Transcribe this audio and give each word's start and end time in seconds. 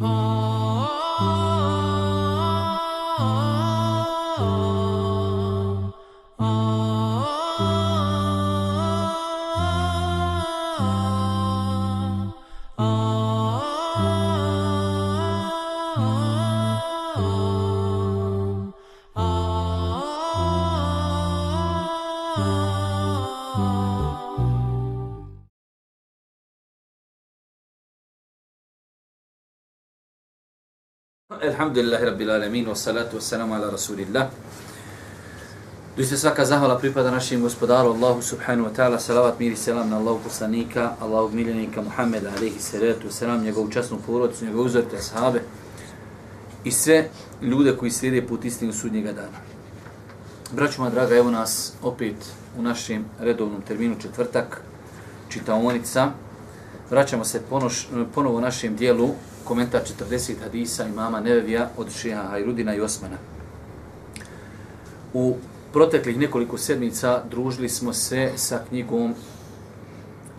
Oh. 0.00 0.37
Alhamdulillahi 31.58 32.04
rabbil 32.04 32.30
alamin 32.30 32.66
wa 32.66 32.74
salatu 32.74 33.16
wa 33.16 33.20
salamu 33.20 33.54
ala 33.54 33.70
rasulillah. 33.70 34.30
Doista 35.96 36.16
svaka 36.16 36.44
zahvala 36.44 36.78
pripada 36.78 37.10
našim 37.10 37.42
gospodaru 37.42 37.98
Allahu 37.98 38.22
subhanahu 38.22 38.70
wa 38.70 38.74
ta'ala, 38.74 38.94
salavat 39.02 39.40
mir 39.40 39.50
i 39.52 39.56
selam 39.56 39.90
na 39.90 39.98
Allahu 39.98 40.22
poslanika, 40.22 40.94
Allahu 41.02 41.34
miljenika 41.34 41.82
Muhammeda 41.82 42.30
alaihi 42.30 42.62
salatu 42.62 43.10
wa 43.10 43.10
salam, 43.10 43.42
njegovu 43.42 43.70
časnu 43.70 43.98
porodicu, 44.06 44.44
njegovu 44.44 44.64
uzorite 44.70 44.96
ashabe 44.96 45.42
i 46.64 46.70
sve 46.70 47.10
ljude 47.42 47.76
koji 47.76 47.90
slijede 47.90 48.26
put 48.26 48.44
istinu 48.44 48.72
sudnjega 48.72 49.12
dana. 49.12 49.42
Braćuma 50.52 50.90
draga, 50.90 51.16
evo 51.16 51.30
nas 51.30 51.72
opet 51.82 52.14
u 52.58 52.62
našem 52.62 53.04
redovnom 53.18 53.62
terminu 53.62 53.96
četvrtak, 53.98 54.62
čitaonica. 55.28 56.10
Vraćamo 56.90 57.24
se 57.24 57.42
ponoš, 57.50 57.88
ponovo 58.14 58.40
našem 58.40 58.76
dijelu 58.76 59.10
komentar 59.48 59.82
40 60.10 60.34
hadisa 60.42 60.84
imama 60.86 61.20
Nevevija 61.20 61.70
od 61.76 61.92
Šeha 61.92 62.22
Hajrudina 62.22 62.74
i 62.74 62.80
Osmana. 62.80 63.16
U 65.14 65.36
proteklih 65.72 66.18
nekoliko 66.18 66.58
sedmica 66.58 67.22
družili 67.30 67.68
smo 67.68 67.92
se 67.92 68.32
sa 68.36 68.60
knjigom 68.68 69.14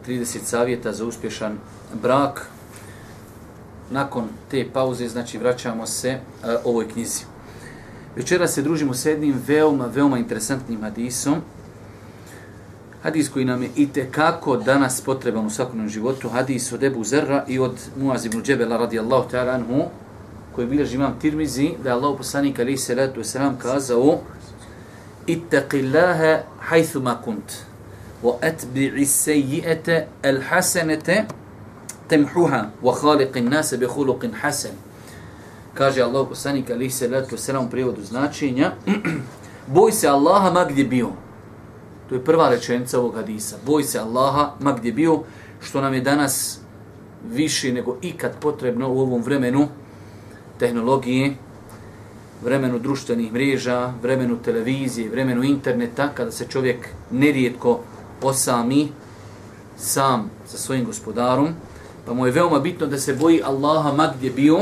30 0.08 0.40
savjeta 0.44 0.94
za 0.94 1.06
uspješan 1.06 1.58
brak. 2.02 2.50
Nakon 3.92 4.28
te 4.52 4.66
pauze, 4.74 5.08
znači, 5.08 5.38
vraćamo 5.38 5.86
se 5.86 6.20
uh, 6.20 6.50
ovoj 6.64 6.90
knjizi. 6.90 7.24
Večera 8.16 8.48
se 8.48 8.62
družimo 8.62 8.94
s 8.94 9.06
jednim 9.06 9.42
veoma, 9.48 9.86
veoma 9.86 10.18
interesantnim 10.18 10.82
hadisom, 10.82 11.42
Hadis 13.04 13.30
koji 13.30 13.46
nam 13.46 13.64
je 13.64 13.70
i 13.76 13.88
kako 14.12 14.58
danas 14.58 15.02
potreban 15.02 15.46
u 15.46 15.50
svakodnevnom 15.50 15.90
životu, 15.90 16.30
hadis 16.30 16.72
od 16.72 16.84
Ebu 16.84 17.04
Zerra 17.04 17.46
i 17.48 17.60
od 17.60 17.72
Muaz 17.98 18.26
ibn 18.26 18.44
Džebela 18.44 18.78
radijallahu 18.78 19.30
ta'ala 19.30 19.52
anhu, 19.52 19.86
koji 20.56 20.68
bilježi 20.68 20.96
imam 20.96 21.20
Tirmizi, 21.22 21.72
da 21.84 21.90
je 21.90 21.94
Allah 21.94 22.18
poslanik 22.18 22.60
alaihi 22.60 22.78
salatu 22.78 23.22
wasalam 23.22 23.58
kazao 23.58 24.20
Ittaqillaha 25.28 26.40
hajthu 26.60 27.00
ma 27.02 27.22
kunt, 27.22 27.54
wa 28.24 28.34
atbi'i 28.42 29.06
sejijete 29.06 30.08
al 30.24 30.42
hasanete 30.50 31.26
temhuha, 32.08 32.66
wa 32.84 32.94
khaliqin 33.02 33.50
nase 33.50 33.78
bi 33.78 33.86
khuluqin 33.86 34.32
hasan. 34.42 34.72
Kaže 35.74 36.02
Allah 36.02 36.28
poslanik 36.28 36.70
alaihi 36.70 36.92
salatu 36.92 37.36
wasalam 37.36 37.68
u 37.68 37.70
prijevodu 37.70 38.04
značenja, 38.04 38.72
boj 39.76 39.92
se 39.92 40.08
Allaha 40.08 40.52
ma 40.52 40.66
gdje 40.66 40.84
bio, 40.84 41.10
To 42.10 42.16
je 42.16 42.24
prva 42.24 42.50
rečenica 42.50 43.00
ovog 43.00 43.16
hadisa. 43.16 43.58
Boj 43.66 43.84
se 43.84 44.00
Allaha, 44.00 44.52
ma 44.60 44.74
gdje 44.74 44.92
bio, 44.92 45.20
što 45.62 45.82
nam 45.82 45.94
je 45.94 46.02
danas 46.02 46.60
više 47.32 47.74
nego 47.74 47.98
ikad 48.02 48.32
potrebno 48.40 48.90
u 48.90 49.00
ovom 49.00 49.22
vremenu 49.22 49.68
tehnologije, 50.60 51.36
vremenu 52.44 52.80
društvenih 52.80 53.34
mreža, 53.34 53.94
vremenu 54.02 54.38
televizije, 54.38 55.10
vremenu 55.10 55.44
interneta, 55.44 56.10
kada 56.14 56.32
se 56.32 56.48
čovjek 56.48 56.88
nerijetko 57.12 57.80
osami 58.22 58.88
sam 59.78 60.30
sa 60.48 60.58
svojim 60.58 60.86
gospodarom, 60.86 61.48
pa 62.06 62.14
mu 62.14 62.26
je 62.26 62.32
veoma 62.32 62.60
bitno 62.60 62.88
da 62.88 62.98
se 62.98 63.14
boji 63.14 63.42
Allaha 63.44 63.94
ma 63.94 64.14
gdje 64.18 64.30
bio, 64.30 64.60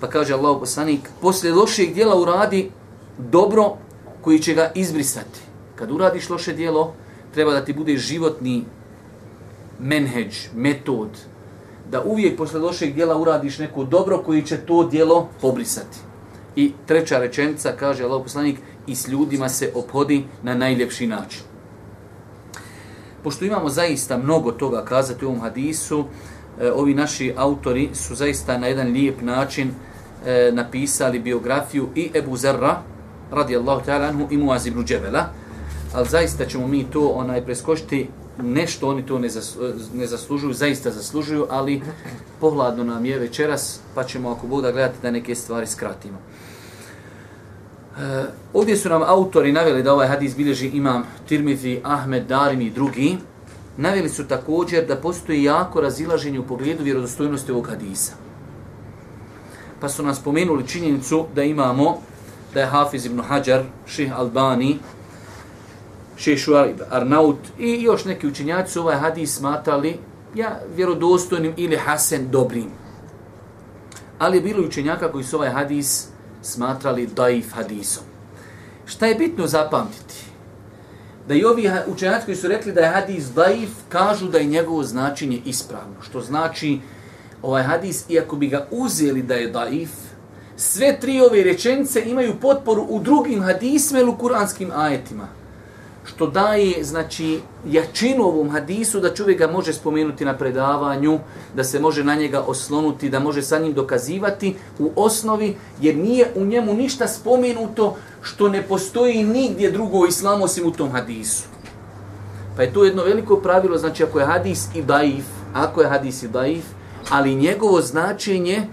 pa 0.00 0.06
kaže 0.06 0.34
Allah 0.34 0.56
poslanik, 0.60 1.00
poslije 1.20 1.54
lošeg 1.54 1.94
dijela 1.94 2.16
uradi 2.16 2.70
dobro 3.18 3.76
koji 4.20 4.38
će 4.38 4.54
ga 4.54 4.72
izbrisati. 4.74 5.49
Kad 5.80 5.90
uradiš 5.90 6.28
loše 6.28 6.52
dijelo, 6.52 6.92
treba 7.34 7.52
da 7.52 7.64
ti 7.64 7.72
bude 7.72 7.96
životni 7.96 8.64
menheđ, 9.78 10.36
metod, 10.54 11.08
da 11.90 12.02
uvijek 12.02 12.36
posle 12.36 12.60
lošeg 12.60 12.94
dijela 12.94 13.16
uradiš 13.18 13.58
neko 13.58 13.84
dobro 13.84 14.22
koji 14.22 14.42
će 14.42 14.56
to 14.56 14.84
dijelo 14.84 15.28
pobrisati. 15.40 15.98
I 16.56 16.72
treća 16.86 17.18
rečenica, 17.18 17.72
kaže 17.78 18.04
Allah 18.04 18.22
poslanik, 18.22 18.58
i 18.86 18.94
s 18.94 19.08
ljudima 19.08 19.48
se 19.48 19.72
ophodi 19.74 20.24
na 20.42 20.54
najljepši 20.54 21.06
način. 21.06 21.40
Pošto 23.24 23.44
imamo 23.44 23.68
zaista 23.68 24.18
mnogo 24.18 24.52
toga 24.52 24.84
kazati 24.84 25.24
u 25.24 25.28
ovom 25.28 25.40
hadisu, 25.40 26.04
e, 26.60 26.70
ovi 26.72 26.94
naši 26.94 27.32
autori 27.36 27.88
su 27.94 28.14
zaista 28.14 28.58
na 28.58 28.66
jedan 28.66 28.92
lijep 28.92 29.22
način 29.22 29.70
e, 29.70 30.50
napisali 30.52 31.18
biografiju 31.18 31.88
i 31.94 32.10
Ebu 32.14 32.36
Zerra, 32.36 32.82
radijallahu 33.30 33.82
ta'ala 33.86 34.08
anhu, 34.08 34.28
i 34.30 34.36
Muaz 34.36 34.66
ibn 34.66 34.84
Džebela, 34.84 35.26
ali 35.94 36.08
zaista 36.08 36.46
ćemo 36.46 36.66
mi 36.66 36.84
to 36.84 37.08
onaj 37.08 37.44
preskočiti 37.44 38.08
nešto 38.42 38.88
oni 38.88 39.06
to 39.06 39.18
ne, 39.18 39.28
zas, 39.28 39.56
ne 39.94 40.06
zaslužuju, 40.06 40.52
zaista 40.52 40.90
zaslužuju, 40.90 41.46
ali 41.50 41.82
pohladno 42.40 42.84
nam 42.84 43.04
je 43.04 43.18
večeras, 43.18 43.80
pa 43.94 44.04
ćemo 44.04 44.30
ako 44.30 44.46
Bog 44.46 44.62
da 44.62 44.72
gledati 44.72 44.98
da 45.02 45.10
neke 45.10 45.34
stvari 45.34 45.66
skratimo. 45.66 46.18
E, 47.98 48.24
ovdje 48.52 48.76
su 48.76 48.88
nam 48.88 49.02
autori 49.02 49.52
naveli 49.52 49.82
da 49.82 49.92
ovaj 49.92 50.08
hadis 50.08 50.36
bilježi 50.36 50.68
imam 50.68 51.04
Tirmizi, 51.28 51.80
Ahmed, 51.84 52.26
Darim 52.26 52.60
i 52.60 52.70
drugi. 52.70 53.16
Naveli 53.76 54.08
su 54.08 54.28
također 54.28 54.86
da 54.86 54.96
postoji 54.96 55.42
jako 55.42 55.80
razilaženje 55.80 56.40
u 56.40 56.46
pogledu 56.46 56.84
vjerodostojnosti 56.84 57.52
ovog 57.52 57.68
hadisa. 57.68 58.12
Pa 59.80 59.88
su 59.88 60.02
nam 60.02 60.14
spomenuli 60.14 60.66
činjenicu 60.66 61.26
da 61.34 61.42
imamo 61.42 61.98
da 62.54 62.60
je 62.60 62.66
Hafiz 62.66 63.06
ibn 63.06 63.20
Hajar, 63.20 63.62
Ših 63.86 64.12
Albani, 64.18 64.78
Šešuar 66.20 66.68
Arnaut 66.90 67.38
i 67.58 67.82
još 67.82 68.04
neki 68.04 68.26
učenjaci 68.26 68.78
ovaj 68.78 68.96
hadis 68.96 69.36
smatali 69.36 69.96
ja, 70.34 70.60
vjerodostojnim 70.76 71.54
ili 71.56 71.76
hasen 71.76 72.30
dobrim. 72.30 72.68
Ali 74.18 74.36
je 74.36 74.40
bilo 74.40 74.66
učenjaka 74.66 75.12
koji 75.12 75.24
su 75.24 75.36
ovaj 75.36 75.50
hadis 75.50 76.08
smatrali 76.42 77.06
daif 77.06 77.52
hadisom. 77.54 78.04
Šta 78.86 79.06
je 79.06 79.14
bitno 79.14 79.46
zapamtiti? 79.46 80.14
Da 81.28 81.34
i 81.34 81.44
ovi 81.44 81.70
učenjaci 81.86 82.24
koji 82.24 82.36
su 82.36 82.48
rekli 82.48 82.72
da 82.72 82.80
je 82.80 82.92
hadis 82.92 83.24
daif, 83.34 83.70
kažu 83.88 84.28
da 84.28 84.38
je 84.38 84.44
njegovo 84.44 84.82
značenje 84.82 85.40
ispravno. 85.44 86.02
Što 86.02 86.20
znači 86.20 86.78
ovaj 87.42 87.62
hadis, 87.62 88.04
iako 88.08 88.36
bi 88.36 88.48
ga 88.48 88.66
uzeli 88.70 89.22
da 89.22 89.34
je 89.34 89.50
daif, 89.50 89.90
sve 90.56 91.00
tri 91.00 91.20
ove 91.20 91.44
rečenice 91.44 92.02
imaju 92.06 92.34
potporu 92.40 92.86
u 92.88 93.00
drugim 93.00 93.42
hadisima 93.42 94.00
ili 94.00 94.10
u 94.10 94.16
kuranskim 94.16 94.70
ajetima 94.74 95.39
što 96.10 96.26
daje 96.26 96.84
znači 96.84 97.40
jačinu 97.66 98.24
ovom 98.24 98.50
hadisu 98.50 99.00
da 99.00 99.14
čovjek 99.14 99.38
ga 99.38 99.46
može 99.46 99.72
spomenuti 99.72 100.24
na 100.24 100.34
predavanju, 100.36 101.18
da 101.54 101.64
se 101.64 101.80
može 101.80 102.04
na 102.04 102.14
njega 102.14 102.40
oslonuti, 102.40 103.10
da 103.10 103.20
može 103.20 103.42
sa 103.42 103.58
njim 103.58 103.72
dokazivati 103.72 104.56
u 104.78 104.90
osnovi, 104.96 105.56
jer 105.80 105.96
nije 105.96 106.32
u 106.34 106.44
njemu 106.44 106.74
ništa 106.74 107.08
spomenuto 107.08 107.96
što 108.22 108.48
ne 108.48 108.62
postoji 108.62 109.22
nigdje 109.24 109.70
drugo 109.70 109.98
u 109.98 110.06
islamu 110.06 110.44
osim 110.44 110.66
u 110.66 110.72
tom 110.72 110.90
hadisu. 110.90 111.44
Pa 112.56 112.62
je 112.62 112.72
to 112.72 112.84
jedno 112.84 113.04
veliko 113.04 113.36
pravilo, 113.36 113.78
znači 113.78 114.04
ako 114.04 114.20
je 114.20 114.26
hadis 114.26 114.66
i 114.74 114.82
daif, 114.82 115.24
ako 115.54 115.80
je 115.80 115.88
hadis 115.88 116.22
i 116.22 116.28
daif, 116.28 116.64
ali 117.10 117.34
njegovo 117.34 117.80
značenje 117.80 118.66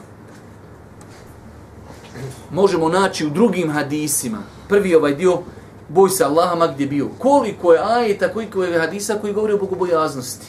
možemo 2.51 2.90
naći 2.90 3.25
u 3.25 3.29
drugim 3.29 3.72
hadisima. 3.72 4.41
Prvi 4.69 4.95
ovaj 4.95 5.16
dio 5.16 5.40
boj 5.89 6.09
se 6.09 6.23
Allaha 6.23 6.55
ma 6.55 6.67
gdje 6.67 6.87
bio. 6.87 7.07
Koliko 7.19 7.73
je 7.73 7.79
ajeta, 7.84 8.34
koliko 8.34 8.63
je 8.63 8.79
hadisa 8.79 9.17
koji 9.22 9.34
govori 9.34 9.53
o 9.53 9.57
bogobojaznosti. 9.57 10.45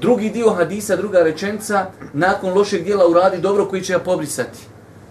Drugi 0.00 0.30
dio 0.30 0.50
hadisa, 0.50 0.96
druga 0.96 1.22
rečenca, 1.22 1.86
nakon 2.12 2.54
lošeg 2.54 2.84
dijela 2.84 3.08
uradi 3.08 3.38
dobro 3.38 3.66
koji 3.66 3.82
će 3.82 3.92
ga 3.92 3.98
pobrisati. 3.98 4.58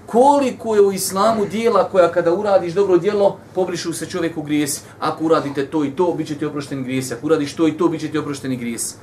Koliko 0.06 0.76
je 0.76 0.82
u 0.82 0.92
islamu 0.92 1.46
dijela 1.46 1.90
koja 1.90 2.12
kada 2.12 2.34
uradiš 2.34 2.74
dobro 2.74 2.98
dijelo, 2.98 3.38
pobrišu 3.56 3.94
se 3.94 4.06
čovjeku 4.06 4.42
grijesi. 4.42 4.82
Ako 5.00 5.24
uradite 5.24 5.66
to 5.66 5.86
i 5.86 5.92
to, 5.92 6.14
bit 6.14 6.28
će 6.28 6.36
ti 6.36 6.46
oprošteni 6.46 6.84
grijesi. 6.84 7.14
Ako 7.14 7.26
uradiš 7.26 7.56
to 7.56 7.68
i 7.68 7.78
to, 7.78 7.88
bit 7.88 8.02
će 8.02 8.08
ti 8.08 8.18
oprošteni 8.18 8.58
grijesi. 8.58 8.96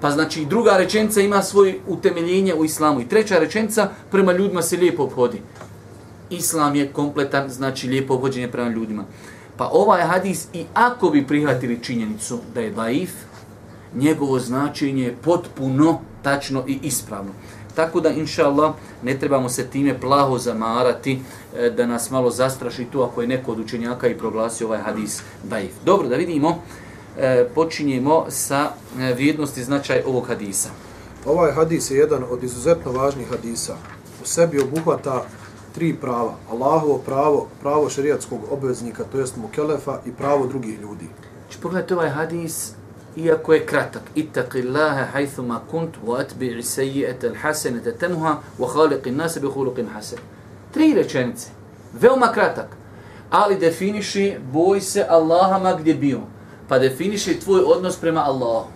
Pa 0.00 0.10
znači 0.10 0.44
druga 0.44 0.76
rečenca 0.76 1.20
ima 1.20 1.42
svoje 1.42 1.78
utemeljenje 1.88 2.54
u 2.54 2.64
islamu. 2.64 3.00
I 3.00 3.08
treća 3.08 3.38
rečenca, 3.38 3.88
prema 4.10 4.32
ljudima 4.32 4.62
se 4.62 4.76
lijepo 4.76 5.02
obhodi 5.02 5.42
islam 6.30 6.74
je 6.74 6.92
kompletan, 6.92 7.48
znači 7.48 7.88
lijepo 7.88 8.14
vođenje 8.14 8.48
prema 8.48 8.70
ljudima. 8.70 9.04
Pa 9.56 9.70
ovaj 9.72 10.02
hadis, 10.02 10.46
i 10.52 10.64
ako 10.74 11.10
bi 11.10 11.26
prihvatili 11.26 11.82
činjenicu 11.82 12.38
da 12.54 12.60
je 12.60 12.70
daif, 12.70 13.10
njegovo 13.94 14.38
značenje 14.38 15.02
je 15.02 15.16
potpuno, 15.22 16.00
tačno 16.22 16.64
i 16.66 16.78
ispravno. 16.82 17.30
Tako 17.74 18.00
da, 18.00 18.10
inša 18.10 18.46
Allah, 18.46 18.74
ne 19.02 19.18
trebamo 19.18 19.48
se 19.48 19.66
time 19.66 20.00
plaho 20.00 20.38
zamarati 20.38 21.18
e, 21.56 21.70
da 21.70 21.86
nas 21.86 22.10
malo 22.10 22.30
zastraši 22.30 22.84
tu 22.92 23.02
ako 23.02 23.22
je 23.22 23.28
neko 23.28 23.52
od 23.52 23.60
učenjaka 23.60 24.08
i 24.08 24.18
proglasio 24.18 24.66
ovaj 24.66 24.78
hadis 24.78 25.22
daif. 25.44 25.72
Dobro, 25.84 26.08
da 26.08 26.16
vidimo, 26.16 26.62
e, 27.18 27.48
počinjemo 27.54 28.24
sa 28.28 28.70
e, 29.00 29.14
vrijednosti 29.14 29.64
značaj 29.64 30.02
ovog 30.06 30.26
hadisa. 30.26 30.68
Ovaj 31.26 31.52
hadis 31.52 31.90
je 31.90 31.98
jedan 31.98 32.24
od 32.30 32.44
izuzetno 32.44 32.92
važnih 32.92 33.28
hadisa. 33.28 33.76
U 34.22 34.26
sebi 34.26 34.60
obuhvata 34.60 35.24
tri 35.76 35.96
prava. 36.00 36.34
Allahovo 36.50 36.98
pravo, 37.06 37.48
pravo 37.60 37.90
šerijatskog 37.90 38.40
obveznika, 38.50 39.04
to 39.12 39.18
jest 39.18 39.36
mukelefa 39.36 39.98
i 40.06 40.12
pravo 40.12 40.46
drugih 40.46 40.80
ljudi. 40.80 41.04
Znači, 41.42 41.60
pogledajte 41.62 41.94
ovaj 41.94 42.08
hadis, 42.08 42.72
iako 43.16 43.54
je 43.54 43.66
kratak. 43.66 44.02
Ittaqi 44.14 44.62
Allahe 44.68 45.04
hajthuma 45.12 45.60
kunt, 45.70 45.90
wa 46.06 46.24
atbi'i 46.24 46.62
seji'ete 46.62 47.30
l'hasenete 47.30 47.92
tenuha, 47.92 48.36
wa 48.58 48.68
khaliqi 48.68 49.10
nase 49.10 49.40
bi 49.40 49.46
huluqin 49.46 49.88
hasen. 49.94 50.18
Tri 50.72 50.94
rečenice. 50.94 51.48
Veoma 52.00 52.32
kratak. 52.32 52.76
Ali 53.30 53.56
definiši, 53.56 54.38
boj 54.52 54.80
se 54.80 55.06
Allaha 55.08 55.58
ma 55.58 55.72
gdje 55.72 55.94
bio. 55.94 56.20
Pa 56.68 56.78
definiši 56.78 57.40
tvoj 57.40 57.60
odnos 57.60 57.96
prema 57.96 58.20
Allahu. 58.20 58.68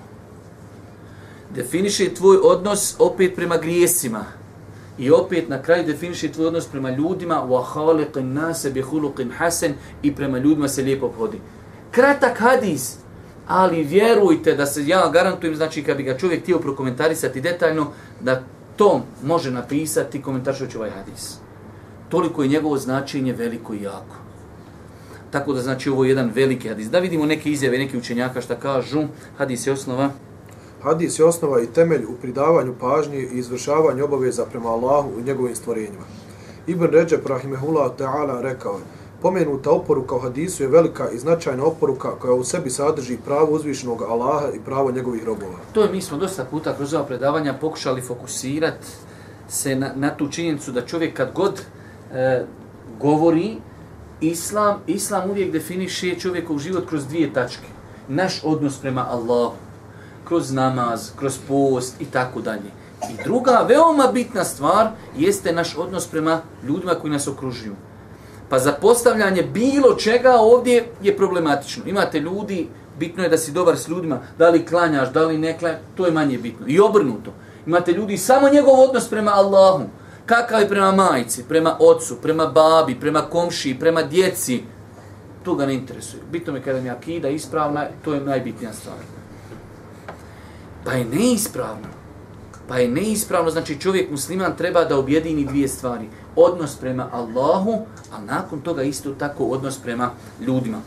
Definiši 1.55 2.15
tvoj 2.15 2.37
odnos 2.37 2.95
opet 2.99 3.37
prema 3.37 3.57
grijesima. 3.57 4.25
I 5.01 5.11
opet 5.11 5.49
na 5.49 5.63
kraju 5.63 5.85
definiši 5.87 6.33
tvoj 6.33 6.47
odnos 6.47 6.67
prema 6.67 6.91
ljudima 6.91 7.35
wa 7.49 7.65
khaliqin 7.73 8.33
nase 8.33 8.71
bi 8.71 8.83
khuluqin 8.83 9.31
hasen 9.33 9.75
i 10.03 10.15
prema 10.15 10.39
ljudima 10.39 10.69
se 10.69 10.83
lijepo 10.83 11.07
obhodi. 11.07 11.41
Kratak 11.91 12.39
hadis, 12.39 12.97
ali 13.47 13.85
vjerujte 13.85 14.55
da 14.55 14.67
se 14.67 14.87
ja 14.87 15.11
garantujem, 15.13 15.57
znači 15.57 15.83
kad 15.83 15.97
bi 15.97 16.03
ga 16.03 16.19
čovjek 16.19 16.43
htio 16.43 16.59
prokomentarisati 16.59 17.41
detaljno, 17.41 17.87
da 18.21 18.43
to 18.77 19.03
može 19.25 19.51
napisati 19.51 20.23
komentaršujući 20.23 20.77
ovaj 20.77 20.91
hadis. 20.91 21.37
Toliko 22.09 22.43
je 22.43 22.49
njegovo 22.49 22.77
značenje 22.77 23.33
veliko 23.33 23.75
i 23.75 23.83
jako. 23.83 24.17
Tako 25.31 25.53
da 25.53 25.63
znači 25.63 25.91
ovo 25.91 26.05
je 26.05 26.09
jedan 26.09 26.31
veliki 26.35 26.69
hadis. 26.69 26.91
Da 26.91 26.99
vidimo 26.99 27.27
neke 27.27 27.51
izjave, 27.51 27.79
neke 27.79 27.99
učenjaka 27.99 28.41
šta 28.41 28.55
kažu. 28.55 29.03
Hadis 29.39 29.67
je 29.67 29.73
osnova. 29.73 30.11
Hadis 30.83 31.19
je 31.19 31.25
osnova 31.25 31.61
i 31.61 31.67
temelj 31.67 32.05
u 32.05 32.15
pridavanju 32.21 32.75
pažnje 32.81 33.19
i 33.19 33.39
izvršavanju 33.39 34.05
obaveza 34.05 34.47
prema 34.47 34.69
Allahu 34.69 35.11
i 35.19 35.23
njegovim 35.23 35.57
stvorenjima. 35.57 36.05
Ibn 36.67 36.85
Ređep 36.85 37.27
Rahimehullah 37.27 37.97
Teala 37.97 38.41
rekao 38.41 38.73
je, 38.73 38.85
Pomenuta 39.23 39.71
oporuka 39.71 40.15
u 40.15 40.19
hadisu 40.19 40.63
je 40.63 40.69
velika 40.69 41.11
i 41.11 41.19
značajna 41.19 41.65
oporuka 41.65 42.11
koja 42.11 42.35
u 42.35 42.45
sebi 42.45 42.71
sadrži 42.71 43.19
pravo 43.25 43.53
uzvišenog 43.53 44.03
Allaha 44.03 44.49
i 44.55 44.61
pravo 44.65 44.91
njegovih 44.91 45.25
robova. 45.25 45.59
To 45.73 45.83
je, 45.83 45.93
mi 45.93 46.03
smo 46.03 46.19
dosta 46.19 46.45
puta 46.45 46.77
kroz 46.77 46.95
ova 46.95 47.05
predavanja 47.05 47.55
pokušali 47.61 48.01
fokusirati 48.01 48.87
se 49.49 49.75
na, 49.77 49.93
na 49.97 50.17
tu 50.17 50.29
činjenicu 50.29 50.73
da 50.73 50.87
čovjek 50.87 51.17
kad 51.17 51.33
god 51.35 51.61
e, 52.13 52.45
govori 53.01 53.57
islam, 54.21 54.79
islam 54.87 55.31
uvijek 55.31 55.53
definiše 55.53 56.15
čovjekov 56.19 56.59
život 56.59 56.89
kroz 56.89 57.07
dvije 57.07 57.33
tačke. 57.33 57.67
Naš 58.09 58.41
odnos 58.45 58.79
prema 58.81 59.07
Allahu, 59.11 59.55
kroz 60.31 60.53
namaz, 60.53 61.11
kroz 61.19 61.39
post 61.49 62.01
i 62.01 62.05
tako 62.05 62.41
dalje. 62.41 62.71
I 63.11 63.23
druga, 63.25 63.67
veoma 63.69 64.07
bitna 64.13 64.45
stvar, 64.45 64.89
jeste 65.17 65.53
naš 65.53 65.77
odnos 65.77 66.07
prema 66.07 66.41
ljudima 66.67 66.95
koji 66.95 67.13
nas 67.13 67.29
okružuju. 67.29 67.75
Pa 68.49 68.59
za 68.59 68.73
postavljanje 68.73 69.43
bilo 69.43 69.95
čega 69.95 70.37
ovdje 70.37 70.87
je 71.03 71.17
problematično. 71.17 71.83
Imate 71.87 72.21
ljudi, 72.21 72.69
bitno 72.99 73.23
je 73.23 73.29
da 73.29 73.39
si 73.39 73.53
dobar 73.53 73.77
s 73.77 73.89
ljudima, 73.89 74.21
da 74.39 74.51
li 74.51 74.67
klanjaš, 74.67 75.13
da 75.13 75.27
li 75.27 75.39
ne 75.39 75.59
klanjaš, 75.59 75.81
to 75.97 76.07
je 76.07 76.13
manje 76.13 76.39
bitno. 76.39 76.67
I 76.69 76.81
obrnuto. 76.81 77.33
Imate 77.67 77.93
ljudi, 77.93 78.19
samo 78.19 78.49
njegov 78.49 78.81
odnos 78.81 79.09
prema 79.09 79.31
Allahu, 79.35 79.85
kakav 80.27 80.61
je 80.61 80.69
prema 80.69 80.93
majici, 80.93 81.45
prema 81.49 81.77
ocu, 81.81 82.17
prema 82.23 82.47
babi, 82.47 83.01
prema 83.01 83.21
komši, 83.21 83.77
prema 83.81 84.03
djeci, 84.03 84.63
to 85.45 85.55
ga 85.55 85.67
ne 85.67 85.75
interesuje. 85.75 86.23
Bitno 86.33 86.57
je 86.57 86.63
kada 86.63 86.81
mi 86.81 86.91
akida 86.91 87.29
ispravna, 87.29 87.87
to 88.05 88.15
je 88.15 88.21
najbitnija 88.21 88.73
stvar. 88.73 89.20
Pa 90.85 90.93
je 90.93 91.05
neispravno. 91.05 91.89
Pa 92.69 92.79
je 92.79 92.89
neispravno, 92.89 93.51
znači 93.51 93.81
čovjek 93.81 94.11
musliman 94.11 94.57
treba 94.57 94.85
da 94.85 94.99
objedini 94.99 95.45
dvije 95.45 95.69
stvari. 95.69 96.09
Odnos 96.37 96.77
prema 96.77 97.09
Allahu, 97.13 97.79
a 98.13 98.21
nakon 98.21 98.61
toga 98.61 98.83
isto 98.83 99.15
tako 99.15 99.45
odnos 99.45 99.79
prema 99.79 100.11
ljudima. 100.41 100.81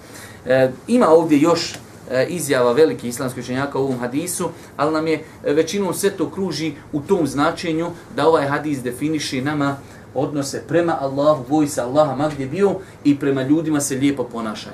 E, 0.46 0.72
ima 0.88 1.08
ovdje 1.10 1.42
još 1.42 1.76
e, 2.12 2.26
izjava 2.30 2.72
veliki 2.72 3.08
islamski 3.08 3.40
učenjaka 3.40 3.80
u 3.80 3.84
ovom 3.84 4.00
hadisu, 4.00 4.50
ali 4.78 4.94
nam 4.94 5.08
je 5.08 5.24
e, 5.44 5.54
većinom 5.54 5.94
sve 5.94 6.10
to 6.10 6.30
kruži 6.30 6.74
u 6.94 7.02
tom 7.02 7.28
značenju 7.28 7.92
da 8.16 8.28
ovaj 8.28 8.48
hadis 8.48 8.84
definiše 8.84 9.42
nama 9.42 9.78
odnose 10.14 10.64
prema 10.68 10.98
Allahu, 11.02 11.46
boj 11.50 11.68
se 11.68 11.82
Allaha 11.82 12.16
ma 12.16 12.30
gdje 12.30 12.46
bio 12.46 12.76
i 13.04 13.20
prema 13.20 13.44
ljudima 13.44 13.82
se 13.82 13.96
lijepo 13.96 14.24
ponašaj. 14.24 14.74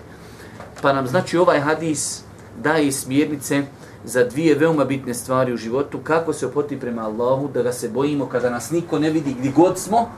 Pa 0.81 0.93
nam 0.93 1.07
znači 1.07 1.37
ovaj 1.37 1.59
hadis 1.59 2.21
daje 2.63 2.91
smjernice 2.91 3.63
za 4.09 4.23
dvije 4.23 4.55
veoma 4.55 4.85
bitne 4.85 5.13
stvari 5.13 5.53
u 5.53 5.57
životu, 5.57 5.99
kako 6.03 6.33
se 6.33 6.45
opoti 6.45 6.79
prema 6.79 7.01
Allahu, 7.01 7.47
da 7.53 7.61
ga 7.61 7.73
se 7.73 7.89
bojimo 7.89 8.25
kada 8.25 8.49
nas 8.49 8.71
niko 8.71 8.99
ne 8.99 9.09
vidi 9.09 9.35
gdje 9.39 9.51
god 9.51 9.77
smo 9.77 10.09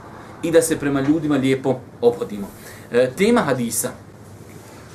i 0.42 0.50
da 0.50 0.62
se 0.62 0.78
prema 0.78 1.00
ljudima 1.00 1.36
lijepo 1.36 1.74
opodimo. 2.00 2.46
E, 2.92 3.10
tema 3.16 3.40
hadisa. 3.40 3.90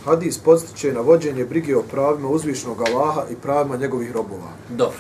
Hadis 0.06 0.38
postiče 0.38 0.94
na 0.94 1.02
vođenje 1.02 1.46
brige 1.46 1.76
o 1.78 1.84
pravima 1.84 2.30
uzvišnog 2.30 2.82
Allaha 2.82 3.24
i 3.32 3.36
pravima 3.36 3.78
njegovih 3.78 4.12
robova. 4.12 4.52
Dobro. 4.70 4.98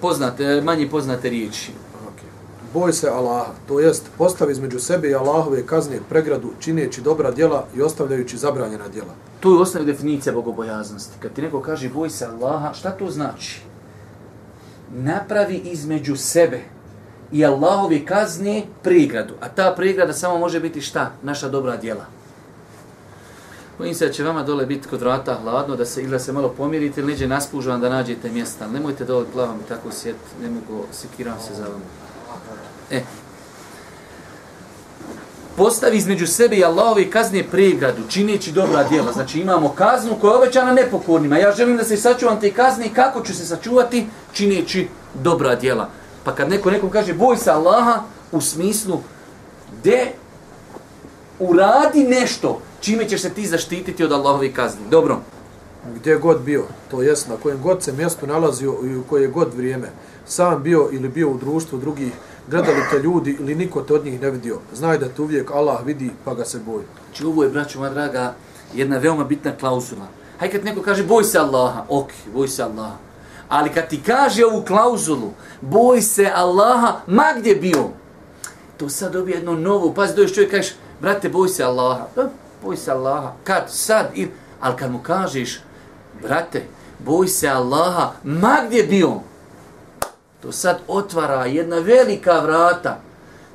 Poznate, 0.00 0.60
manje 0.60 0.88
poznate 0.90 1.30
riječi. 1.30 1.72
Boj 2.76 2.92
se 2.92 3.08
Allaha, 3.08 3.52
to 3.68 3.80
jest 3.80 4.04
postavi 4.18 4.52
između 4.52 4.78
sebe 4.80 5.08
i 5.08 5.14
Allahove 5.14 5.66
kazne 5.66 5.98
pregradu 6.08 6.50
čineći 6.60 7.00
dobra 7.00 7.30
djela 7.30 7.66
i 7.76 7.82
ostavljajući 7.82 8.36
zabranjena 8.36 8.88
djela. 8.88 9.14
To 9.40 9.54
je 9.54 9.60
osnovna 9.60 9.92
definicija 9.92 10.32
bogobojaznosti. 10.32 11.18
Kad 11.20 11.32
ti 11.32 11.42
neko 11.42 11.60
kaže 11.60 11.88
boj 11.88 12.10
se 12.10 12.26
Allaha, 12.26 12.72
šta 12.74 12.90
to 12.90 13.10
znači? 13.10 13.60
Napravi 14.94 15.56
između 15.56 16.16
sebe 16.16 16.60
i 17.32 17.44
Allahove 17.44 18.04
kazne 18.04 18.62
pregradu. 18.82 19.34
A 19.40 19.48
ta 19.48 19.74
pregrada 19.76 20.12
samo 20.12 20.38
može 20.38 20.60
biti 20.60 20.80
šta? 20.80 21.12
Naša 21.22 21.48
dobra 21.48 21.76
djela. 21.76 22.04
Bojim 23.78 23.94
se 23.94 24.06
da 24.06 24.12
će 24.12 24.24
vama 24.24 24.42
dole 24.42 24.66
biti 24.66 24.88
kod 24.88 25.00
vrata 25.00 25.38
hladno, 25.42 25.76
da 25.76 25.84
se 25.84 26.02
ili 26.02 26.10
da 26.10 26.18
se 26.18 26.32
malo 26.32 26.48
pomirite 26.48 27.00
ili 27.00 27.12
neđe 27.12 27.28
naspužavam 27.28 27.80
da 27.80 27.88
nađete 27.88 28.30
mjesta. 28.30 28.68
Nemojte 28.68 29.04
dole 29.04 29.24
plavam 29.32 29.58
tako 29.68 29.90
sjet, 29.92 30.16
ne 30.42 30.50
mogu, 30.50 30.84
sekiram 30.92 31.40
se 31.40 31.54
za 31.54 31.62
vama. 31.62 32.05
E, 32.90 33.00
postavi 35.56 35.96
između 35.96 36.26
sebe 36.26 36.56
i 36.56 36.64
Allahove 36.64 37.10
kazne 37.10 37.44
pregradu, 37.50 38.02
čineći 38.08 38.52
dobra 38.52 38.84
djela. 38.84 39.12
Znači 39.12 39.40
imamo 39.40 39.68
kaznu 39.68 40.16
koja 40.20 40.30
je 40.30 40.36
obećana 40.36 40.72
nepokornima. 40.72 41.38
Ja 41.38 41.52
želim 41.52 41.76
da 41.76 41.84
se 41.84 41.96
sačuvam 41.96 42.40
te 42.40 42.50
kazne 42.50 42.86
i 42.86 42.94
kako 42.94 43.20
ću 43.20 43.34
se 43.34 43.46
sačuvati 43.46 44.06
čineći 44.32 44.88
dobra 45.14 45.54
djela. 45.54 45.88
Pa 46.24 46.34
kad 46.34 46.48
neko 46.48 46.70
nekom 46.70 46.90
kaže 46.90 47.14
boj 47.14 47.36
se 47.36 47.50
Allaha 47.50 48.02
u 48.32 48.40
smislu 48.40 49.00
de 49.84 50.12
uradi 51.38 52.04
nešto 52.04 52.60
čime 52.80 53.08
ćeš 53.08 53.22
se 53.22 53.30
ti 53.30 53.46
zaštititi 53.46 54.04
od 54.04 54.12
Allahove 54.12 54.52
kazne. 54.52 54.80
Dobro. 54.90 55.20
Gdje 55.94 56.16
god 56.16 56.40
bio, 56.40 56.64
to 56.90 57.02
jest 57.02 57.28
na 57.28 57.36
kojem 57.36 57.62
god 57.62 57.82
se 57.82 57.92
mjestu 57.92 58.26
nalazio 58.26 58.74
i 58.84 58.96
u 58.96 59.02
koje 59.02 59.28
god 59.28 59.54
vrijeme, 59.54 59.88
sam 60.26 60.62
bio 60.62 60.88
ili 60.92 61.08
bio 61.08 61.30
u 61.30 61.38
društvu 61.38 61.78
drugih, 61.78 62.12
gledali 62.48 62.80
te 62.90 62.98
ljudi 62.98 63.36
ili 63.40 63.54
niko 63.54 63.82
te 63.82 63.94
od 63.94 64.04
njih 64.04 64.20
ne 64.20 64.30
vidio. 64.30 64.58
Znaj 64.74 64.98
da 64.98 65.08
te 65.08 65.22
uvijek 65.22 65.50
Allah 65.50 65.84
vidi 65.84 66.10
pa 66.24 66.34
ga 66.34 66.44
se 66.44 66.58
boj. 66.58 66.82
Znači 67.06 67.24
ovo 67.24 67.42
je, 67.42 67.50
braćo 67.50 67.78
moja 67.78 67.90
draga, 67.90 68.34
jedna 68.74 68.98
veoma 68.98 69.24
bitna 69.24 69.52
klauzula. 69.56 70.06
Hajde 70.38 70.56
kad 70.56 70.64
neko 70.64 70.82
kaže 70.82 71.02
boj 71.02 71.24
se 71.24 71.38
Allaha, 71.38 71.84
ok, 71.88 72.10
boj 72.34 72.48
se 72.48 72.62
Allaha. 72.62 72.96
Ali 73.48 73.70
kad 73.70 73.88
ti 73.88 74.02
kaže 74.06 74.44
ovu 74.44 74.62
klauzulu, 74.62 75.32
boj 75.60 76.02
se 76.02 76.30
Allaha, 76.34 77.00
ma 77.06 77.24
gdje 77.38 77.54
bio, 77.54 77.88
to 78.76 78.88
sad 78.88 79.12
dobije 79.12 79.36
jedno 79.36 79.54
novo, 79.54 79.94
pazi, 79.94 80.14
dođeš 80.16 80.34
čovjek, 80.34 80.50
kažeš, 80.50 80.74
brate, 81.00 81.28
boj 81.28 81.48
se 81.48 81.64
Allaha, 81.64 82.06
da, 82.16 82.28
boj 82.62 82.76
se 82.76 82.90
Allaha, 82.90 83.32
kad, 83.44 83.64
sad, 83.68 84.10
i, 84.14 84.28
ali 84.60 84.76
kad 84.76 84.92
mu 84.92 84.98
kažeš, 84.98 85.60
brate, 86.22 86.62
boj 86.98 87.28
se 87.28 87.48
Allaha, 87.48 88.12
ma 88.24 88.56
gdje 88.66 88.82
bio, 88.82 89.20
to 90.40 90.52
sad 90.52 90.78
otvara 90.88 91.46
jedna 91.46 91.78
velika 91.78 92.40
vrata, 92.40 93.00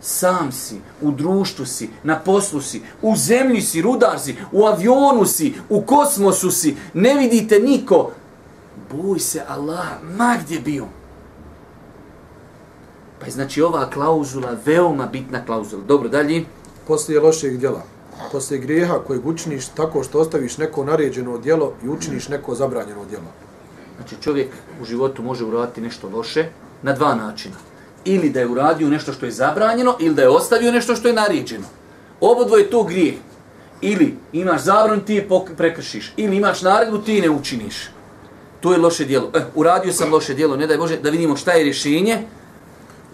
sam 0.02 0.52
si, 0.52 0.76
u 1.02 1.12
društvu 1.12 1.66
si, 1.66 1.90
na 2.04 2.20
poslu 2.20 2.62
si, 2.62 2.82
u 3.02 3.16
zemlji 3.16 3.62
si, 3.62 3.82
rudar 3.82 4.20
si, 4.20 4.36
u 4.52 4.66
avionu 4.66 5.26
si, 5.26 5.54
u 5.70 5.82
kosmosu 5.82 6.52
si, 6.52 6.76
ne 6.94 7.14
vidite 7.14 7.60
niko, 7.60 8.12
boj 8.92 9.20
se 9.20 9.42
Allah, 9.48 9.88
ma 10.04 10.38
gdje 10.44 10.60
bio. 10.60 10.86
Pa 13.20 13.26
je 13.26 13.32
znači 13.32 13.62
ova 13.62 13.90
klauzula 13.90 14.58
veoma 14.66 15.06
bitna 15.06 15.46
klauzula. 15.46 15.84
Dobro, 15.84 16.10
dalje. 16.10 16.46
Poslije 16.88 17.20
lošeg 17.20 17.58
djela, 17.58 17.84
poslije 18.32 18.60
grijeha 18.60 19.00
kojeg 19.08 19.28
učiniš 19.28 19.68
tako 19.68 20.04
što 20.04 20.20
ostaviš 20.20 20.58
neko 20.58 20.86
naređeno 20.86 21.38
djelo 21.38 21.74
i 21.84 21.90
učiniš 21.90 22.28
neko 22.28 22.56
zabranjeno 22.56 23.06
djelo. 23.06 23.32
Znači 23.96 24.16
čovjek 24.22 24.48
u 24.82 24.86
životu 24.86 25.24
može 25.24 25.46
uraditi 25.46 25.82
nešto 25.82 26.10
loše 26.10 26.50
na 26.84 26.94
dva 26.94 27.16
načina. 27.16 27.56
Ili 28.06 28.30
da 28.30 28.40
je 28.40 28.48
uradio 28.48 28.90
nešto 28.90 29.14
što 29.14 29.26
je 29.26 29.32
zabranjeno, 29.32 29.96
ili 30.00 30.16
da 30.16 30.22
je 30.22 30.30
ostavio 30.30 30.72
nešto 30.72 30.96
što 30.96 31.08
je 31.08 31.14
naređeno. 31.14 31.66
Obodvo 32.22 32.58
je 32.58 32.70
to 32.70 32.84
grijeh. 32.84 33.16
Ili 33.82 34.18
imaš 34.34 34.62
zabranu, 34.62 35.02
ti 35.02 35.16
je 35.16 35.28
prekršiš. 35.58 36.14
Ili 36.18 36.38
imaš 36.38 36.62
naredbu, 36.62 36.98
ti 36.98 37.22
ne 37.22 37.30
učiniš. 37.30 37.90
To 38.60 38.74
je 38.74 38.78
loše 38.78 39.06
dijelo. 39.06 39.30
Eh, 39.36 39.46
uradio 39.56 39.94
sam 39.94 40.14
loše 40.14 40.34
dijelo, 40.34 40.56
ne 40.56 40.68
daj 40.68 40.78
Bože, 40.78 40.98
da 40.98 41.10
vidimo 41.10 41.36
šta 41.36 41.52
je 41.52 41.64
rješenje. 41.64 42.18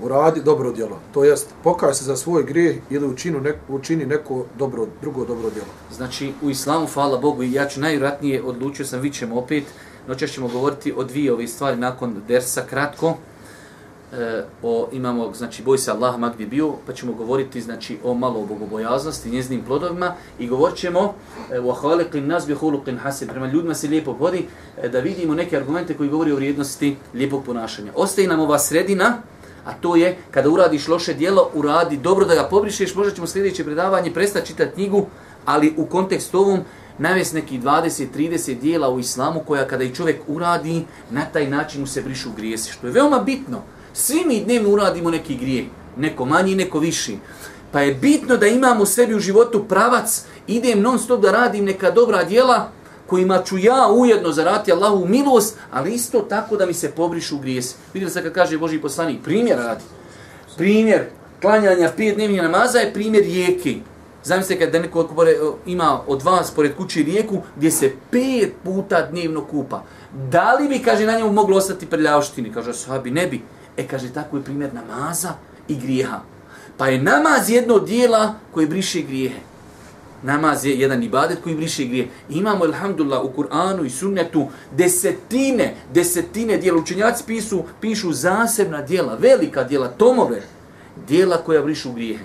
Uradi 0.01 0.41
dobro 0.43 0.71
dijelo. 0.71 0.99
To 1.13 1.23
jest, 1.23 1.49
pokaj 1.63 1.93
se 1.93 2.03
za 2.03 2.15
svoj 2.15 2.43
grijeh 2.43 2.77
ili 2.89 3.07
učinu 3.07 3.41
neko, 3.41 3.59
učini 3.69 4.05
neko 4.05 4.45
dobro, 4.57 4.87
drugo 5.01 5.25
dobro 5.25 5.49
dijelo. 5.49 5.71
Znači, 5.91 6.33
u 6.41 6.49
islamu, 6.49 6.87
hvala 6.93 7.17
Bogu, 7.17 7.43
ja 7.43 7.67
ću 7.67 7.79
najvratnije, 7.79 8.43
odlučio 8.43 8.85
sam, 8.85 8.99
vi 8.99 9.11
ćemo 9.11 9.35
opet, 9.35 9.63
noćas 10.07 10.31
ćemo 10.31 10.47
govoriti 10.47 10.93
o 10.97 11.03
dvije 11.03 11.33
ove 11.33 11.47
stvari 11.47 11.77
nakon 11.77 12.21
dersa 12.27 12.61
kratko 12.69 13.17
e, 14.13 14.43
o 14.63 14.89
imamo 14.91 15.33
znači 15.33 15.63
boj 15.63 15.77
se 15.77 15.91
Allaha 15.91 16.31
gdje 16.33 16.47
bio 16.47 16.73
pa 16.85 16.93
ćemo 16.93 17.13
govoriti 17.13 17.61
znači 17.61 17.97
o 18.03 18.13
malo 18.13 18.45
bogobojaznosti 18.45 19.29
njeznim 19.29 19.61
plodovima 19.61 20.13
i 20.39 20.47
govorćemo 20.47 20.77
ćemo 20.77 21.13
e, 21.51 21.59
wa 21.59 21.75
khaliqin 21.81 22.27
nas 22.27 22.47
bi 22.47 22.55
khuluqin 22.55 22.97
hasan 22.97 23.27
prema 23.27 23.47
ljudima 23.47 23.73
se 23.73 23.87
lijepo 23.87 24.11
vodi 24.11 24.45
e, 24.77 24.89
da 24.89 24.99
vidimo 24.99 25.33
neke 25.33 25.57
argumente 25.57 25.97
koji 25.97 26.09
govori 26.09 26.31
o 26.31 26.35
vrijednosti 26.35 26.95
lijepog 27.13 27.43
ponašanja. 27.45 27.91
Ostaje 27.95 28.27
nam 28.27 28.39
ova 28.39 28.59
sredina 28.59 29.17
a 29.65 29.73
to 29.81 29.95
je 29.95 30.17
kada 30.31 30.49
uradiš 30.49 30.87
loše 30.87 31.13
djelo 31.13 31.49
uradi 31.53 31.97
dobro 31.97 32.25
da 32.25 32.35
ga 32.35 32.47
pobrišeš. 32.49 32.95
Možda 32.95 33.13
ćemo 33.13 33.27
sljedeće 33.27 33.63
predavanje 33.63 34.13
prestati 34.13 34.47
čitati 34.47 34.73
knjigu 34.73 35.05
ali 35.45 35.73
u 35.77 35.85
kontekstu 35.85 36.39
ovom 36.39 36.59
navesti 36.97 37.35
neki 37.35 37.59
20-30 37.59 38.59
dijela 38.59 38.89
u 38.89 38.99
islamu 38.99 39.43
koja 39.47 39.67
kada 39.67 39.83
i 39.83 39.95
čovjek 39.95 40.21
uradi, 40.27 40.85
na 41.09 41.25
taj 41.33 41.49
način 41.49 41.81
mu 41.81 41.87
se 41.87 42.01
brišu 42.01 42.29
grijesi, 42.35 42.71
što 42.71 42.87
je 42.87 42.93
veoma 42.93 43.19
bitno. 43.19 43.61
Svi 43.99 44.25
mi 44.25 44.43
dnevno 44.43 44.69
uradimo 44.69 45.11
neki 45.11 45.35
grije, 45.35 45.65
neko 45.97 46.25
manji, 46.25 46.55
neko 46.55 46.79
viši. 46.79 47.17
Pa 47.71 47.81
je 47.81 47.93
bitno 47.93 48.37
da 48.37 48.47
imamo 48.47 48.83
u 48.83 48.85
sebi 48.85 49.15
u 49.15 49.19
životu 49.19 49.63
pravac, 49.69 50.21
idem 50.47 50.81
non 50.81 50.99
stop 50.99 51.21
da 51.21 51.31
radim 51.31 51.65
neka 51.65 51.91
dobra 51.91 52.23
djela 52.23 52.69
kojima 53.07 53.41
ću 53.43 53.57
ja 53.57 53.87
ujedno 53.91 54.31
zarati 54.31 54.71
Allahu 54.71 55.05
milost, 55.07 55.57
ali 55.71 55.93
isto 55.93 56.19
tako 56.19 56.57
da 56.57 56.65
mi 56.65 56.73
se 56.73 56.91
pobrišu 56.91 57.37
grijesi. 57.37 57.75
Vidjeli 57.93 58.11
se 58.11 58.23
kad 58.23 58.33
kaže 58.33 58.57
Boži 58.57 58.81
poslanik, 58.81 59.23
primjer 59.23 59.57
radi. 59.57 59.83
Primjer 60.57 61.05
klanjanja 61.41 61.91
pet 61.97 62.15
dnevnih 62.15 62.41
namaza 62.41 62.79
je 62.79 62.93
primjer 62.93 63.23
rijeke. 63.23 63.75
Zamislite 64.23 64.59
kad 64.59 64.73
da 64.73 64.79
neko 64.79 65.09
ima 65.65 66.01
od 66.07 66.23
vas 66.23 66.51
pored 66.51 66.75
kuće 66.75 67.03
rijeku 67.03 67.41
gdje 67.55 67.71
se 67.71 67.91
pet 68.11 68.53
puta 68.63 69.01
dnevno 69.01 69.45
kupa. 69.45 69.83
Da 70.29 70.53
li 70.53 70.67
bi, 70.67 70.79
kaže, 70.79 71.05
na 71.05 71.17
njemu 71.17 71.31
moglo 71.31 71.57
ostati 71.57 71.85
prljavštini? 71.85 72.53
Kaže, 72.53 72.73
sahabi, 72.73 73.11
ne 73.11 73.27
bi. 73.27 73.41
E, 73.77 73.87
kaže, 73.87 74.13
tako 74.13 74.37
je 74.37 74.43
primjer 74.43 74.73
namaza 74.73 75.33
i 75.67 75.75
grijeha. 75.75 76.19
Pa 76.77 76.87
je 76.87 77.01
namaz 77.01 77.49
jedno 77.49 77.79
dijela 77.79 78.33
koje 78.53 78.67
briše 78.67 79.01
grijehe. 79.01 79.39
Namaz 80.23 80.65
je 80.65 80.79
jedan 80.79 81.03
ibadet 81.03 81.39
koji 81.43 81.55
briše 81.55 81.85
grije. 81.85 82.07
Imamo, 82.29 82.65
alhamdulillah, 82.65 83.23
u 83.23 83.31
Kur'anu 83.37 83.85
i 83.85 83.89
sunnetu 83.89 84.47
desetine, 84.71 85.75
desetine 85.93 86.57
dijela. 86.57 86.79
Učenjaci 86.79 87.23
pisu, 87.27 87.63
pišu 87.81 88.13
zasebna 88.13 88.81
dijela, 88.81 89.15
velika 89.15 89.63
dijela, 89.63 89.87
tomove, 89.87 90.41
dijela 91.07 91.37
koja 91.37 91.61
brišu 91.61 91.93
grijehe. 91.93 92.23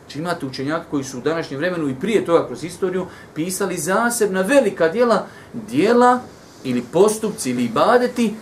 Znači 0.00 0.18
imate 0.18 0.46
učenjaka 0.46 0.84
koji 0.90 1.04
su 1.04 1.18
u 1.18 1.20
današnjem 1.20 1.60
vremenu 1.60 1.88
i 1.88 1.94
prije 2.00 2.24
toga 2.24 2.46
kroz 2.46 2.64
istoriju 2.64 3.06
pisali 3.34 3.76
zasebna 3.76 4.40
velika 4.40 4.88
dijela, 4.88 5.26
dijela 5.70 6.20
ili 6.64 6.82
postupci 6.92 7.50
ili 7.50 7.64
ibadeti 7.64 8.34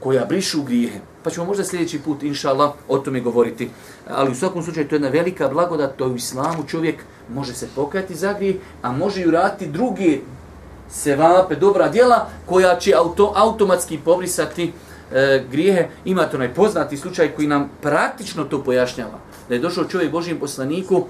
koja 0.00 0.24
brišu 0.24 0.62
grijehe. 0.62 1.00
Pa 1.22 1.30
ćemo 1.30 1.46
možda 1.46 1.64
sljedeći 1.64 1.98
put, 1.98 2.22
inša 2.22 2.50
Allah, 2.50 2.70
o 2.88 2.98
tome 2.98 3.20
govoriti. 3.20 3.70
Ali 4.08 4.30
u 4.30 4.34
svakom 4.34 4.62
slučaju 4.62 4.88
to 4.88 4.94
je 4.94 4.96
jedna 4.96 5.08
velika 5.08 5.48
blagodat, 5.48 5.96
to 5.96 6.04
je 6.04 6.10
u 6.10 6.16
islamu 6.16 6.64
čovjek 6.68 7.04
može 7.34 7.54
se 7.54 7.68
pokajati 7.74 8.14
za 8.14 8.32
grijeh, 8.32 8.56
a 8.82 8.92
može 8.92 9.20
i 9.20 9.28
urati 9.28 9.66
druge 9.66 10.18
sevape, 10.90 11.56
dobra 11.56 11.88
djela 11.88 12.28
koja 12.46 12.78
će 12.78 12.94
auto, 12.94 13.32
automatski 13.36 13.98
pobrisati 14.04 14.72
e, 15.12 15.44
grijehe. 15.50 15.88
Imate 16.04 16.36
onaj 16.36 16.48
najpoznati 16.48 16.96
slučaj 16.96 17.34
koji 17.36 17.48
nam 17.48 17.70
praktično 17.82 18.44
to 18.44 18.64
pojašnjava 18.64 19.18
da 19.50 19.54
je 19.54 19.60
došao 19.60 19.84
čovjek 19.84 20.12
Božijem 20.12 20.38
poslaniku, 20.38 21.06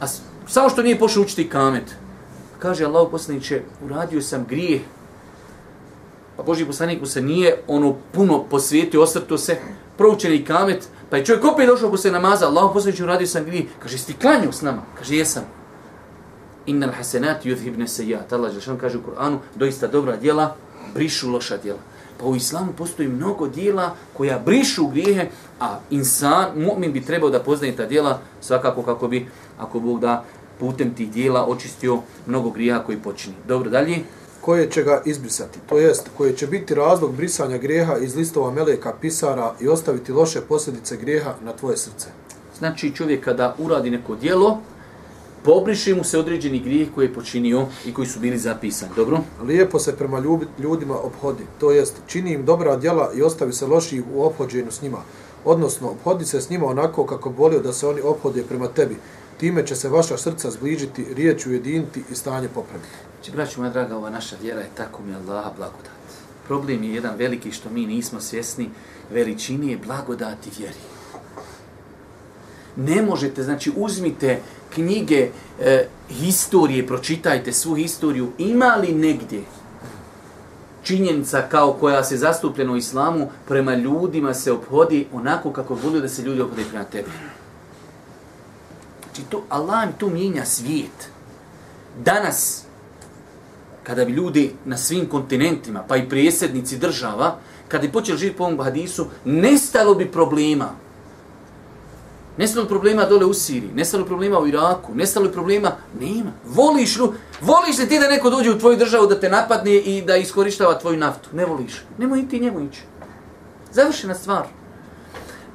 a 0.00 0.06
samo 0.46 0.68
što 0.68 0.82
nije 0.82 0.98
pošao 0.98 1.22
učiti 1.22 1.48
kamet. 1.48 1.94
Kaže 2.58 2.84
Allah 2.84 3.08
poslaniće, 3.10 3.62
uradio 3.84 4.22
sam 4.22 4.44
grijeh. 4.48 4.80
Pa 6.40 6.44
Boži 6.44 6.64
poslaniku 6.64 7.06
se 7.06 7.22
nije 7.22 7.56
ono 7.68 7.96
puno 8.12 8.44
posvijetio, 8.50 9.02
osvrto 9.02 9.38
se, 9.38 9.56
proučeni 9.98 10.44
kamet, 10.44 10.88
pa 11.10 11.16
je 11.16 11.24
čovjek 11.24 11.44
opet 11.44 11.66
došao 11.66 11.90
posle 11.90 12.10
namaza, 12.10 12.46
Allah 12.46 12.70
poslanicu 12.72 13.06
radio 13.06 13.26
sam 13.26 13.44
grijeh. 13.44 13.64
Kaže, 13.78 13.98
sti 13.98 14.14
klanio 14.20 14.52
s 14.52 14.62
nama? 14.62 14.82
Kaže, 14.98 15.16
jesam. 15.16 15.42
Innal 16.66 16.92
hasenat 16.96 17.44
yudhibne 17.44 17.86
sejat. 17.86 18.32
Allah 18.32 18.52
kaže 18.80 18.98
u 18.98 19.02
Kur'anu, 19.02 19.38
doista 19.54 19.86
dobra 19.86 20.16
djela, 20.16 20.56
brišu 20.94 21.30
loša 21.30 21.56
djela. 21.56 21.78
Pa 22.20 22.26
u 22.26 22.36
islamu 22.36 22.72
postoji 22.72 23.08
mnogo 23.08 23.48
dijela 23.48 23.94
koja 24.16 24.38
brišu 24.38 24.86
grijehe, 24.86 25.28
a 25.60 25.78
insan, 25.90 26.48
mu'min 26.56 26.92
bi 26.92 27.04
trebao 27.04 27.30
da 27.30 27.40
poznaje 27.40 27.76
ta 27.76 27.86
dijela 27.86 28.18
svakako 28.40 28.82
kako 28.82 29.08
bi, 29.08 29.28
ako 29.58 29.80
Bog 29.80 30.00
da, 30.00 30.24
putem 30.60 30.94
tih 30.94 31.10
dijela 31.10 31.46
očistio 31.46 31.98
mnogo 32.26 32.50
grijeha 32.50 32.78
koji 32.78 32.98
počini. 32.98 33.34
Dobro, 33.48 33.70
dalje. 33.70 33.98
Koje 34.40 34.70
će 34.70 34.82
ga 34.82 35.02
izbrisati, 35.04 35.58
to 35.68 35.78
jest 35.78 36.08
koje 36.16 36.36
će 36.36 36.46
biti 36.46 36.74
razlog 36.74 37.14
brisanja 37.14 37.58
grijeha 37.58 37.96
iz 37.96 38.16
listova 38.16 38.50
meleka 38.50 38.94
pisara 39.00 39.54
i 39.60 39.68
ostaviti 39.68 40.12
loše 40.12 40.40
posljedice 40.40 40.96
grijeha 40.96 41.34
na 41.44 41.52
tvoje 41.52 41.76
srce. 41.76 42.08
Znači 42.58 42.94
čovjek 42.94 43.24
kada 43.24 43.54
uradi 43.58 43.90
neko 43.90 44.14
dijelo, 44.16 44.58
pobriše 45.44 45.94
mu 45.94 46.04
se 46.04 46.18
određeni 46.18 46.58
grijeh 46.60 46.88
koji 46.94 47.06
je 47.06 47.14
počinio 47.14 47.66
i 47.86 47.94
koji 47.94 48.06
su 48.06 48.20
bili 48.20 48.38
zapisani. 48.38 48.92
Dobro? 48.96 49.18
Lijepo 49.42 49.78
se 49.78 49.96
prema 49.96 50.22
ljudima 50.58 50.98
obhodi, 50.98 51.44
to 51.58 51.70
jest 51.70 51.94
čini 52.06 52.32
im 52.32 52.44
dobra 52.44 52.76
djela 52.76 53.12
i 53.14 53.22
ostavi 53.22 53.52
se 53.52 53.66
loših 53.66 54.02
u 54.14 54.22
obhođenju 54.22 54.70
s 54.70 54.82
njima. 54.82 54.98
Odnosno, 55.44 55.90
obhodi 55.90 56.24
se 56.24 56.40
s 56.40 56.50
njima 56.50 56.66
onako 56.66 57.06
kako 57.06 57.30
volio 57.30 57.60
da 57.60 57.72
se 57.72 57.86
oni 57.86 58.00
obhode 58.00 58.42
prema 58.42 58.68
tebi. 58.68 58.96
Time 59.40 59.66
će 59.66 59.76
se 59.76 59.88
vaša 59.88 60.16
srca 60.16 60.50
zbližiti, 60.50 61.14
riječ 61.14 61.46
ujediniti 61.46 62.02
i 62.12 62.14
stanje 62.14 62.48
popraviti. 62.48 63.09
Znači, 63.20 63.32
braću 63.36 63.60
moja 63.60 63.72
draga, 63.72 63.96
ova 63.96 64.10
naša 64.10 64.36
vjera 64.42 64.60
je 64.60 64.70
tako 64.76 65.02
mi 65.02 65.14
Allaha 65.14 65.50
blagodat. 65.56 65.90
Problem 66.46 66.82
je 66.82 66.94
jedan 66.94 67.16
veliki 67.16 67.52
što 67.52 67.70
mi 67.70 67.86
nismo 67.86 68.20
svjesni 68.20 68.70
veličini 69.10 69.70
je 69.70 69.78
blagodati 69.86 70.50
vjeri. 70.58 70.78
Ne 72.76 73.02
možete, 73.02 73.42
znači, 73.42 73.72
uzmite 73.76 74.40
knjige 74.74 75.28
e, 75.60 75.86
historije, 76.08 76.86
pročitajte 76.86 77.52
svu 77.52 77.74
historiju, 77.74 78.32
ima 78.38 78.76
li 78.76 78.92
negdje 78.92 79.42
činjenica 80.82 81.42
kao 81.48 81.72
koja 81.72 82.04
se 82.04 82.16
zastupljena 82.16 82.72
u 82.72 82.76
islamu 82.76 83.28
prema 83.48 83.74
ljudima 83.74 84.34
se 84.34 84.52
obhodi 84.52 85.06
onako 85.12 85.52
kako 85.52 85.74
volio 85.74 86.00
da 86.00 86.08
se 86.08 86.22
ljudi 86.22 86.40
obhodi 86.40 86.64
prema 86.70 86.84
tebi. 86.84 87.10
Znači 89.04 89.22
to, 89.30 89.44
Allah 89.48 89.88
im 89.88 89.92
tu 89.98 90.10
mijenja 90.10 90.44
svijet. 90.44 91.10
Danas, 92.04 92.64
kada 93.90 94.04
bi 94.04 94.12
ljudi 94.12 94.52
na 94.64 94.76
svim 94.76 95.06
kontinentima, 95.06 95.84
pa 95.88 95.96
i 95.96 96.08
prijesednici 96.08 96.76
država, 96.78 97.38
kada 97.68 97.86
bi 97.86 97.92
počeli 97.92 98.18
živjeti 98.18 98.38
po 98.38 98.44
ovom 98.44 98.60
hadisu, 98.60 99.06
nestalo 99.24 99.94
bi 99.94 100.06
problema. 100.12 100.68
Nestalo 102.36 102.66
problema 102.66 103.04
dole 103.04 103.26
u 103.26 103.34
Siriji, 103.34 103.72
nestalo 103.74 104.04
problema 104.04 104.38
u 104.38 104.46
Iraku, 104.46 104.94
nestalo 104.94 105.30
problema, 105.30 105.72
nema. 106.00 106.30
Voliš 106.46 106.98
li, 106.98 107.08
voliš 107.40 107.78
li 107.78 107.88
ti 107.88 107.98
da 107.98 108.08
neko 108.08 108.30
dođe 108.30 108.50
u 108.50 108.58
tvoju 108.58 108.76
državu 108.76 109.06
da 109.06 109.20
te 109.20 109.28
napadne 109.28 109.74
i 109.74 110.02
da 110.02 110.16
iskorištava 110.16 110.78
tvoju 110.78 110.98
naftu? 110.98 111.28
Ne 111.32 111.46
voliš. 111.46 111.82
Nemoj 111.98 112.28
ti 112.28 112.40
njemu 112.40 112.60
ići. 112.60 112.82
Završena 113.72 114.14
stvar. 114.14 114.46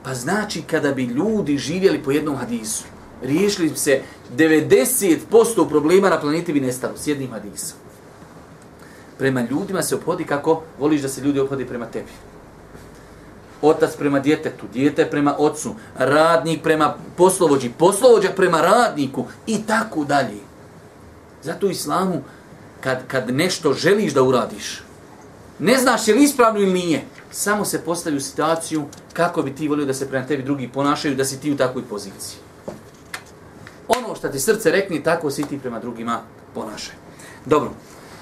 Pa 0.04 0.13
znači 0.13 0.62
kada 0.62 0.92
bi 0.92 1.04
ljudi 1.04 1.58
živjeli 1.58 2.04
po 2.04 2.12
jednom 2.12 2.36
hadisu, 2.36 2.84
riješili 3.22 3.70
bi 3.70 3.77
se 3.77 4.01
90% 4.38 5.70
problema 5.70 6.10
na 6.10 6.20
planeti 6.20 6.54
bi 6.54 6.60
nestalo 6.60 6.98
s 6.98 7.08
jednim 7.08 7.32
hadisom. 7.32 7.85
Prema 9.17 9.41
ljudima 9.41 9.81
se 9.81 9.95
obhodi 9.95 10.24
kako 10.24 10.62
voliš 10.79 11.01
da 11.01 11.10
se 11.10 11.22
ljudi 11.22 11.39
obhodi 11.39 11.65
prema 11.65 11.86
tebi 11.86 12.12
otac 13.62 13.95
prema 13.95 14.19
djetetu, 14.19 14.65
djete 14.74 15.10
prema 15.10 15.36
ocu, 15.38 15.75
radnik 15.98 16.63
prema 16.63 16.95
poslovođi, 17.17 17.69
poslovođa 17.69 18.29
prema 18.36 18.62
radniku 18.62 19.25
i 19.48 19.63
tako 19.67 20.03
dalje. 20.03 20.39
Zato 21.43 21.67
u 21.67 21.69
islamu, 21.69 22.22
kad, 22.81 23.07
kad 23.07 23.29
nešto 23.29 23.74
želiš 23.74 24.13
da 24.13 24.24
uradiš, 24.24 24.81
ne 25.60 25.77
znaš 25.77 26.07
je 26.07 26.13
li 26.15 26.24
ispravno 26.24 26.60
ili 26.60 26.74
nije, 26.74 27.03
samo 27.31 27.65
se 27.65 27.81
postavi 27.81 28.17
u 28.17 28.22
situaciju 28.22 28.86
kako 29.13 29.41
bi 29.41 29.55
ti 29.55 29.67
volio 29.67 29.86
da 29.86 29.93
se 29.93 30.10
prema 30.10 30.27
tebi 30.27 30.43
drugi 30.43 30.67
ponašaju, 30.67 31.15
da 31.15 31.25
si 31.25 31.39
ti 31.39 31.51
u 31.51 31.57
takvoj 31.57 31.84
poziciji. 31.84 32.38
Ono 33.88 34.15
što 34.15 34.29
ti 34.29 34.39
srce 34.39 34.72
rekne, 34.72 35.03
tako 35.03 35.31
si 35.31 35.43
ti 35.43 35.60
prema 35.60 35.79
drugima 35.79 36.19
ponašaj. 36.53 36.95
Dobro, 37.45 37.72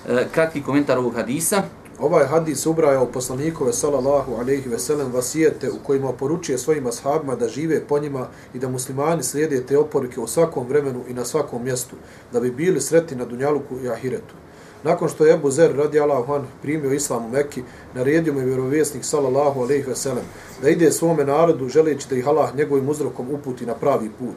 E, 0.09 0.25
kratki 0.31 0.61
komentar 0.63 0.97
ovog 0.97 1.15
hadisa. 1.15 1.63
Ovaj 1.99 2.25
hadis 2.25 2.65
ubraja 2.65 3.01
u 3.01 3.11
poslanikove 3.11 3.73
sallallahu 3.73 4.33
alaihi 4.35 4.69
ve 4.69 4.79
sellem 4.79 5.13
vasijete 5.13 5.69
u 5.71 5.75
kojima 5.83 6.13
poručuje 6.13 6.57
svojim 6.57 6.87
ashabima 6.87 7.35
da 7.35 7.47
žive 7.47 7.79
po 7.87 7.99
njima 7.99 8.27
i 8.53 8.59
da 8.59 8.69
muslimani 8.69 9.23
slijede 9.23 9.65
te 9.65 9.77
oporuke 9.77 10.19
u 10.19 10.27
svakom 10.27 10.67
vremenu 10.67 11.03
i 11.09 11.13
na 11.13 11.25
svakom 11.25 11.63
mjestu, 11.63 11.95
da 12.33 12.39
bi 12.39 12.51
bili 12.51 12.81
sretni 12.81 13.17
na 13.17 13.25
Dunjaluku 13.25 13.79
i 13.83 13.89
Ahiretu. 13.89 14.35
Nakon 14.83 15.09
što 15.09 15.25
je 15.25 15.33
Ebu 15.33 15.51
Zer 15.51 15.75
radi 15.75 15.99
Allahu 15.99 16.33
an 16.33 16.45
primio 16.61 16.93
islam 16.93 17.25
u 17.25 17.29
Mekki, 17.29 17.63
naredio 17.93 18.33
mu 18.33 18.39
je 18.39 18.45
vjerovjesnik 18.45 19.05
sallallahu 19.05 19.61
alaihi 19.61 19.87
ve 19.87 19.95
sellem 19.95 20.25
da 20.61 20.69
ide 20.69 20.91
svome 20.91 21.25
narodu 21.25 21.69
želeći 21.69 22.09
da 22.09 22.15
ih 22.15 22.27
Allah 22.27 22.55
njegovim 22.55 22.89
uzrokom 22.89 23.27
uputi 23.31 23.65
na 23.65 23.73
pravi 23.73 24.09
put. 24.19 24.35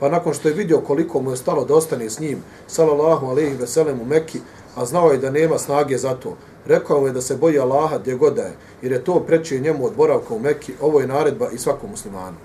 Pa 0.00 0.08
nakon 0.08 0.34
što 0.34 0.48
je 0.48 0.54
vidio 0.54 0.80
koliko 0.80 1.20
mu 1.22 1.30
je 1.30 1.36
stalo 1.36 1.64
da 1.64 1.74
ostane 1.74 2.10
s 2.10 2.20
njim, 2.20 2.38
sallallahu 2.66 3.26
alaihi 3.26 3.56
ve 3.56 3.66
sellem 3.66 4.00
u 4.00 4.04
Mekki, 4.04 4.40
a 4.78 4.84
znao 4.84 5.10
je 5.10 5.18
da 5.18 5.30
nema 5.30 5.58
snage 5.58 5.98
za 5.98 6.14
to, 6.14 6.36
rekao 6.66 7.06
je 7.06 7.12
da 7.12 7.20
se 7.20 7.36
boji 7.36 7.58
Allaha 7.58 7.98
gdje 7.98 8.14
god 8.14 8.34
da 8.34 8.42
je, 8.42 8.56
jer 8.82 8.92
je 8.92 9.04
to 9.04 9.20
preče 9.20 9.58
njemu 9.58 9.86
od 9.86 9.92
boravka 9.96 10.34
u 10.34 10.38
Mekki, 10.38 10.72
ovo 10.80 11.00
je 11.00 11.06
naredba 11.06 11.50
i 11.50 11.58
svakom 11.58 11.90
muslimanu. 11.90 12.36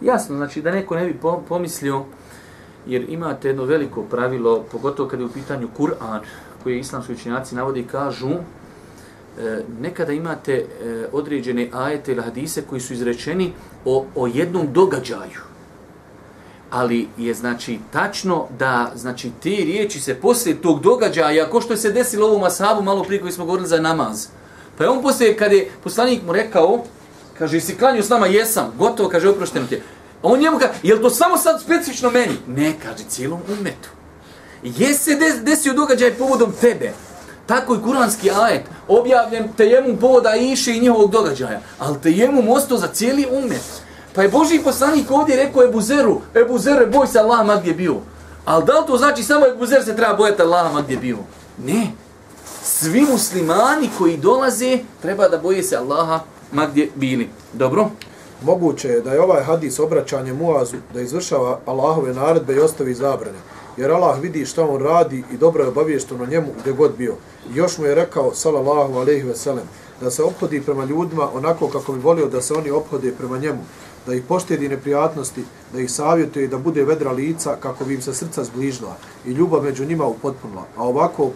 Jasno, 0.00 0.36
znači 0.36 0.62
da 0.62 0.70
neko 0.70 0.94
ne 0.94 1.06
bi 1.06 1.18
pomislio, 1.48 2.04
jer 2.86 3.06
imate 3.08 3.48
jedno 3.48 3.64
veliko 3.64 4.02
pravilo, 4.02 4.64
pogotovo 4.72 5.08
kad 5.08 5.20
je 5.20 5.26
u 5.26 5.32
pitanju 5.32 5.68
Kur'an, 5.78 6.20
koje 6.62 6.78
islamski 6.78 7.12
učenjaci 7.12 7.54
navode 7.54 7.80
i 7.80 7.86
kažu, 7.86 8.30
e, 8.30 9.62
nekada 9.80 10.12
imate 10.12 10.54
e, 10.54 10.64
određene 11.12 11.68
ajete 11.72 12.12
ili 12.12 12.22
hadise 12.22 12.62
koji 12.62 12.80
su 12.80 12.92
izrečeni 12.92 13.52
o, 13.84 14.04
o 14.14 14.26
jednom 14.26 14.72
događaju. 14.72 15.53
Ali 16.74 17.08
je 17.18 17.34
znači 17.34 17.78
tačno 17.92 18.46
da 18.58 18.92
znači 18.94 19.30
te 19.42 19.48
riječi 19.48 20.00
se 20.00 20.14
poslije 20.14 20.62
tog 20.62 20.80
događaja, 20.80 21.46
ako 21.46 21.60
što 21.60 21.72
je 21.72 21.76
se 21.76 21.92
desilo 21.92 22.26
ovom 22.26 22.42
asabu 22.42 22.82
malo 22.82 23.04
prije 23.04 23.20
koji 23.20 23.32
smo 23.32 23.44
govorili 23.44 23.68
za 23.68 23.80
namaz. 23.80 24.26
Pa 24.78 24.84
je 24.84 24.90
on 24.90 25.02
poslije, 25.02 25.36
kad 25.36 25.52
je 25.52 25.70
poslanik 25.84 26.22
mu 26.26 26.32
rekao, 26.32 26.84
kaže, 27.38 27.60
si 27.60 27.76
klanio 27.76 28.02
s 28.02 28.08
nama? 28.08 28.26
Jesam. 28.26 28.72
Gotovo, 28.78 29.08
kaže, 29.08 29.28
oprošteno 29.28 29.66
ti. 29.66 29.76
A 29.76 29.80
on 30.22 30.40
njemu 30.40 30.58
kaže, 30.58 30.72
jel 30.82 30.98
to 31.00 31.10
samo 31.10 31.36
sad 31.36 31.60
specifično 31.62 32.10
meni? 32.10 32.34
Ne, 32.46 32.74
kaže, 32.82 33.04
cijelom 33.08 33.40
umetu. 33.58 33.88
Jesi 34.62 35.04
se 35.04 35.40
desio 35.42 35.72
događaj 35.72 36.14
povodom 36.14 36.52
tebe. 36.60 36.92
Tako 37.46 37.74
i 37.74 37.82
kuranski 37.82 38.30
ajet, 38.30 38.62
objavljen 38.88 39.48
tejemu 39.56 39.96
povoda 39.96 40.34
iše 40.36 40.76
i 40.76 40.80
njihovog 40.80 41.10
događaja, 41.10 41.60
ali 41.78 42.00
tejemu 42.00 42.42
mosto 42.42 42.76
za 42.76 42.86
cijeli 42.86 43.26
umet. 43.30 43.83
Pa 44.14 44.22
je 44.22 44.28
Boži 44.28 44.60
poslanik 44.64 45.10
ovdje 45.10 45.36
rekao 45.36 45.64
Ebu 45.64 45.80
Zeru, 45.80 46.20
Ebu 46.34 46.58
Zer, 46.58 46.88
boj 46.92 47.06
se 47.06 47.18
Allah 47.18 47.46
ma 47.46 47.56
gdje 47.56 47.74
bio. 47.74 47.96
Ali 48.44 48.64
da 48.64 48.78
li 48.78 48.86
to 48.86 48.96
znači 48.96 49.22
samo 49.22 49.46
Ebu 49.46 49.66
Zer 49.66 49.84
se 49.84 49.96
treba 49.96 50.14
bojati 50.14 50.42
Allah 50.42 50.72
ma 50.72 50.82
gdje 50.82 50.96
bio? 50.96 51.16
Ne. 51.64 51.86
Svi 52.62 53.00
muslimani 53.00 53.90
koji 53.98 54.16
dolaze 54.16 54.78
treba 55.02 55.28
da 55.28 55.38
boje 55.38 55.62
se 55.62 55.76
Allaha 55.76 56.20
ma 56.52 56.66
gdje 56.66 56.90
bili. 56.94 57.28
Dobro? 57.52 57.90
Moguće 58.42 58.88
je 58.88 59.00
da 59.00 59.12
je 59.12 59.22
ovaj 59.22 59.42
hadis 59.42 59.78
obraćanje 59.78 60.32
Muazu 60.32 60.76
da 60.94 61.00
izvršava 61.00 61.58
Allahove 61.66 62.14
naredbe 62.14 62.54
i 62.54 62.60
ostavi 62.60 62.94
zabrane 62.94 63.38
jer 63.76 63.90
Allah 63.90 64.20
vidi 64.20 64.46
šta 64.46 64.64
on 64.64 64.82
radi 64.82 65.24
i 65.32 65.36
dobro 65.36 65.62
je 65.62 65.68
obavješteno 65.68 66.26
njemu 66.26 66.46
gdje 66.60 66.72
god 66.72 66.96
bio. 66.98 67.14
I 67.54 67.56
još 67.56 67.78
mu 67.78 67.84
je 67.84 67.94
rekao, 67.94 68.34
salallahu 68.34 68.94
alaihi 68.94 69.22
ve 69.22 69.34
sellem, 69.34 69.64
da 70.00 70.10
se 70.10 70.22
obhodi 70.22 70.60
prema 70.60 70.84
ljudima 70.84 71.28
onako 71.34 71.68
kako 71.68 71.92
bi 71.92 71.98
volio 71.98 72.26
da 72.26 72.42
se 72.42 72.54
oni 72.54 72.70
obhode 72.70 73.12
prema 73.12 73.38
njemu, 73.38 73.58
da 74.06 74.14
ih 74.14 74.22
poštedi 74.28 74.68
neprijatnosti, 74.68 75.44
da 75.72 75.80
ih 75.80 75.90
savjetuje 75.90 76.44
i 76.44 76.48
da 76.48 76.58
bude 76.58 76.84
vedra 76.84 77.12
lica 77.12 77.56
kako 77.60 77.84
bi 77.84 77.94
im 77.94 78.02
se 78.02 78.14
srca 78.14 78.44
zbližila 78.44 78.96
i 79.26 79.30
ljubav 79.30 79.62
među 79.62 79.84
njima 79.84 80.06
upotpunila. 80.06 80.66
A 80.76 80.82
ovako 80.82 81.30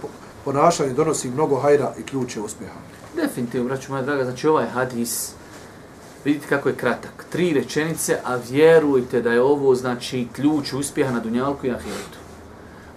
ponašanje 0.45 0.93
donosi 0.93 1.31
mnogo 1.31 1.57
hajra 1.57 1.95
i 1.99 2.03
ključe 2.03 2.41
uspjeha. 2.41 2.79
Definitivno, 3.17 3.69
braću 3.69 3.93
moja 3.93 4.03
draga, 4.03 4.25
znači 4.25 4.49
ovaj 4.49 4.67
hadis, 4.67 5.31
vidite 6.25 6.47
kako 6.49 6.69
je 6.69 6.75
kratak. 6.75 7.27
Tri 7.33 7.53
rečenice, 7.53 8.19
a 8.25 8.37
vjerujte 8.51 9.23
da 9.23 9.33
je 9.33 9.43
ovo 9.43 9.75
znači 9.75 10.29
ključ 10.33 10.73
uspjeha 10.73 11.13
na 11.13 11.21
Dunjalku 11.21 11.67
i 11.67 11.71
Ahiretu 11.71 12.19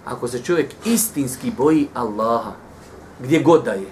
ako 0.04 0.28
se 0.28 0.42
čovjek 0.42 0.70
istinski 0.84 1.50
boji 1.50 1.88
Allaha, 1.94 2.52
gdje 3.20 3.42
god 3.42 3.64
da 3.64 3.72
je, 3.72 3.86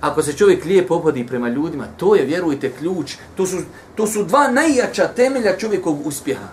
ako 0.00 0.22
se 0.22 0.32
čovjek 0.32 0.64
lijepo 0.64 0.94
opodi 0.94 1.26
prema 1.26 1.48
ljudima, 1.48 1.86
to 1.96 2.14
je, 2.14 2.24
vjerujte, 2.24 2.72
ključ. 2.78 3.14
To 3.36 3.46
su, 3.46 3.56
to 3.94 4.06
su 4.06 4.24
dva 4.24 4.50
najjača 4.50 5.08
temelja 5.08 5.56
čovjekovog 5.56 6.06
uspjeha. 6.06 6.48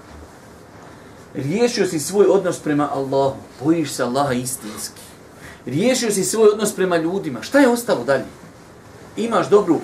Riješio 1.33 1.88
si 1.88 1.99
svoj 1.99 2.25
odnos 2.25 2.60
prema 2.60 2.89
Allahu, 2.93 3.36
bojiš 3.63 3.91
se 3.91 4.03
Allaha 4.03 4.33
istinski. 4.33 5.01
Riješio 5.65 6.12
si 6.12 6.23
svoj 6.23 6.49
odnos 6.49 6.73
prema 6.73 6.97
ljudima. 6.97 7.41
Šta 7.41 7.60
je 7.60 7.67
ostalo 7.67 8.03
dalje? 8.03 8.25
Imaš 9.17 9.49
dobru 9.49 9.79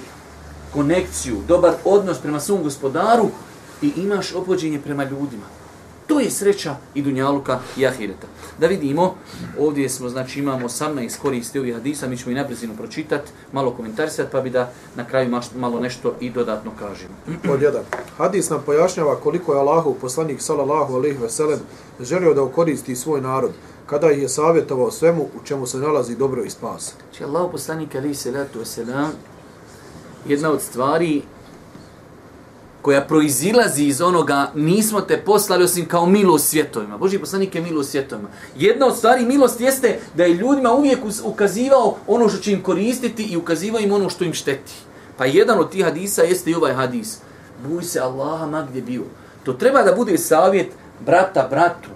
konekciju, 0.74 1.38
dobar 1.48 1.74
odnos 1.86 2.18
prema 2.18 2.40
svom 2.40 2.64
gospodaru 2.64 3.30
i 3.82 3.92
imaš 3.96 4.34
opođenje 4.34 4.80
prema 4.80 5.04
ljudima. 5.04 5.63
To 6.14 6.20
je 6.20 6.32
sreća 6.32 6.76
i 6.96 7.02
dunjaluka 7.02 7.60
i 7.78 7.88
ahireta. 7.88 8.28
Da 8.60 8.68
vidimo, 8.68 9.16
ovdje 9.60 9.90
smo, 9.90 10.10
znači 10.10 10.40
imamo 10.40 10.68
18 10.68 11.18
koristi 11.22 11.60
ovih 11.60 11.74
hadisa, 11.74 12.08
mi 12.08 12.18
ćemo 12.18 12.32
i 12.32 12.36
naprezinu 12.36 12.76
pročitati, 12.78 13.32
malo 13.52 13.72
komentarisati, 13.72 14.32
pa 14.32 14.42
bi 14.42 14.50
da 14.50 14.72
na 14.96 15.06
kraju 15.08 15.40
malo 15.56 15.80
nešto 15.80 16.16
i 16.20 16.30
dodatno 16.30 16.72
kažemo. 16.80 17.14
Pod 17.48 17.62
jedan. 17.62 17.82
Hadis 18.18 18.50
nam 18.50 18.62
pojašnjava 18.66 19.16
koliko 19.16 19.54
je 19.54 19.60
Allahu 19.60 19.96
poslanik 20.02 20.42
sallallahu 20.42 20.96
alaihi 20.96 21.18
ve 21.18 21.30
sellem 21.30 21.60
želio 22.00 22.34
da 22.34 22.44
ukoristi 22.44 22.96
svoj 22.96 23.22
narod, 23.22 23.52
kada 23.86 24.12
ih 24.12 24.22
je 24.22 24.30
savjetovao 24.30 24.92
svemu 24.92 25.24
u 25.24 25.46
čemu 25.46 25.66
se 25.66 25.78
nalazi 25.78 26.16
dobro 26.16 26.44
i 26.44 26.50
spas. 26.50 26.94
Če 27.18 27.24
Allahu 27.24 27.52
poslanik 27.52 27.96
alaihi 27.96 28.16
salatu 28.16 28.60
wasalam, 28.60 29.10
jedna 30.28 30.52
od 30.52 30.62
stvari 30.62 31.22
koja 32.84 33.02
proizilazi 33.02 33.84
iz 33.84 34.02
onoga 34.02 34.52
nismo 34.56 35.02
te 35.02 35.18
poslali 35.18 35.64
osim 35.64 35.86
kao 35.86 36.06
milost 36.06 36.50
svjetovima. 36.50 36.98
Boži 36.98 37.20
poslanik 37.20 37.56
je 37.56 37.62
milost 37.62 37.92
svjetovima. 37.92 38.30
Jedna 38.58 38.88
od 38.88 38.98
stvari 38.98 39.26
milost 39.26 39.62
jeste 39.62 40.00
da 40.16 40.24
je 40.24 40.34
ljudima 40.34 40.74
uvijek 40.74 41.00
ukazivao 41.24 41.96
ono 42.08 42.30
što 42.30 42.38
će 42.38 42.52
im 42.52 42.64
koristiti 42.64 43.24
i 43.24 43.38
ukazivao 43.38 43.80
im 43.80 43.92
ono 43.92 44.10
što 44.10 44.24
im 44.24 44.34
šteti. 44.34 44.74
Pa 45.18 45.26
jedan 45.26 45.60
od 45.60 45.72
tih 45.72 45.84
hadisa 45.84 46.22
jeste 46.22 46.52
i 46.52 46.56
ovaj 46.56 46.74
hadis. 46.74 47.18
Buj 47.68 47.84
se 47.84 48.00
Allaha 48.00 48.46
ma 48.46 48.68
gdje 48.70 48.82
bio. 48.82 49.04
To 49.44 49.54
treba 49.54 49.84
da 49.84 49.96
bude 49.96 50.18
savjet 50.18 50.72
brata 51.06 51.48
bratu, 51.50 51.90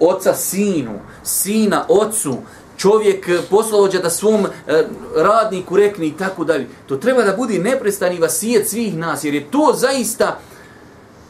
oca 0.00 0.34
sinu, 0.34 1.00
sina 1.22 1.84
ocu, 1.88 2.36
čovjek 2.78 3.28
e, 3.28 3.38
poslovođa 3.50 3.98
da 3.98 4.10
svom 4.10 4.46
e, 4.46 4.84
radniku 5.16 5.76
rekne 5.76 6.06
i 6.06 6.12
tako 6.12 6.44
dalje. 6.44 6.66
To 6.86 6.96
treba 6.96 7.22
da 7.22 7.36
bude 7.36 7.58
neprestani 7.58 8.18
vasijet 8.18 8.68
svih 8.68 8.96
nas, 8.96 9.24
jer 9.24 9.34
je 9.34 9.50
to 9.50 9.74
zaista 9.76 10.38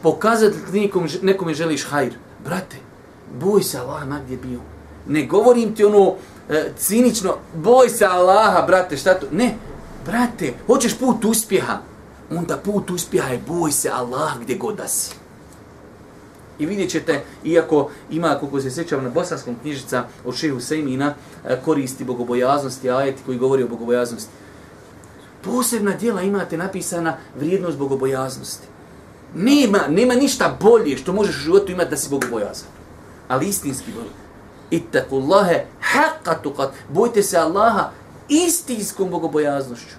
pokazatelj 0.01 0.81
nekom, 0.81 1.07
nekome 1.21 1.53
želiš 1.53 1.85
hajr. 1.85 2.13
Brate, 2.45 2.77
boj 3.39 3.63
se 3.63 3.77
Allah, 3.77 4.07
ma 4.07 4.19
gdje 4.25 4.37
bio. 4.37 4.59
Ne 5.07 5.25
govorim 5.25 5.75
ti 5.75 5.85
ono 5.85 6.13
e, 6.49 6.71
cinično, 6.77 7.35
boj 7.55 7.89
se 7.89 8.05
Allaha, 8.05 8.61
brate, 8.61 8.97
šta 8.97 9.13
to? 9.13 9.25
Ne, 9.31 9.55
brate, 10.05 10.53
hoćeš 10.67 10.97
put 10.97 11.25
uspjeha. 11.25 11.77
Onda 12.31 12.57
put 12.57 12.91
uspjeha 12.91 13.29
je 13.29 13.41
boj 13.47 13.71
se 13.71 13.89
Allah 13.89 14.31
gdje 14.41 14.55
god 14.55 14.75
da 14.75 14.87
si. 14.87 15.15
I 16.59 16.65
vidjet 16.65 16.89
ćete, 16.89 17.23
iako 17.43 17.89
ima, 18.11 18.37
kako 18.39 18.61
se 18.61 18.71
sjećam 18.71 19.03
na 19.03 19.09
bosanskom 19.09 19.55
knjižica 19.61 20.03
od 20.25 20.35
šehu 20.35 20.59
Sejmina, 20.59 21.13
e, 21.45 21.57
koristi 21.65 22.03
bogobojaznosti, 22.03 22.89
ajeti 22.89 23.21
koji 23.25 23.37
govori 23.37 23.63
o 23.63 23.67
bogobojaznosti. 23.67 24.31
Posebna 25.41 25.95
dijela 25.95 26.21
imate 26.21 26.57
napisana 26.57 27.17
vrijednost 27.39 27.77
bogobojaznosti. 27.77 28.67
Nema, 29.35 29.79
nema 29.89 30.13
ništa 30.13 30.57
bolje 30.61 30.97
što 30.97 31.13
možeš 31.13 31.35
u 31.35 31.39
životu 31.39 31.71
imati 31.71 31.89
da 31.89 31.97
si 31.97 32.09
bogobojazan. 32.09 32.67
Ali 33.27 33.47
istinski 33.47 33.91
bolje. 33.91 34.09
Ittakullahe 34.71 35.65
haqqa 35.93 36.35
tuqat. 36.43 36.69
Bojte 36.89 37.23
se 37.23 37.37
Allaha 37.37 37.91
istinskom 38.29 39.09
bogobojaznošću. 39.09 39.95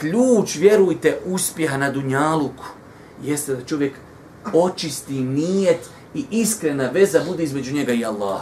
Ključ, 0.00 0.56
vjerujte, 0.56 1.18
uspjeha 1.26 1.76
na 1.76 1.90
dunjaluku 1.90 2.64
jeste 3.22 3.54
da 3.54 3.64
čovjek 3.64 3.92
očisti 4.52 5.20
nijet 5.20 5.90
i 6.14 6.24
iskrena 6.30 6.90
veza 6.90 7.20
bude 7.26 7.42
između 7.42 7.74
njega 7.74 7.92
i 7.92 8.04
Allah. 8.04 8.40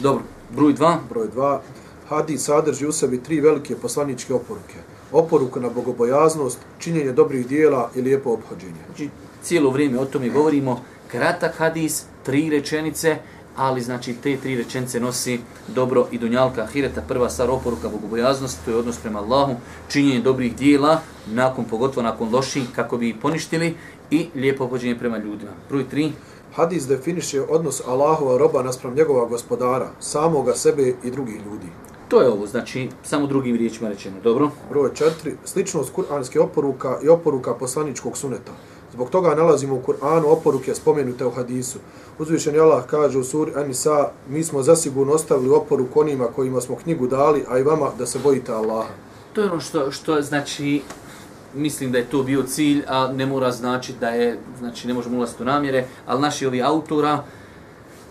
Dobro, 0.00 0.22
broj 0.56 0.72
dva. 0.72 0.98
Broj 1.08 1.28
dva. 1.28 1.62
Hadis 2.08 2.44
sadrži 2.44 2.86
u 2.86 2.92
sebi 2.92 3.22
tri 3.22 3.40
velike 3.40 3.76
poslaničke 3.76 4.34
oporuke. 4.34 4.76
Oporuka 5.12 5.60
na 5.60 5.68
bogobojaznost, 5.68 6.58
činjenje 6.78 7.12
dobrih 7.12 7.46
dijela 7.46 7.90
i 7.94 8.00
lijepo 8.00 8.30
obhođenje. 8.30 8.80
Znači, 8.86 9.08
cijelo 9.42 9.70
vrijeme 9.70 9.98
o 9.98 10.04
tome 10.04 10.28
govorimo. 10.28 10.80
Kratak 11.08 11.58
hadis, 11.58 12.04
tri 12.22 12.50
rečenice, 12.50 13.16
ali 13.56 13.80
znači 13.80 14.14
te 14.14 14.36
tri 14.36 14.56
rečenice 14.56 15.00
nosi 15.00 15.40
dobro 15.68 16.06
i 16.10 16.18
dunjalka 16.18 16.62
ahireta. 16.62 17.02
Prva 17.08 17.30
stvar 17.30 17.50
oporuka 17.50 17.88
bogobojaznosti, 17.88 18.64
to 18.64 18.70
je 18.70 18.76
odnos 18.76 18.98
prema 18.98 19.18
Allahu, 19.18 19.54
činjenje 19.88 20.20
dobrih 20.20 20.56
dijela, 20.56 21.00
nakon, 21.26 21.64
pogotovo 21.64 22.02
nakon 22.02 22.30
loših, 22.32 22.64
kako 22.74 22.96
bi 22.96 23.16
poništili 23.22 23.74
i 24.10 24.26
lijepo 24.34 24.68
pođenje 24.68 24.98
prema 24.98 25.18
ljudima. 25.18 25.50
Broj 25.68 25.84
3. 25.92 26.10
Hadis 26.54 26.86
definiše 26.86 27.42
odnos 27.42 27.82
Allahova 27.86 28.38
roba 28.38 28.62
naspram 28.62 28.94
njegova 28.94 29.26
gospodara, 29.26 29.90
samoga 30.00 30.54
sebe 30.54 30.94
i 31.04 31.10
drugih 31.10 31.36
ljudi. 31.36 31.66
To 32.08 32.20
je 32.20 32.28
ovo, 32.28 32.46
znači, 32.46 32.88
samo 33.02 33.26
drugim 33.26 33.56
riječima 33.56 33.88
rečeno, 33.88 34.16
dobro? 34.24 34.50
Broj 34.70 34.94
četiri, 34.94 35.34
sličnost 35.44 35.92
kuranske 35.92 36.40
oporuka 36.40 36.98
i 37.02 37.08
oporuka 37.08 37.54
poslaničkog 37.54 38.16
suneta. 38.16 38.52
Zbog 38.92 39.10
toga 39.10 39.34
nalazimo 39.34 39.74
u 39.74 39.82
Kur'anu 39.86 40.24
oporuke 40.26 40.74
spomenute 40.74 41.26
u 41.26 41.30
hadisu. 41.30 41.78
Uzvišeni 42.18 42.58
Allah 42.58 42.86
kaže 42.86 43.18
u 43.18 43.24
suri 43.24 43.52
Anisa, 43.56 44.10
mi 44.28 44.44
smo 44.44 44.62
zasigurno 44.62 45.12
ostavili 45.12 45.50
oporuku 45.50 46.00
onima 46.00 46.26
kojima 46.26 46.60
smo 46.60 46.76
knjigu 46.76 47.06
dali, 47.06 47.44
a 47.48 47.58
i 47.58 47.62
vama 47.62 47.90
da 47.98 48.06
se 48.06 48.18
bojite 48.18 48.52
Allaha. 48.52 48.94
To 49.32 49.40
je 49.40 49.50
ono 49.50 49.60
što, 49.60 49.90
što 49.90 50.22
znači, 50.22 50.82
mislim 51.54 51.92
da 51.92 51.98
je 51.98 52.04
to 52.04 52.22
bio 52.22 52.42
cilj, 52.42 52.82
a 52.88 53.12
ne 53.12 53.26
mora 53.26 53.50
znači 53.50 53.92
da 54.00 54.08
je, 54.08 54.38
znači 54.58 54.88
ne 54.88 54.94
možemo 54.94 55.16
ulaziti 55.16 55.42
u 55.42 55.46
namjere, 55.46 55.84
ali 56.06 56.20
naši 56.20 56.46
ovi 56.46 56.62
autora, 56.62 57.22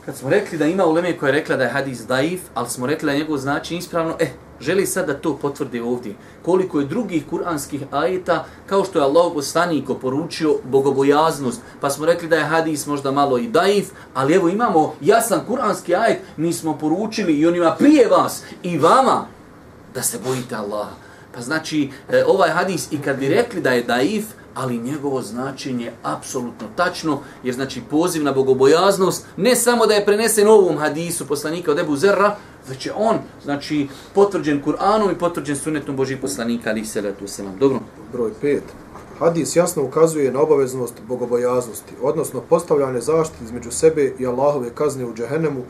kad 0.06 0.18
smo 0.18 0.30
rekli 0.30 0.58
da 0.58 0.66
ima 0.66 0.86
uleme 0.86 1.18
koja 1.18 1.28
je 1.28 1.40
rekla 1.40 1.56
da 1.56 1.64
je 1.64 1.70
hadis 1.70 2.06
daif, 2.08 2.42
ali 2.54 2.70
smo 2.70 2.88
rekli 2.88 3.06
da 3.06 3.12
je 3.12 3.20
njegov 3.20 3.38
znači 3.38 3.76
ispravno, 3.76 4.16
eh, 4.20 4.30
želi 4.62 4.86
sad 4.86 5.08
da 5.08 5.14
to 5.14 5.38
potvrdi 5.38 5.80
ovdje. 5.80 6.16
Koliko 6.46 6.80
je 6.80 6.86
drugih 6.86 7.24
kuranskih 7.30 7.82
ajeta, 7.92 8.46
kao 8.66 8.84
što 8.86 9.00
je 9.00 9.06
Allah 9.06 9.32
poslaniko 9.34 9.94
poručio 9.94 10.56
bogobojaznost, 10.64 11.62
pa 11.82 11.90
smo 11.90 12.06
rekli 12.06 12.28
da 12.28 12.36
je 12.36 12.46
hadis 12.46 12.86
možda 12.86 13.12
malo 13.12 13.38
i 13.38 13.48
daif, 13.48 13.90
ali 14.14 14.34
evo 14.34 14.50
imamo 14.50 14.96
jasan 15.02 15.42
kuranski 15.48 15.96
ajet, 15.96 16.20
mi 16.38 16.54
smo 16.54 16.78
poručili 16.78 17.34
i 17.34 17.48
onima 17.48 17.76
prije 17.80 18.08
vas 18.08 18.44
i 18.64 18.78
vama 18.78 19.26
da 19.94 20.02
se 20.02 20.20
bojite 20.26 20.56
Allaha. 20.56 21.09
Pa 21.40 21.44
znači, 21.44 21.90
e, 22.10 22.24
ovaj 22.28 22.50
hadis, 22.50 22.92
i 22.92 22.98
kad 22.98 23.20
bi 23.20 23.30
rekli 23.30 23.62
da 23.62 23.72
je 23.72 23.84
daif, 23.84 24.26
ali 24.56 24.78
njegovo 24.78 25.22
značenje 25.22 25.86
je 25.86 25.94
apsolutno 26.04 26.68
tačno, 26.76 27.20
jer 27.44 27.56
znači 27.56 27.82
poziv 27.90 28.24
na 28.24 28.32
bogobojaznost, 28.32 29.26
ne 29.38 29.56
samo 29.56 29.86
da 29.86 29.94
je 29.94 30.06
prenesen 30.06 30.48
u 30.48 30.52
ovom 30.52 30.78
hadisu 30.78 31.28
poslanika 31.28 31.72
od 31.72 31.80
Ebu 31.80 31.96
Zerra, 31.96 32.36
već 32.70 32.86
je 32.86 32.94
on, 32.96 33.18
znači, 33.44 33.88
potvrđen 34.16 34.64
Kur'anom 34.64 35.12
i 35.12 35.18
potvrđen 35.18 35.56
sunnetom 35.56 35.96
Božih 35.96 36.18
poslanika, 36.22 36.70
ali 36.70 36.86
se 36.86 37.02
letu 37.02 37.28
selam. 37.28 37.56
Dobro? 37.60 37.80
Broj 38.12 38.32
5. 38.44 38.60
Hadis 39.20 39.56
jasno 39.56 39.84
ukazuje 39.84 40.32
na 40.32 40.42
obaveznost 40.42 40.94
bogobojaznosti, 41.08 41.94
odnosno 42.02 42.42
postavljanje 42.42 43.02
zaštite 43.02 43.44
između 43.44 43.72
sebe 43.72 44.14
i 44.20 44.28
Allahove 44.28 44.76
kazne 44.76 45.06
u 45.06 45.14
džehennemu, 45.14 45.64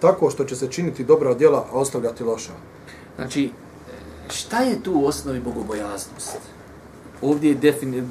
tako 0.00 0.30
što 0.30 0.44
će 0.44 0.56
se 0.56 0.70
činiti 0.70 1.04
dobra 1.04 1.34
djela, 1.34 1.66
a 1.72 1.78
ostavljati 1.78 2.24
loša. 2.24 2.52
Znači, 3.16 3.50
šta 4.30 4.60
je 4.60 4.82
tu 4.82 4.92
u 4.92 5.06
osnovi 5.06 5.40
bogobojaznost? 5.40 6.38
Ovdje 7.22 7.54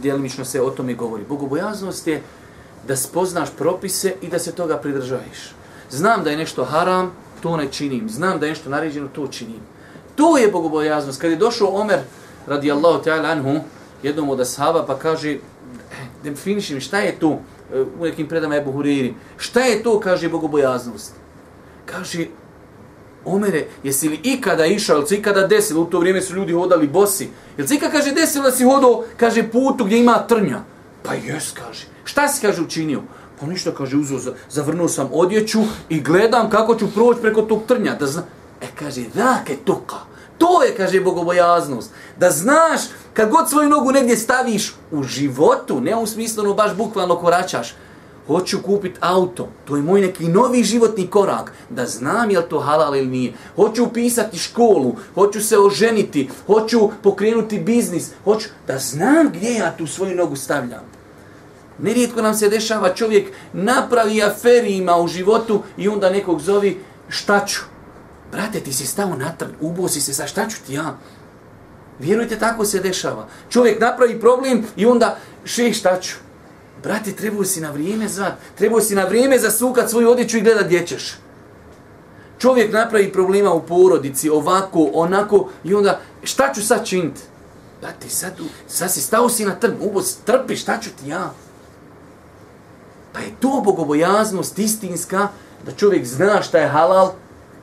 djelimično 0.02 0.46
se 0.46 0.62
o 0.62 0.70
tome 0.70 0.94
govori. 0.94 1.24
Bogobojaznost 1.30 2.08
je 2.08 2.22
da 2.88 2.96
spoznaš 2.96 3.50
propise 3.58 4.14
i 4.22 4.28
da 4.28 4.40
se 4.40 4.52
toga 4.52 4.78
pridržaviš. 4.78 5.54
Znam 5.90 6.24
da 6.24 6.30
je 6.30 6.38
nešto 6.38 6.66
haram, 6.66 7.12
to 7.42 7.58
ne 7.58 7.68
činim. 7.72 8.10
Znam 8.10 8.40
da 8.40 8.46
je 8.46 8.52
nešto 8.52 8.70
naređeno, 8.70 9.08
to 9.08 9.28
činim. 9.28 9.60
To 10.16 10.38
je 10.38 10.52
bogobojaznost. 10.52 11.22
Kad 11.22 11.32
je 11.32 11.38
došao 11.38 11.82
Omer, 11.82 12.00
radijallahu 12.48 13.04
ta'ala 13.04 13.32
anhu, 13.32 13.60
jednom 14.04 14.30
od 14.30 14.40
ashaba, 14.40 14.86
pa 14.86 15.00
kaže, 15.00 15.32
eh, 15.32 15.40
mi 16.24 16.36
finišim, 16.36 16.80
šta 16.80 17.00
je 17.00 17.20
to, 17.20 17.40
e, 17.74 17.82
u 18.00 18.04
nekim 18.04 18.28
predama 18.28 18.56
Ebu 18.56 18.72
Huriri, 18.72 19.14
šta 19.38 19.60
je 19.60 19.84
to, 19.84 20.00
kaže, 20.00 20.30
bogobojaznost? 20.30 21.14
Kaže, 21.86 22.28
Omere, 23.26 23.68
jesi 23.84 24.10
li 24.10 24.20
ikada 24.24 24.66
išao, 24.66 24.98
ili 24.98 25.18
ikada 25.18 25.48
desilo, 25.48 25.82
u 25.82 25.86
to 25.86 26.00
vrijeme 26.00 26.22
su 26.22 26.36
ljudi 26.36 26.54
hodali 26.54 26.88
bosi, 26.88 27.30
jel 27.58 27.68
si 27.68 27.76
ikada, 27.76 27.92
kaže, 27.92 28.12
desilo 28.12 28.44
da 28.44 28.52
si 28.52 28.64
hodao, 28.64 29.04
kaže, 29.18 29.52
putu 29.52 29.86
gdje 29.86 29.98
ima 29.98 30.28
trnja? 30.28 30.60
Pa 31.04 31.14
jes, 31.14 31.52
kaže. 31.52 31.88
Šta 32.04 32.28
si, 32.28 32.42
kaže, 32.42 32.62
učinio? 32.62 33.02
Pa 33.40 33.46
ništa, 33.46 33.72
kaže, 33.72 33.98
uzo, 33.98 34.34
zavrnuo 34.50 34.88
sam 34.88 35.10
odjeću 35.14 35.60
i 35.90 36.02
gledam 36.02 36.50
kako 36.50 36.76
ću 36.76 36.94
proći 36.94 37.22
preko 37.22 37.42
tog 37.42 37.62
trnja. 37.68 37.96
Da 37.96 38.08
zna... 38.08 38.24
E, 38.62 38.66
kaže, 38.80 39.02
da, 39.14 39.42
ke 39.46 39.56
tuka. 39.56 39.96
To 40.38 40.64
je, 40.64 40.76
kaže, 40.76 41.02
bogobojaznost. 41.02 41.92
Da 42.20 42.32
znaš, 42.32 42.82
kad 43.14 43.30
god 43.30 43.50
svoju 43.50 43.70
nogu 43.70 43.92
negdje 43.92 44.18
staviš 44.18 44.74
u 44.92 45.04
životu, 45.04 45.82
ne 45.82 45.96
u 45.96 46.08
smislu, 46.08 46.44
no 46.44 46.54
baš 46.54 46.76
bukvalno 46.76 47.16
koračaš, 47.16 47.76
hoću 48.28 48.62
kupiti 48.62 48.98
auto, 49.02 49.50
to 49.66 49.76
je 49.76 49.82
moj 49.82 50.02
neki 50.02 50.28
novi 50.28 50.64
životni 50.64 51.08
korak, 51.08 51.54
da 51.70 51.86
znam 51.86 52.32
je 52.32 52.40
li 52.40 52.50
to 52.50 52.60
halal 52.60 52.96
ili 52.96 53.08
nije. 53.08 53.34
Hoću 53.56 53.84
upisati 53.84 54.38
školu, 54.38 54.96
hoću 55.14 55.42
se 55.42 55.60
oženiti, 55.60 56.30
hoću 56.48 56.90
pokrenuti 57.04 57.60
biznis, 57.60 58.10
hoću 58.24 58.50
da 58.68 58.78
znam 58.78 59.30
gdje 59.34 59.54
ja 59.54 59.78
tu 59.78 59.88
svoju 59.88 60.16
nogu 60.16 60.36
stavljam. 60.36 60.84
Nerijetko 61.80 62.22
nam 62.22 62.34
se 62.34 62.50
dešava 62.50 62.94
čovjek 62.94 63.32
napravi 63.54 64.24
aferima 64.24 64.98
u 64.98 65.08
životu 65.08 65.64
i 65.78 65.88
onda 65.88 66.10
nekog 66.10 66.42
zovi 66.42 66.80
šta 67.10 67.46
ću. 67.46 67.62
Brate, 68.32 68.60
ti 68.60 68.74
si 68.74 68.86
stao 68.88 69.16
natrag, 69.16 69.52
ubo 69.62 69.88
si 69.88 70.02
se, 70.02 70.14
sa 70.14 70.28
šta 70.28 70.50
ću 70.50 70.58
ti 70.68 70.74
ja? 70.74 70.98
Vjerujte, 72.00 72.40
tako 72.40 72.66
se 72.66 72.80
dešava. 72.80 73.28
Čovjek 73.50 73.80
napravi 73.80 74.20
problem 74.20 74.64
i 74.76 74.86
onda 74.86 75.18
še 75.46 75.74
šta 75.74 76.00
ću. 76.00 76.25
Brate, 76.84 77.12
trebao 77.12 77.44
si 77.44 77.62
na 77.62 77.72
vrijeme 77.72 78.08
zvat, 78.08 78.34
trebao 78.56 78.82
si 78.82 78.96
na 78.96 79.06
vrijeme 79.06 79.40
zasukat 79.40 79.90
svoju 79.90 80.10
odjeću 80.10 80.38
i 80.38 80.42
gledat 80.42 80.66
gdje 80.66 80.88
ćeš. 80.88 81.18
Čovjek 82.40 82.74
napravi 82.74 83.14
problema 83.14 83.54
u 83.54 83.62
porodici, 83.62 84.30
ovako, 84.30 84.90
onako, 84.94 85.50
i 85.64 85.74
onda, 85.74 86.00
šta 86.24 86.54
ću 86.54 86.66
sad 86.66 86.86
činiti? 86.86 87.22
Brate, 87.82 88.10
sad, 88.10 88.34
sad 88.68 88.94
si 88.94 89.02
stao 89.02 89.30
si 89.30 89.46
na 89.46 89.56
trn, 89.56 89.74
ubo, 89.80 90.02
trpi, 90.26 90.56
šta 90.56 90.80
ću 90.80 90.90
ti 90.90 91.10
ja? 91.10 91.34
Pa 93.14 93.20
je 93.20 93.36
to 93.40 93.62
bogobojaznost 93.66 94.60
istinska, 94.60 95.28
da 95.66 95.72
čovjek 95.72 96.06
zna 96.06 96.42
šta 96.42 96.58
je 96.58 96.68
halal, 96.68 97.12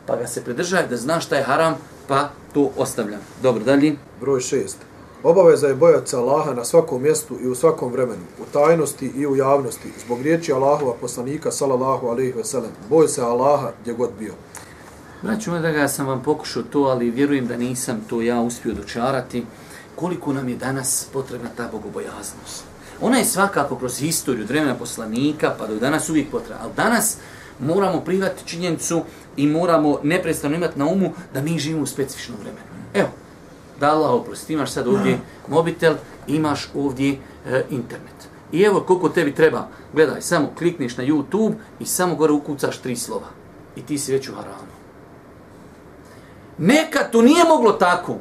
pa 0.06 0.16
ga 0.16 0.26
se 0.26 0.44
pridržaje, 0.44 0.86
da 0.86 0.96
zna 0.96 1.20
šta 1.20 1.36
je 1.36 1.42
haram, 1.42 1.76
pa 2.08 2.30
to 2.54 2.70
ostavlja. 2.76 3.18
Dobro, 3.42 3.64
dalje. 3.64 3.96
Broj 4.20 4.40
šest. 4.40 4.78
Obaveza 5.24 5.66
je 5.68 5.74
bojati 5.74 6.10
se 6.10 6.16
Allaha 6.16 6.54
na 6.54 6.64
svakom 6.64 7.02
mjestu 7.02 7.36
i 7.42 7.46
u 7.46 7.54
svakom 7.54 7.92
vremenu, 7.92 8.22
u 8.40 8.44
tajnosti 8.52 9.12
i 9.16 9.26
u 9.26 9.36
javnosti, 9.36 9.92
zbog 10.04 10.22
riječi 10.22 10.52
Allahova 10.52 10.94
poslanika, 11.00 11.50
salallahu 11.50 12.06
alaihi 12.06 12.32
ve 12.32 12.44
sellem. 12.44 12.70
Boj 12.88 13.08
se 13.08 13.22
Allaha 13.22 13.70
gdje 13.82 13.92
god 13.92 14.10
bio. 14.18 14.32
Braću, 15.22 15.50
da 15.50 15.70
ga 15.70 15.88
sam 15.88 16.06
vam 16.06 16.22
pokušao 16.22 16.62
to, 16.62 16.80
ali 16.80 17.10
vjerujem 17.10 17.46
da 17.46 17.56
nisam 17.56 18.04
to 18.08 18.22
ja 18.22 18.40
uspio 18.40 18.74
dočarati. 18.74 19.44
Koliko 19.96 20.32
nam 20.32 20.48
je 20.48 20.56
danas 20.56 21.06
potrebna 21.12 21.48
ta 21.56 21.68
bogobojaznost? 21.72 22.64
Ona 23.00 23.18
je 23.18 23.24
svakako 23.24 23.76
kroz 23.76 23.98
historiju 23.98 24.46
vremena 24.46 24.74
poslanika, 24.74 25.54
pa 25.58 25.66
do 25.66 25.76
danas 25.76 26.08
uvijek 26.08 26.30
potrebna. 26.30 26.62
Ali 26.62 26.72
danas 26.76 27.16
moramo 27.60 28.00
prihvatiti 28.00 28.48
činjenicu 28.48 29.02
i 29.36 29.46
moramo 29.46 29.98
neprestano 30.02 30.56
imati 30.56 30.78
na 30.78 30.86
umu 30.86 31.12
da 31.34 31.42
mi 31.42 31.58
živimo 31.58 31.82
u 31.82 31.86
specifičnom 31.86 32.38
vremenu. 32.40 32.66
Evo, 32.94 33.08
da 33.82 33.90
Allah 33.90 34.10
oprosti, 34.10 34.52
imaš 34.52 34.70
sad 34.70 34.86
ovdje 34.86 35.18
mobitel, 35.48 35.94
imaš 36.26 36.68
ovdje 36.74 37.12
e, 37.12 37.64
internet. 37.70 38.28
I 38.52 38.62
evo 38.62 38.80
koliko 38.80 39.08
tebi 39.08 39.34
treba, 39.34 39.68
gledaj, 39.92 40.22
samo 40.22 40.52
klikneš 40.58 40.96
na 40.96 41.04
YouTube 41.04 41.54
i 41.80 41.86
samo 41.86 42.14
gore 42.14 42.32
ukucaš 42.32 42.78
tri 42.78 42.96
slova. 42.96 43.26
I 43.76 43.82
ti 43.82 43.98
si 43.98 44.12
već 44.12 44.28
u 44.28 44.34
haramu. 44.34 44.72
Nekad 46.58 47.10
to 47.12 47.22
nije 47.22 47.44
moglo 47.44 47.72
tako. 47.72 48.16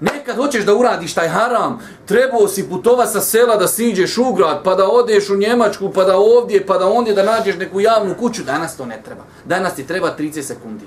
Nekad 0.00 0.36
hoćeš 0.36 0.64
da 0.64 0.74
uradiš 0.74 1.14
taj 1.14 1.28
haram, 1.28 1.78
trebao 2.06 2.48
si 2.48 2.68
putova 2.68 3.06
sa 3.06 3.20
sela 3.20 3.56
da 3.56 3.68
siđeš 3.68 4.18
u 4.18 4.32
grad, 4.32 4.60
pa 4.64 4.74
da 4.74 4.88
odeš 4.88 5.30
u 5.30 5.36
Njemačku, 5.36 5.90
pa 5.94 6.04
da 6.04 6.18
ovdje, 6.18 6.66
pa 6.66 6.78
da 6.78 6.88
ondje 6.88 7.14
da 7.14 7.22
nađeš 7.22 7.56
neku 7.56 7.80
javnu 7.80 8.14
kuću. 8.14 8.42
Danas 8.42 8.76
to 8.76 8.86
ne 8.86 9.00
treba. 9.04 9.24
Danas 9.44 9.74
ti 9.74 9.86
treba 9.86 10.16
30 10.18 10.42
sekundi. 10.42 10.84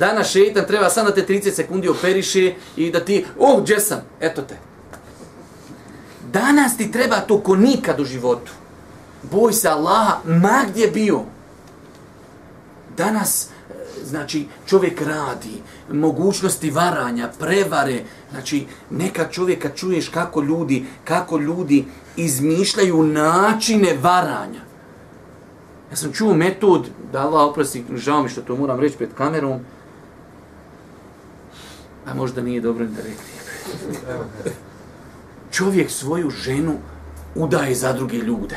Danas 0.00 0.30
šeitan 0.30 0.64
treba 0.66 0.90
samo 0.90 1.10
da 1.10 1.14
te 1.14 1.26
30 1.26 1.52
sekundi 1.52 1.88
operiše 1.88 2.54
i 2.76 2.90
da 2.90 3.04
ti, 3.04 3.24
oh, 3.38 3.62
gdje 3.62 3.80
sam? 3.80 4.00
Eto 4.20 4.42
te. 4.42 4.56
Danas 6.32 6.76
ti 6.76 6.92
treba 6.92 7.16
to 7.16 7.40
ko 7.40 7.56
nikad 7.56 8.00
u 8.00 8.04
životu. 8.04 8.52
Boj 9.22 9.52
se 9.52 9.68
Allaha, 9.68 10.18
ma 10.24 10.64
gdje 10.70 10.86
bio. 10.86 11.20
Danas, 12.96 13.48
eh, 13.48 13.74
znači 14.04 14.46
čovjek 14.66 15.00
radi, 15.00 15.62
mogućnosti 15.92 16.70
varanja, 16.70 17.30
prevare, 17.38 18.02
znači 18.30 18.66
neka 18.90 19.28
čovjeka 19.28 19.68
čuješ 19.68 20.08
kako 20.08 20.40
ljudi, 20.40 20.84
kako 21.04 21.38
ljudi 21.38 21.84
izmišljaju 22.16 23.02
načine 23.02 23.98
varanja. 24.02 24.60
Ja 25.90 25.96
sam 25.96 26.12
čuo 26.12 26.34
metod, 26.34 26.88
da 27.12 27.20
Allah 27.20 27.48
oprosti, 27.48 27.84
žao 27.96 28.22
mi 28.22 28.28
što 28.28 28.40
to 28.40 28.56
moram 28.56 28.80
reći 28.80 28.96
pred 28.96 29.10
kamerom, 29.14 29.60
a 32.06 32.14
možda 32.14 32.42
nije 32.42 32.60
dobro 32.60 32.86
da 32.86 32.96
rekli. 32.96 33.30
Čovjek 35.52 35.90
svoju 35.90 36.30
ženu 36.30 36.74
udaje 37.34 37.74
za 37.74 37.92
druge 37.92 38.16
ljude 38.16 38.56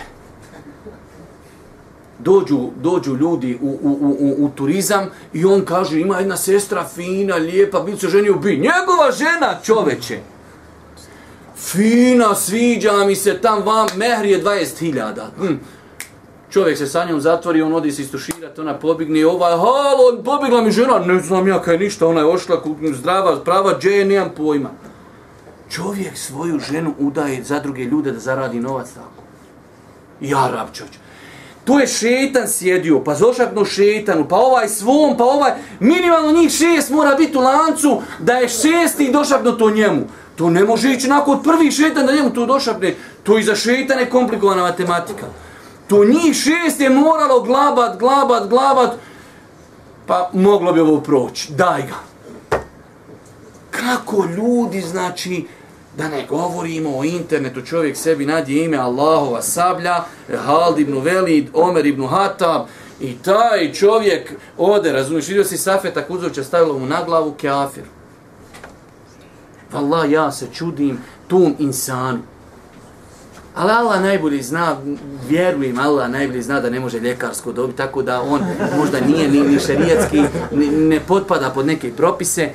dođu, 2.24 2.70
dođu 2.82 3.16
ljudi 3.16 3.58
u, 3.62 3.68
u, 3.68 3.98
u, 4.02 4.18
u, 4.20 4.46
u 4.46 4.50
turizam 4.50 5.10
i 5.34 5.46
on 5.46 5.66
kaže 5.66 6.00
ima 6.00 6.20
jedna 6.20 6.38
sestra 6.38 6.86
fina, 6.96 7.36
lijepa, 7.36 7.80
bil 7.80 7.98
se 7.98 8.10
ženio 8.10 8.34
bi. 8.34 8.52
Njegova 8.52 9.12
žena, 9.12 9.60
čoveče. 9.64 10.20
Fina, 11.58 12.36
sviđa 12.36 12.94
mi 13.06 13.16
se 13.16 13.38
tam 13.42 13.64
vam, 13.64 13.88
mehr 13.96 14.26
je 14.26 14.44
20.000. 14.44 15.26
Hm. 15.38 15.54
Čovjek 16.54 16.78
se 16.78 16.88
sa 16.88 17.06
njom 17.06 17.22
zatvori, 17.22 17.62
on 17.62 17.74
odi 17.74 17.92
se 17.92 18.02
istuširati, 18.02 18.62
ona 18.62 18.80
pobigne, 18.80 19.26
ovaj, 19.26 19.52
halo, 19.52 20.24
pobigla 20.26 20.62
mi 20.62 20.72
žena, 20.72 21.00
ne 21.00 21.20
znam 21.20 21.48
ja 21.48 21.62
kaj 21.62 21.78
ništa, 21.78 22.08
ona 22.08 22.20
je 22.20 22.26
ošla, 22.26 22.62
zdrava, 22.94 23.40
prava, 23.46 23.80
dže, 23.80 24.06
nemam 24.06 24.30
pojma. 24.38 24.70
Čovjek 25.70 26.18
svoju 26.18 26.60
ženu 26.60 26.94
udaje 27.00 27.44
za 27.44 27.60
druge 27.60 27.84
ljude 27.84 28.12
da 28.12 28.20
zaradi 28.20 28.60
novac 28.60 28.92
tako. 28.92 29.24
Ja, 30.22 30.48
rabčoć. 30.48 30.88
To 31.66 31.80
je 31.80 31.88
šetan 31.88 32.48
sjedio, 32.48 33.04
pa 33.04 33.16
zošakno 33.16 33.66
šetanu, 33.66 34.28
pa 34.28 34.36
ovaj 34.36 34.70
svom, 34.70 35.18
pa 35.18 35.24
ovaj, 35.24 35.52
minimalno 35.80 36.32
njih 36.32 36.52
šest 36.52 36.90
mora 36.90 37.16
biti 37.16 37.38
u 37.38 37.42
lancu, 37.42 38.02
da 38.20 38.34
je 38.34 38.50
šesti 38.50 39.12
došakno 39.12 39.52
to 39.52 39.70
njemu. 39.70 40.02
To 40.36 40.50
ne 40.50 40.64
može 40.64 40.92
ići 40.92 41.08
nakon 41.08 41.34
od 41.34 41.74
šetan 41.74 42.06
da 42.06 42.16
njemu 42.16 42.34
to 42.34 42.46
došapne. 42.46 42.96
To 43.24 43.38
i 43.38 43.44
za 43.44 43.56
šetane 43.56 44.10
komplikovana 44.10 44.62
matematika. 44.62 45.26
To 45.94 46.06
njih 46.06 46.36
šest 46.36 46.80
je 46.80 46.90
moralo 46.90 47.42
glabat, 47.42 48.00
glabat, 48.00 48.50
glabat, 48.50 48.92
pa 50.08 50.30
moglo 50.34 50.74
bi 50.74 50.80
ovo 50.80 51.02
proći. 51.02 51.52
Daj 51.52 51.82
ga. 51.82 51.96
Kako 53.72 54.26
ljudi, 54.26 54.82
znači, 54.82 55.46
da 55.98 56.08
ne 56.08 56.26
govorimo 56.30 56.98
o 56.98 57.04
internetu, 57.04 57.62
čovjek 57.62 57.98
sebi 57.98 58.26
nadje 58.26 58.66
ime 58.66 58.78
Allahova 58.78 59.42
sablja, 59.42 60.04
Hald 60.46 60.80
ibn 60.80 61.00
Velid, 61.02 61.50
Omer 61.54 61.86
ibn 61.86 62.08
Hatab, 62.08 62.62
i 63.00 63.16
taj 63.18 63.74
čovjek 63.74 64.34
ode, 64.58 64.92
razumiješ, 64.92 65.28
vidio 65.28 65.44
si 65.44 65.58
Safeta 65.58 66.08
Kuzovića, 66.08 66.44
stavilo 66.44 66.80
mu 66.80 66.86
na 66.86 67.04
glavu 67.06 67.36
kafir. 67.42 67.84
Valla, 69.74 70.06
ja 70.06 70.32
se 70.32 70.48
čudim 70.54 71.00
tom 71.28 71.56
insanu. 71.60 72.33
Ali 73.56 73.72
Allah 73.72 74.02
najbolje 74.02 74.44
zna, 74.44 74.78
vjerujem, 75.30 75.80
Allah 75.80 76.10
najbolje 76.10 76.42
zna 76.42 76.60
da 76.60 76.70
ne 76.70 76.80
može 76.80 77.00
ljekarsko 77.00 77.52
dobiti, 77.52 77.78
tako 77.78 78.02
da 78.02 78.22
on 78.22 78.42
možda 78.78 79.00
nije 79.00 79.28
ni, 79.28 79.42
ni 79.42 79.60
šerijatski, 79.60 80.22
ne, 80.52 80.68
ne 80.68 81.00
potpada 81.00 81.50
pod 81.50 81.66
neke 81.66 81.92
propise, 81.92 82.50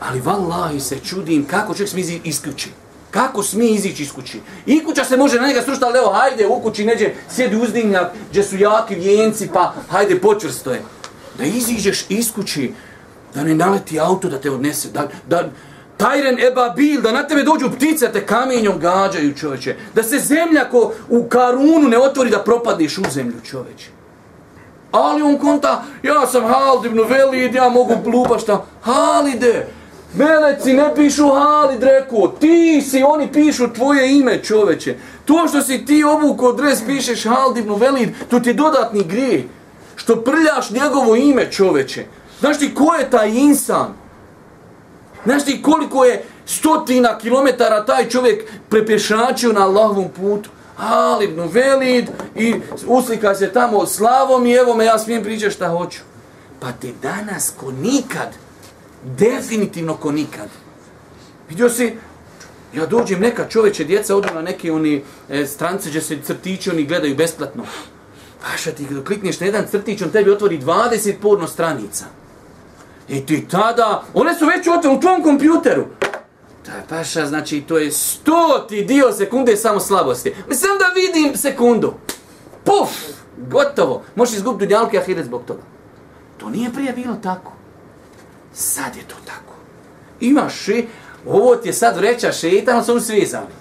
ali 0.00 0.20
vallahi 0.20 0.80
se 0.80 0.98
čudim 0.98 1.44
kako 1.44 1.74
čovjek 1.74 1.90
smije 1.90 2.20
isključi. 2.24 2.70
Kako 3.10 3.42
smi 3.42 3.70
izići 3.70 4.02
iz 4.02 4.12
kući? 4.12 4.40
I 4.66 4.84
kuća 4.84 5.04
se 5.04 5.16
može 5.16 5.40
na 5.40 5.46
njega 5.46 5.62
srušiti, 5.62 5.84
ali 5.84 5.98
evo, 5.98 6.12
hajde, 6.12 6.46
u 6.46 6.60
kući 6.60 6.84
neđe, 6.84 7.10
sjedi 7.30 7.56
uzdignjak, 7.56 8.12
gdje 8.30 8.42
su 8.42 8.56
jaki 8.56 8.94
vijenci, 8.94 9.48
pa 9.52 9.74
hajde, 9.90 10.20
počvrsto 10.20 10.72
je. 10.72 10.82
Da 11.38 11.44
iziđeš 11.44 12.04
iz 12.08 12.32
kući, 12.32 12.72
da 13.34 13.44
ne 13.44 13.54
naleti 13.54 14.00
auto 14.00 14.28
da 14.28 14.40
te 14.40 14.50
odnese, 14.50 14.88
da, 14.88 15.08
da, 15.28 15.50
Tajren 16.02 16.38
eba 16.40 16.68
bil, 16.68 17.00
da 17.00 17.12
na 17.12 17.22
tebe 17.22 17.42
dođu 17.42 17.70
ptice, 17.70 18.12
te 18.12 18.26
kamenjom 18.26 18.78
gađaju 18.78 19.34
čoveče. 19.34 19.76
Da 19.94 20.02
se 20.02 20.18
zemlja 20.18 20.64
ko 20.70 20.92
u 21.08 21.24
karunu 21.28 21.88
ne 21.88 21.98
otvori 21.98 22.30
da 22.30 22.38
propadneš 22.38 22.98
u 22.98 23.02
zemlju 23.10 23.40
čoveče. 23.44 23.90
Ali 24.92 25.22
on 25.22 25.38
konta, 25.38 25.84
ja 26.02 26.26
sam 26.26 26.44
Halid 26.44 26.84
ibn 26.84 27.00
Velid, 27.08 27.54
ja 27.54 27.68
mogu 27.68 27.94
lupa 28.12 28.38
šta. 28.38 28.64
Halide, 28.82 29.66
meleci 30.14 30.72
ne 30.72 30.94
pišu 30.94 31.28
Halid, 31.28 31.82
rekao, 31.82 32.28
ti 32.28 32.82
si, 32.90 33.02
oni 33.02 33.32
pišu 33.32 33.72
tvoje 33.72 34.18
ime 34.18 34.42
čoveče. 34.42 34.96
To 35.24 35.48
što 35.48 35.62
si 35.62 35.84
ti 35.84 36.04
obuko 36.04 36.52
dres 36.52 36.82
pišeš 36.86 37.24
Halid 37.24 37.56
ibn 37.56 37.74
Velid, 37.74 38.08
to 38.30 38.40
ti 38.40 38.50
je 38.50 38.54
dodatni 38.54 39.04
grije. 39.04 39.48
Što 39.96 40.16
prljaš 40.16 40.70
njegovo 40.70 41.16
ime 41.16 41.50
čoveče. 41.50 42.04
Znaš 42.40 42.58
ti 42.58 42.74
ko 42.74 42.94
je 42.94 43.10
taj 43.10 43.30
insan? 43.30 44.01
Znaš 45.24 45.44
ti 45.44 45.62
koliko 45.62 46.04
je 46.04 46.24
stotina 46.46 47.18
kilometara 47.18 47.84
taj 47.84 48.08
čovjek 48.08 48.50
prepješačio 48.68 49.52
na 49.52 49.60
Allahovom 49.60 50.08
putu? 50.08 50.50
Ali 50.76 51.24
ibn 51.24 51.40
Velid 51.52 52.08
i 52.36 52.54
uslika 52.86 53.34
se 53.34 53.52
tamo 53.52 53.86
slavom 53.86 54.46
i 54.46 54.52
evo 54.52 54.74
me 54.74 54.84
ja 54.84 54.98
smijem 54.98 55.22
pričati 55.22 55.54
šta 55.54 55.68
hoću. 55.68 56.00
Pa 56.60 56.72
te 56.72 56.92
danas 57.02 57.52
ko 57.60 57.72
nikad, 57.72 58.28
definitivno 59.04 59.96
ko 59.96 60.12
nikad. 60.12 60.48
Vidio 61.48 61.70
si, 61.70 61.96
ja 62.74 62.86
dođem 62.86 63.20
neka 63.20 63.48
čoveče, 63.48 63.84
djeca 63.84 64.16
odu 64.16 64.28
na 64.34 64.42
neke 64.42 64.72
oni 64.72 65.04
e, 65.28 65.46
strance 65.46 65.88
gdje 65.88 66.00
se 66.00 66.18
crtići, 66.22 66.70
oni 66.70 66.84
gledaju 66.84 67.16
besplatno. 67.16 67.64
Paša 68.42 68.72
ti, 68.72 68.86
kada 68.88 69.04
klikneš 69.04 69.40
na 69.40 69.46
jedan 69.46 69.66
crtić, 69.70 70.02
on 70.02 70.10
tebi 70.10 70.30
otvori 70.30 70.58
20 70.60 71.14
porno 71.22 71.48
stranica. 71.48 72.04
I 73.12 73.26
ti 73.26 73.48
tada, 73.50 74.04
one 74.14 74.34
su 74.34 74.46
već 74.46 74.68
otvorene 74.68 74.98
u 74.98 75.00
tvom 75.00 75.22
kompjuteru. 75.22 75.84
Ta 76.66 76.72
paša, 76.88 77.26
znači, 77.26 77.60
to 77.60 77.78
je 77.78 77.92
stoti 77.92 78.84
dio 78.84 79.12
sekunde 79.12 79.56
samo 79.56 79.80
slabosti. 79.80 80.34
Mislim 80.48 80.70
da 80.78 80.94
vidim 80.94 81.36
sekundu. 81.36 81.94
Puf! 82.64 82.90
Gotovo. 83.36 84.02
Možeš 84.14 84.36
izgubiti 84.36 84.66
dunjalke 84.66 84.98
ahiret 84.98 85.26
zbog 85.26 85.42
toga. 85.46 85.60
To 86.38 86.48
nije 86.48 86.72
prije 86.72 86.92
bilo 86.92 87.14
tako. 87.22 87.52
Sad 88.52 88.96
je 88.96 89.02
to 89.02 89.16
tako. 89.26 89.54
Imaš 90.20 90.54
še, 90.54 90.84
ovo 91.26 91.56
ti 91.56 91.68
je 91.68 91.72
sad 91.72 91.96
vreća 91.96 92.32
šetan, 92.32 92.76
ali 92.76 92.84
su 92.84 93.00
svezani. 93.00 93.54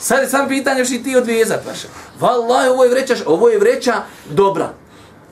Sad 0.00 0.22
je 0.22 0.28
sam 0.28 0.48
pitanje 0.48 0.80
još 0.80 0.90
i 0.90 1.02
ti 1.02 1.16
odvezat, 1.16 1.64
paša. 1.64 1.88
Valaj, 2.20 2.68
ovo 2.68 2.84
je 2.84 2.90
vreća, 2.90 3.14
ovo 3.26 3.48
je 3.48 3.58
vreća 3.58 4.02
dobra. 4.30 4.72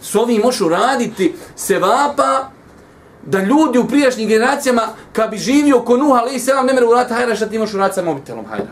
S 0.03 0.15
ovim 0.15 0.41
možeš 0.43 0.61
uraditi 0.61 1.35
sevapa, 1.57 2.56
da 3.27 3.43
ljudi 3.43 3.79
u 3.79 3.89
prijašnjim 3.89 4.29
generacijama, 4.29 4.83
kad 5.13 5.31
bi 5.31 5.39
živio 5.39 5.81
ko 5.81 5.97
Nuh, 5.97 6.13
ali 6.13 6.39
se 6.39 6.53
vam 6.53 6.67
ne 6.67 6.73
mere 6.73 6.87
urati 6.87 7.15
hajra, 7.15 7.37
šta 7.37 7.47
ti 7.47 7.57
imaš 7.57 7.75
urati 7.75 7.95
sa 7.95 8.03
mobitelom 8.03 8.47
hajra. 8.47 8.71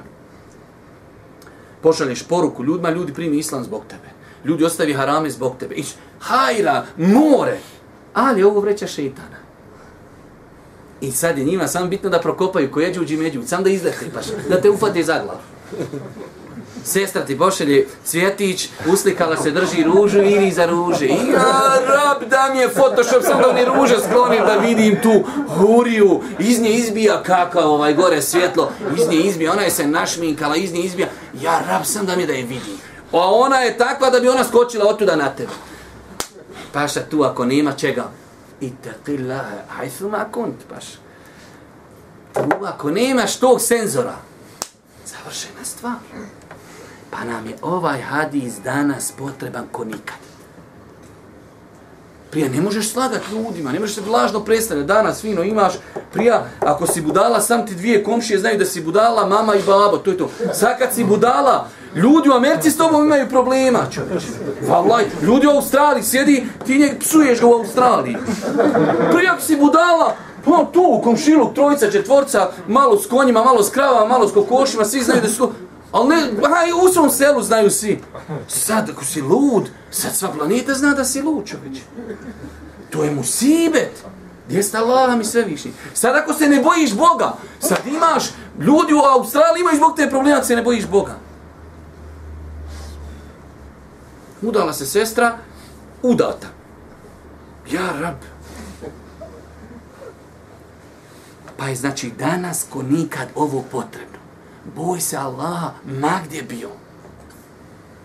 Pošalješ 1.82 2.22
poruku 2.22 2.64
ljudima, 2.64 2.90
ljudi 2.90 3.14
primi 3.14 3.36
islam 3.36 3.64
zbog 3.64 3.82
tebe. 3.88 4.14
Ljudi 4.44 4.64
ostavi 4.64 4.92
harame 4.92 5.30
zbog 5.30 5.56
tebe. 5.58 5.74
Iš, 5.74 5.88
hajra, 6.20 6.84
more. 6.96 7.58
Ali 8.14 8.42
ovo 8.42 8.60
vreća 8.60 8.86
šeitana. 8.86 9.44
I 11.00 11.12
sad 11.12 11.38
je 11.38 11.44
njima 11.44 11.68
samo 11.68 11.86
bitno 11.86 12.10
da 12.10 12.20
prokopaju 12.20 12.70
ko 12.70 12.80
jeđu 12.80 13.02
uđi 13.02 13.16
među, 13.16 13.42
sam 13.46 13.64
da 13.64 13.70
izlete, 13.70 14.10
paš, 14.14 14.26
da 14.48 14.60
te 14.60 14.70
ufate 14.70 15.02
za 15.02 15.20
glavu 15.24 15.40
sestra 16.84 17.24
ti 17.24 17.38
pošelje 17.38 17.88
cvjetić, 18.04 18.68
uslikala 18.86 19.36
se, 19.36 19.50
drži 19.50 19.82
ružu 19.82 20.22
i 20.22 20.52
za 20.52 20.66
ruže. 20.66 21.06
I 21.06 21.30
ja, 21.32 21.80
rab, 21.86 22.28
da 22.30 22.50
mi 22.52 22.58
je 22.58 22.68
Photoshop, 22.68 23.22
sam 23.22 23.42
da 23.42 23.52
mi 23.52 23.64
ruže 23.64 23.96
sklonim 24.08 24.42
da 24.46 24.56
vidim 24.56 24.98
tu 25.02 25.24
huriju. 25.48 26.20
Iz 26.38 26.60
nje 26.60 26.70
izbija 26.70 27.22
kakao 27.22 27.74
ovaj 27.74 27.94
gore 27.94 28.22
svjetlo, 28.22 28.70
iz 28.96 29.08
nje 29.08 29.16
izbija, 29.16 29.52
ona 29.52 29.62
je 29.62 29.70
se 29.70 29.86
našminkala, 29.86 30.56
iz 30.56 30.72
nje 30.72 30.80
izbija. 30.80 31.08
Ja, 31.40 31.60
rab, 31.68 31.84
sam 31.84 32.06
da 32.06 32.16
mi 32.16 32.26
da 32.26 32.32
je 32.32 32.42
vidim. 32.42 32.78
A 33.12 33.34
ona 33.34 33.56
je 33.56 33.78
takva 33.78 34.10
da 34.10 34.20
bi 34.20 34.28
ona 34.28 34.44
skočila 34.44 34.88
otuda 34.88 35.16
na 35.16 35.28
tebe. 35.28 35.52
Paša 36.72 37.00
tu 37.10 37.22
ako 37.22 37.44
nema 37.44 37.72
čega. 37.72 38.04
I 38.60 38.72
te 39.04 39.18
la, 39.18 39.44
aj 39.78 39.90
su 39.90 40.08
ma 40.08 40.24
kunt, 40.32 40.56
paša. 40.68 40.98
Tu 42.34 42.64
ako 42.66 42.90
nemaš 42.90 43.36
tog 43.36 43.60
senzora, 43.60 44.16
završena 45.06 45.64
stvar. 45.64 45.94
Pa 47.14 47.24
nam 47.24 47.46
je 47.46 47.56
ovaj 47.62 48.00
hadis 48.00 48.54
danas 48.64 49.12
potreban 49.18 49.64
ko 49.72 49.84
nikad. 49.84 50.16
Prija, 52.30 52.48
ne 52.48 52.60
možeš 52.60 52.92
slagati 52.92 53.24
ljudima, 53.32 53.72
ne 53.72 53.80
možeš 53.80 53.94
se 53.94 54.00
vlažno 54.00 54.40
predstavljati. 54.40 54.88
Danas 54.88 55.20
fino 55.20 55.42
imaš, 55.42 55.72
prija, 56.12 56.46
ako 56.60 56.86
si 56.86 57.00
budala, 57.00 57.40
sam 57.40 57.66
ti 57.66 57.74
dvije 57.74 58.04
komšije 58.04 58.38
znaju 58.38 58.58
da 58.58 58.64
si 58.64 58.80
budala, 58.80 59.26
mama 59.26 59.54
i 59.54 59.62
babo, 59.66 59.96
to 59.96 60.10
je 60.10 60.18
to. 60.18 60.30
Sad 60.52 60.78
kad 60.78 60.94
si 60.94 61.04
budala, 61.04 61.68
ljudi 61.94 62.28
u 62.28 62.32
Americi 62.32 62.70
s 62.70 62.76
tobom 62.76 63.04
imaju 63.04 63.28
problema, 63.28 63.86
čovječe. 63.90 64.26
Valaj, 64.68 65.04
ljudi 65.22 65.46
u 65.46 65.50
Australiji 65.50 66.02
sjedi, 66.02 66.46
ti 66.66 66.78
njeg 66.78 66.98
psuješ 67.00 67.40
ga 67.40 67.46
u 67.46 67.52
Australiji. 67.52 68.16
Prija, 69.12 69.32
ako 69.32 69.42
si 69.42 69.56
budala, 69.56 70.16
pa 70.44 70.66
tu, 70.72 71.00
komšiluk, 71.04 71.54
trojica, 71.54 71.90
četvorca, 71.90 72.50
malo 72.68 72.98
s 72.98 73.06
konjima, 73.06 73.44
malo 73.44 73.62
s 73.62 73.70
kravama, 73.70 74.06
malo 74.06 74.28
s 74.28 74.32
kokošima, 74.32 74.84
svi 74.84 75.00
znaju 75.00 75.20
da 75.20 75.28
su... 75.28 75.52
Ali 75.94 76.08
ne, 76.08 76.48
haj, 76.48 76.72
u 76.72 76.92
svom 76.92 77.10
selu 77.10 77.42
znaju 77.42 77.70
svi. 77.70 78.00
Sad, 78.48 78.90
ako 78.90 79.04
si 79.04 79.22
lud, 79.22 79.70
sad 79.90 80.16
sva 80.16 80.32
planeta 80.32 80.74
zna 80.74 80.94
da 80.94 81.04
si 81.04 81.22
lud, 81.22 81.46
čovječ. 81.46 81.78
To 82.90 83.04
je 83.04 83.10
musibet. 83.10 84.04
Gdje 84.48 84.62
sta 84.62 84.78
Allah 84.78 85.18
mi 85.18 85.24
sve 85.24 85.42
više? 85.42 85.68
Sad 85.94 86.16
ako 86.16 86.32
se 86.32 86.48
ne 86.48 86.62
bojiš 86.62 86.94
Boga, 86.94 87.32
sad 87.60 87.78
imaš, 87.86 88.24
ljudi 88.58 88.94
u 88.94 88.98
Australiji 88.98 89.60
imaju 89.60 89.76
zbog 89.76 89.96
te 89.96 90.10
problema, 90.10 90.42
se 90.42 90.56
ne 90.56 90.62
bojiš 90.62 90.86
Boga. 90.86 91.14
Udala 94.42 94.72
se 94.72 94.86
sestra, 94.86 95.38
udata. 96.02 96.46
Ja, 97.70 98.00
rab. 98.00 98.16
Pa 101.56 101.68
je 101.68 101.76
znači 101.76 102.12
danas 102.18 102.66
ko 102.70 102.82
nikad 102.82 103.28
ovo 103.34 103.64
potrebno 103.70 104.13
boj 104.76 105.00
se 105.00 105.16
Allaha, 105.16 105.70
ma 106.00 106.20
gdje 106.26 106.42
bio. 106.42 106.68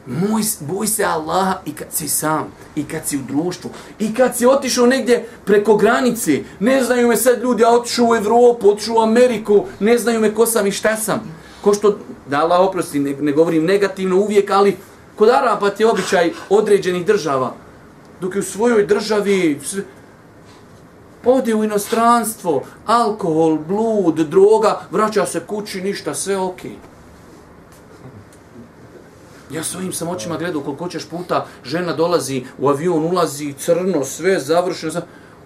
Moj, 0.06 0.42
boj 0.60 0.88
se 0.88 1.04
Allaha 1.04 1.60
i 1.66 1.72
kad 1.72 1.88
si 1.92 2.08
sam, 2.08 2.48
i 2.76 2.84
kad 2.84 3.08
si 3.08 3.18
u 3.18 3.22
društvu, 3.28 3.70
i 4.00 4.14
kad 4.14 4.38
si 4.38 4.46
otišao 4.46 4.86
negdje 4.86 5.26
preko 5.46 5.76
granice, 5.78 6.44
ne 6.60 6.84
znaju 6.84 7.08
me 7.08 7.18
sad 7.18 7.42
ljudi, 7.42 7.62
ja 7.62 7.70
otišao 7.70 8.06
u 8.06 8.16
Evropu, 8.16 8.70
otišao 8.70 8.96
u 8.96 9.02
Ameriku, 9.02 9.66
ne 9.80 9.98
znaju 9.98 10.20
me 10.20 10.36
ko 10.36 10.46
sam 10.46 10.68
i 10.68 10.72
šta 10.72 10.96
sam. 10.98 11.20
Ko 11.62 11.74
što, 11.74 11.98
da 12.28 12.40
Allah 12.40 12.60
oprosti, 12.60 13.00
ne, 13.00 13.16
ne 13.20 13.32
govorim 13.32 13.66
negativno 13.66 14.18
uvijek, 14.18 14.50
ali 14.52 14.78
Kod 15.20 15.30
Arapa 15.30 15.70
ti 15.70 15.84
je 15.84 15.88
običaj 15.88 16.32
određenih 16.50 17.06
država. 17.06 17.54
Dok 18.22 18.36
je 18.36 18.40
u 18.40 18.44
svojoj 18.44 18.86
državi 18.86 19.60
sve, 19.64 19.84
ode 21.26 21.56
u 21.56 21.64
inostranstvo, 21.64 22.64
alkohol, 22.86 23.58
blud, 23.58 24.16
droga, 24.16 24.82
vraća 24.92 25.26
se 25.26 25.40
kući, 25.40 25.82
ništa, 25.82 26.14
sve 26.14 26.38
okej. 26.38 26.72
Okay. 26.72 26.76
Ja 29.52 29.64
svojim 29.64 29.94
sam 29.94 30.08
očima 30.08 30.38
gledao 30.38 30.62
koliko 30.62 30.88
ćeš 30.90 31.06
puta 31.06 31.46
žena 31.64 31.94
dolazi 31.94 32.44
u 32.58 32.70
avion, 32.70 33.06
ulazi 33.06 33.54
crno, 33.54 34.06
sve 34.06 34.40
završeno. 34.40 35.02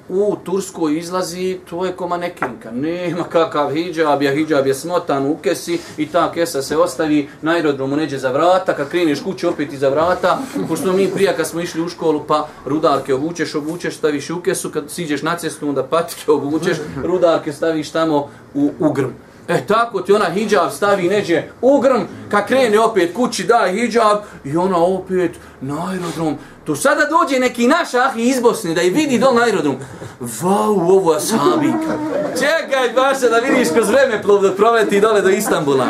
U 0.10 0.36
Turskoj 0.44 0.98
izlazi, 0.98 1.60
to 1.70 1.86
je 1.86 1.92
koma 1.92 2.18
nekinka. 2.18 2.72
Nema 2.72 3.24
kakav 3.24 3.72
hijab, 3.72 4.22
ja 4.22 4.32
hijab 4.32 4.68
je 4.68 4.74
smotan 4.74 5.26
u 5.26 5.38
kesi 5.38 5.80
i 5.98 6.06
ta 6.08 6.32
kesa 6.32 6.62
se 6.62 6.78
ostavi 6.78 7.30
na 7.42 7.52
aerodromu 7.52 7.96
neđe 7.96 8.18
za 8.18 8.32
vrata, 8.32 8.74
kad 8.76 8.90
kreneš 8.90 9.24
kući 9.24 9.48
opet 9.48 9.74
iza 9.74 9.90
vrata. 9.90 10.40
Pošto 10.68 10.94
mi 10.94 11.12
prija 11.12 11.34
kad 11.34 11.48
smo 11.48 11.62
išli 11.62 11.82
u 11.82 11.90
školu, 11.90 12.24
pa 12.28 12.48
rudarke 12.66 13.14
obučeš, 13.14 13.56
obučeš, 13.56 13.98
staviš 13.98 14.30
u 14.30 14.42
kesu, 14.42 14.70
kad 14.70 14.92
siđeš 14.92 15.22
na 15.22 15.38
cestu, 15.38 15.70
onda 15.70 15.84
patike 15.84 16.32
obučeš, 16.32 16.78
rudarke 17.04 17.54
staviš 17.54 17.92
tamo 17.92 18.30
u, 18.54 18.72
u 18.80 18.92
grm. 18.92 19.12
E 19.48 19.66
tako 19.68 20.02
ti 20.02 20.14
ona 20.14 20.26
hijab 20.26 20.72
stavi 20.72 21.10
neđe 21.10 21.44
u 21.62 21.80
grm, 21.80 22.02
kad 22.32 22.48
krene 22.48 22.80
opet 22.80 23.14
kući 23.14 23.44
daj 23.44 23.72
hijab 23.72 24.18
i 24.44 24.58
ona 24.58 24.78
opet 24.78 25.32
na 25.62 25.90
aerodrom. 25.90 26.38
Tu 26.66 26.76
sada 26.76 27.02
dođe 27.06 27.40
neki 27.40 27.68
naš 27.68 27.94
ah 27.94 28.12
iz 28.16 28.42
Bosne 28.42 28.74
da 28.74 28.82
i 28.82 28.90
vidi 28.90 29.20
dol 29.20 29.36
na 29.36 29.42
aerodrom. 29.42 29.76
Vau, 30.20 30.80
ovo 30.80 31.14
je 31.14 31.20
sabika. 31.20 31.98
Čekaj, 32.40 32.90
baša 32.96 33.30
da 33.30 33.38
vidiš 33.38 33.68
kroz 33.74 33.90
vreme 33.90 34.22
plov 34.22 34.42
da 34.42 34.52
proveti 34.52 35.02
dole 35.02 35.22
do 35.22 35.30
Istambula. 35.30 35.88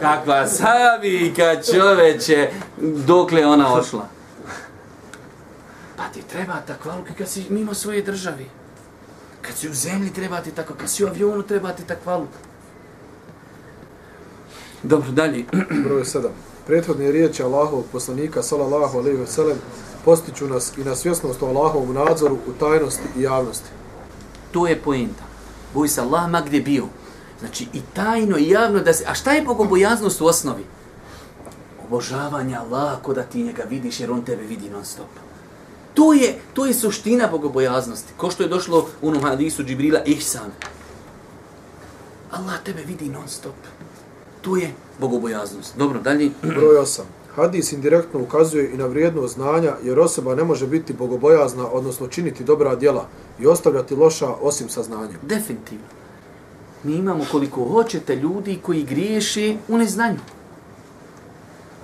Kakva 0.00 0.46
sabika 0.46 1.62
čoveče, 1.72 2.50
dokle 3.06 3.46
ona 3.46 3.74
ošla. 3.74 4.08
Pa 5.96 6.02
ti 6.14 6.22
treba 6.22 6.54
takvaluke 6.66 7.12
kad 7.18 7.28
si 7.28 7.46
mimo 7.48 7.74
svoje 7.74 8.02
države. 8.02 8.59
Kad 9.42 9.56
si 9.56 9.68
u 9.68 9.74
zemlji 9.74 10.12
treba 10.12 10.40
ti 10.40 10.50
tako, 10.50 10.74
kad 10.74 10.90
si 10.90 11.04
u 11.04 11.06
avionu 11.06 11.42
treba 11.42 11.72
ti 11.72 11.82
takvalu. 11.86 12.26
Dobro, 14.82 15.10
dalje. 15.10 15.44
Broj 15.84 16.02
7. 16.02 16.28
Prethodne 16.66 17.12
riječi 17.12 17.42
Allahovog 17.42 17.84
poslanika, 17.92 18.42
salallahu 18.42 18.98
alaihi 18.98 19.18
wa 19.18 19.26
sallam, 19.26 19.58
postiću 20.04 20.48
nas 20.48 20.78
i 20.78 20.84
na 20.84 20.96
svjesnost 20.96 21.42
o 21.42 21.46
Allahovom 21.46 21.94
nadzoru 21.94 22.34
u 22.34 22.52
tajnosti 22.60 23.02
i 23.18 23.22
javnosti. 23.22 23.68
To 24.52 24.66
je 24.66 24.82
poenta. 24.82 25.22
Boj 25.74 25.88
se 25.88 26.00
Allah 26.00 26.30
ma 26.30 26.40
gdje 26.40 26.60
bio. 26.60 26.84
Znači 27.40 27.66
i 27.72 27.80
tajno 27.94 28.38
i 28.38 28.50
javno 28.50 28.80
da 28.80 28.92
se... 28.92 29.04
A 29.08 29.14
šta 29.14 29.32
je 29.32 29.42
bogobojaznost 29.42 30.20
u 30.20 30.26
osnovi? 30.26 30.64
Obožavanje 31.86 32.56
Allaha 32.56 32.96
ko 33.02 33.14
da 33.14 33.22
ti 33.22 33.42
njega 33.42 33.62
vidiš 33.62 34.00
jer 34.00 34.10
on 34.10 34.22
tebe 34.22 34.42
vidi 34.42 34.70
non 34.70 34.84
stop. 34.84 35.29
To 35.94 36.12
je, 36.12 36.38
to 36.54 36.66
je 36.66 36.74
suština 36.74 37.28
bogobojaznosti. 37.28 38.12
Ko 38.16 38.30
što 38.30 38.42
je 38.42 38.48
došlo 38.48 38.88
u 39.02 39.08
onom 39.08 39.22
hadisu 39.22 39.64
Džibrila 39.64 40.00
Ihsan. 40.04 40.50
Allah 42.30 42.62
tebe 42.64 42.82
vidi 42.86 43.08
non 43.08 43.28
stop. 43.28 43.54
To 44.42 44.56
je 44.56 44.72
bogobojaznost. 45.00 45.76
Dobro, 45.76 46.00
dalje. 46.00 46.30
Broj 46.42 46.76
8. 46.76 47.00
Hadis 47.34 47.72
indirektno 47.72 48.20
ukazuje 48.20 48.70
i 48.74 48.76
na 48.76 48.86
vrijednost 48.86 49.34
znanja, 49.34 49.72
jer 49.82 50.00
osoba 50.00 50.34
ne 50.34 50.44
može 50.44 50.66
biti 50.66 50.92
bogobojazna, 50.92 51.66
odnosno 51.66 52.06
činiti 52.06 52.44
dobra 52.44 52.76
djela 52.76 53.08
i 53.40 53.46
ostavljati 53.46 53.94
loša 53.94 54.28
osim 54.40 54.68
saznanja. 54.68 55.14
Definitivno. 55.22 55.84
Mi 56.84 56.92
imamo 56.92 57.24
koliko 57.30 57.64
hoćete 57.64 58.16
ljudi 58.16 58.58
koji 58.62 58.82
griješe 58.82 59.56
u 59.68 59.78
neznanju 59.78 60.18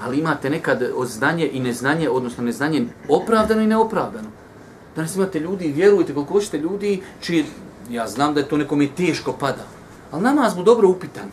ali 0.01 0.19
imate 0.19 0.51
nekad 0.51 0.83
znanje 1.05 1.51
i 1.53 1.61
neznanje, 1.61 2.11
odnosno 2.11 2.45
neznanje 2.45 2.87
opravdano 3.09 3.63
i 3.63 3.67
neopravdano. 3.67 4.29
Danas 4.97 5.17
imate 5.17 5.41
ljudi, 5.41 5.73
vjerujte 5.73 6.15
koliko 6.15 6.33
hoćete 6.33 6.59
ljudi, 6.59 7.03
čije, 7.21 7.45
ja 7.91 8.09
znam 8.09 8.35
da 8.35 8.41
je 8.41 8.49
to 8.49 8.57
nekom 8.57 8.83
i 8.83 8.95
teško 8.95 9.33
pada, 9.33 9.67
ali 10.11 10.23
namaz 10.23 10.57
mu 10.57 10.63
dobro 10.63 10.89
upitan. 10.89 11.31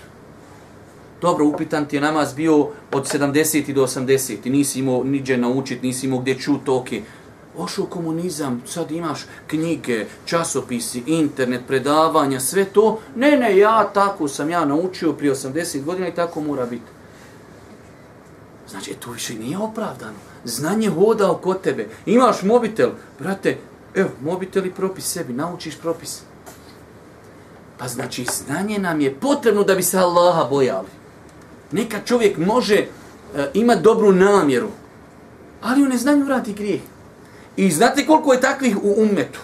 Dobro 1.22 1.46
upitan 1.46 1.86
ti 1.86 1.96
je 1.96 2.02
namaz 2.02 2.34
bio 2.34 2.56
od 2.92 3.04
70. 3.14 3.74
do 3.74 3.88
80. 3.88 4.50
Nisi 4.50 4.80
imao 4.80 5.04
niđe 5.04 5.38
naučit, 5.38 5.84
nisi 5.84 6.06
imao 6.06 6.20
gdje 6.20 6.40
čut 6.40 6.70
oke. 6.70 7.02
Ošao 7.58 7.86
komunizam, 7.86 8.62
sad 8.66 8.92
imaš 8.92 9.26
knjige, 9.48 10.06
časopisi, 10.26 11.04
internet, 11.08 11.62
predavanja, 11.68 12.40
sve 12.40 12.66
to. 12.66 13.00
Ne, 13.16 13.38
ne, 13.38 13.58
ja 13.58 13.90
tako 13.94 14.28
sam 14.28 14.50
ja 14.50 14.66
naučio 14.66 15.14
prije 15.14 15.34
80 15.34 15.84
godina 15.84 16.08
i 16.08 16.16
tako 16.16 16.42
mora 16.42 16.66
biti. 16.66 16.93
Znači, 18.74 18.94
to 18.94 19.12
više 19.12 19.34
nije 19.34 19.58
opravdano. 19.58 20.18
Znanje 20.44 20.90
hoda 20.90 21.32
oko 21.32 21.54
tebe. 21.54 21.88
Imaš 22.06 22.42
mobitel, 22.42 22.90
brate, 23.20 23.58
evo, 23.96 24.10
mobitel 24.22 24.66
i 24.66 24.72
propis 24.72 25.06
sebi, 25.06 25.34
naučiš 25.34 25.78
propis. 25.78 26.22
Pa 27.78 27.88
znači, 27.88 28.26
znanje 28.26 28.80
nam 28.80 29.02
je 29.02 29.14
potrebno 29.16 29.64
da 29.64 29.76
bi 29.76 29.84
se 29.84 29.98
Allaha 29.98 30.50
bojali. 30.50 30.88
Neka 31.72 32.00
čovjek 32.06 32.38
može 32.38 32.76
e, 32.76 32.88
ima 33.54 33.76
dobru 33.76 34.12
namjeru, 34.12 34.70
ali 35.62 35.84
u 35.84 35.88
neznanju 35.88 36.28
radi 36.28 36.54
grijeh. 36.54 36.82
I 37.58 37.72
znate 37.72 38.06
koliko 38.06 38.34
je 38.34 38.42
takvih 38.42 38.78
u 38.84 38.96
umetu? 38.98 39.40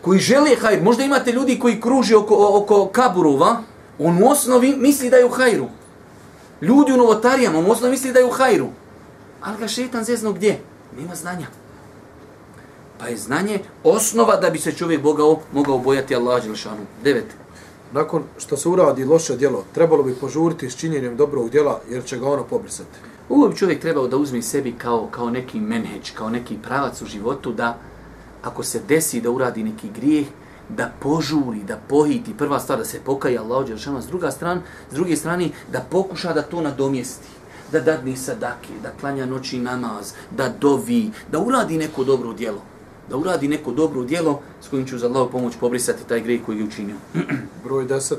Koji 0.00 0.20
žele 0.20 0.56
hajr. 0.60 0.82
Možda 0.82 1.04
imate 1.04 1.32
ljudi 1.32 1.58
koji 1.58 1.80
kruže 1.80 2.16
oko, 2.16 2.62
oko 2.62 2.86
kaburova, 2.86 3.62
on 3.98 4.22
u 4.22 4.28
osnovi 4.28 4.76
misli 4.76 5.10
da 5.10 5.16
je 5.16 5.24
u 5.24 5.30
hajru. 5.30 5.66
Ljudi 6.62 6.92
u 6.92 6.96
novotarijama, 6.96 7.60
možda 7.60 7.90
misli 7.90 8.12
da 8.12 8.18
je 8.18 8.24
u 8.24 8.30
hajru. 8.30 8.68
Ali 9.40 9.58
ga 9.58 9.68
šetan 9.68 10.04
zezno 10.04 10.32
gdje? 10.32 10.60
Nema 10.98 11.14
znanja. 11.14 11.46
Pa 12.98 13.06
je 13.08 13.16
znanje 13.16 13.58
osnova 13.84 14.36
da 14.36 14.50
bi 14.50 14.58
se 14.58 14.72
čovjek 14.72 15.02
bogao, 15.02 15.40
mogao 15.52 15.78
bojati 15.78 16.14
Allah 16.14 16.44
Đelšanu. 16.44 16.86
Devet. 17.04 17.26
Nakon 17.92 18.22
što 18.38 18.56
se 18.56 18.68
uradi 18.68 19.04
loše 19.04 19.36
djelo, 19.36 19.64
trebalo 19.74 20.02
bi 20.02 20.14
požuriti 20.14 20.70
s 20.70 20.76
činjenjem 20.76 21.16
dobrog 21.16 21.50
djela, 21.50 21.80
jer 21.90 22.04
će 22.04 22.18
ga 22.18 22.28
ono 22.28 22.44
pobrisati. 22.44 22.98
Ovo 23.28 23.48
bi 23.48 23.56
čovjek 23.56 23.80
trebao 23.80 24.08
da 24.08 24.16
uzme 24.16 24.42
sebi 24.42 24.72
kao, 24.72 25.08
kao 25.10 25.30
neki 25.30 25.60
menheđ, 25.60 26.10
kao 26.14 26.30
neki 26.30 26.56
pravac 26.62 27.02
u 27.02 27.06
životu, 27.06 27.52
da 27.52 27.78
ako 28.42 28.62
se 28.62 28.80
desi 28.88 29.20
da 29.20 29.30
uradi 29.30 29.62
neki 29.62 29.88
grijeh, 29.94 30.26
da 30.76 30.92
požuri, 31.00 31.62
da 31.68 31.76
pohiti, 31.88 32.34
prva 32.38 32.60
stvar 32.60 32.78
da 32.78 32.84
se 32.84 33.00
pokaje 33.04 33.38
Allah 33.38 33.66
Đelšanu, 33.66 34.02
s, 34.02 34.06
druga 34.06 34.30
stran, 34.30 34.62
s 34.90 34.94
druge 34.94 35.16
strane 35.16 35.50
da 35.72 35.80
pokuša 35.80 36.32
da 36.32 36.42
to 36.42 36.60
nadomjesti, 36.60 37.28
da 37.72 37.80
dadni 37.80 38.16
sadake, 38.16 38.72
da 38.82 38.90
klanja 39.00 39.26
noći 39.26 39.58
namaz, 39.58 40.12
da 40.30 40.48
dovi, 40.60 41.10
da 41.32 41.38
uradi 41.38 41.78
neko 41.78 42.04
dobro 42.04 42.32
djelo, 42.32 42.62
da 43.10 43.16
uradi 43.16 43.48
neko 43.48 43.72
dobro 43.72 44.04
djelo 44.04 44.40
s 44.62 44.68
kojim 44.68 44.86
ću 44.86 44.98
za 44.98 45.06
Allah 45.06 45.28
pomoć 45.32 45.54
pobrisati 45.60 46.08
taj 46.08 46.20
grijeh 46.20 46.40
koji 46.46 46.58
je 46.58 46.64
učinio. 46.64 46.96
Broj 47.64 47.86
10. 47.86 48.14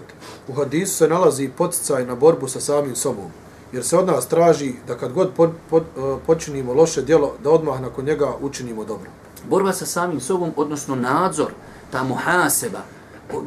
U 0.48 0.54
hadisu 0.54 0.96
se 0.96 1.08
nalazi 1.08 1.50
poticaj 1.58 2.06
na 2.06 2.16
borbu 2.16 2.48
sa 2.48 2.60
samim 2.60 2.96
sobom, 2.96 3.32
jer 3.72 3.84
se 3.84 3.98
od 3.98 4.08
nas 4.08 4.28
traži 4.28 4.74
da 4.88 4.98
kad 4.98 5.14
god 5.14 5.30
po, 5.38 5.50
po, 5.70 5.78
e, 5.78 5.82
počinimo 6.28 6.74
loše 6.74 7.02
djelo, 7.02 7.34
da 7.44 7.50
odmah 7.50 7.82
nakon 7.82 8.06
njega 8.06 8.34
učinimo 8.42 8.86
dobro. 8.86 9.10
Borba 9.50 9.74
sa 9.74 9.86
samim 9.86 10.20
sobom, 10.20 10.52
odnosno 10.56 10.96
nadzor, 10.96 11.52
ta 11.91 12.04
muhaseba, 12.04 12.80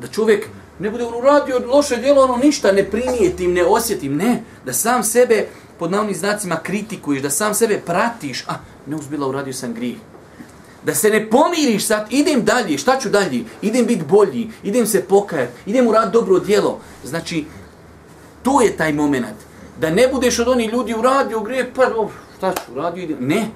da 0.00 0.06
čovjek 0.08 0.48
ne 0.78 0.90
bude 0.90 1.04
ono 1.04 1.18
uradio 1.18 1.62
loše 1.66 1.96
djelo, 1.96 2.22
ono 2.22 2.36
ništa 2.36 2.72
ne 2.72 2.84
primijetim, 2.84 3.52
ne 3.52 3.64
osjetim, 3.64 4.16
ne, 4.16 4.42
da 4.66 4.72
sam 4.72 5.04
sebe 5.04 5.46
pod 5.78 5.90
navnim 5.90 6.14
znacima 6.14 6.56
kritikuješ, 6.62 7.22
da 7.22 7.30
sam 7.30 7.54
sebe 7.54 7.80
pratiš, 7.86 8.44
a 8.48 8.54
ne 8.86 8.96
uzbila 8.96 9.28
uradio 9.28 9.52
sam 9.52 9.74
grijeh. 9.74 9.96
Da 10.84 10.94
se 10.94 11.10
ne 11.10 11.30
pomiriš 11.30 11.86
sad, 11.86 12.06
idem 12.10 12.44
dalje, 12.44 12.78
šta 12.78 12.98
ću 13.00 13.08
dalje? 13.08 13.44
Idem 13.62 13.86
biti 13.86 14.04
bolji, 14.04 14.50
idem 14.62 14.86
se 14.86 15.02
pokajati, 15.02 15.52
idem 15.66 15.86
uraditi 15.86 16.12
dobro 16.12 16.38
djelo. 16.38 16.80
Znači, 17.04 17.44
to 18.42 18.60
je 18.60 18.76
taj 18.76 18.92
moment. 18.92 19.36
Da 19.80 19.90
ne 19.90 20.08
budeš 20.08 20.38
od 20.38 20.48
onih 20.48 20.72
ljudi 20.72 20.94
uradio 20.94 21.40
grijeh, 21.40 21.66
pa 21.76 21.86
of, 21.96 22.12
šta 22.36 22.52
ću 22.52 22.72
uradio, 22.72 23.02
idem. 23.02 23.16
Ne. 23.20 23.48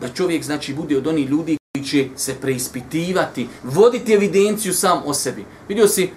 Da 0.00 0.08
čovjek, 0.08 0.44
znači, 0.44 0.74
bude 0.74 0.96
od 0.96 1.06
onih 1.06 1.28
ljudi 1.28 1.56
će 1.84 2.08
se 2.16 2.34
preispitivati, 2.34 3.48
voditi 3.64 4.12
evidenciju 4.12 4.74
sam 4.74 5.02
o 5.06 5.14
sebi. 5.14 5.44
Vidio 5.68 5.88
si 5.88 6.10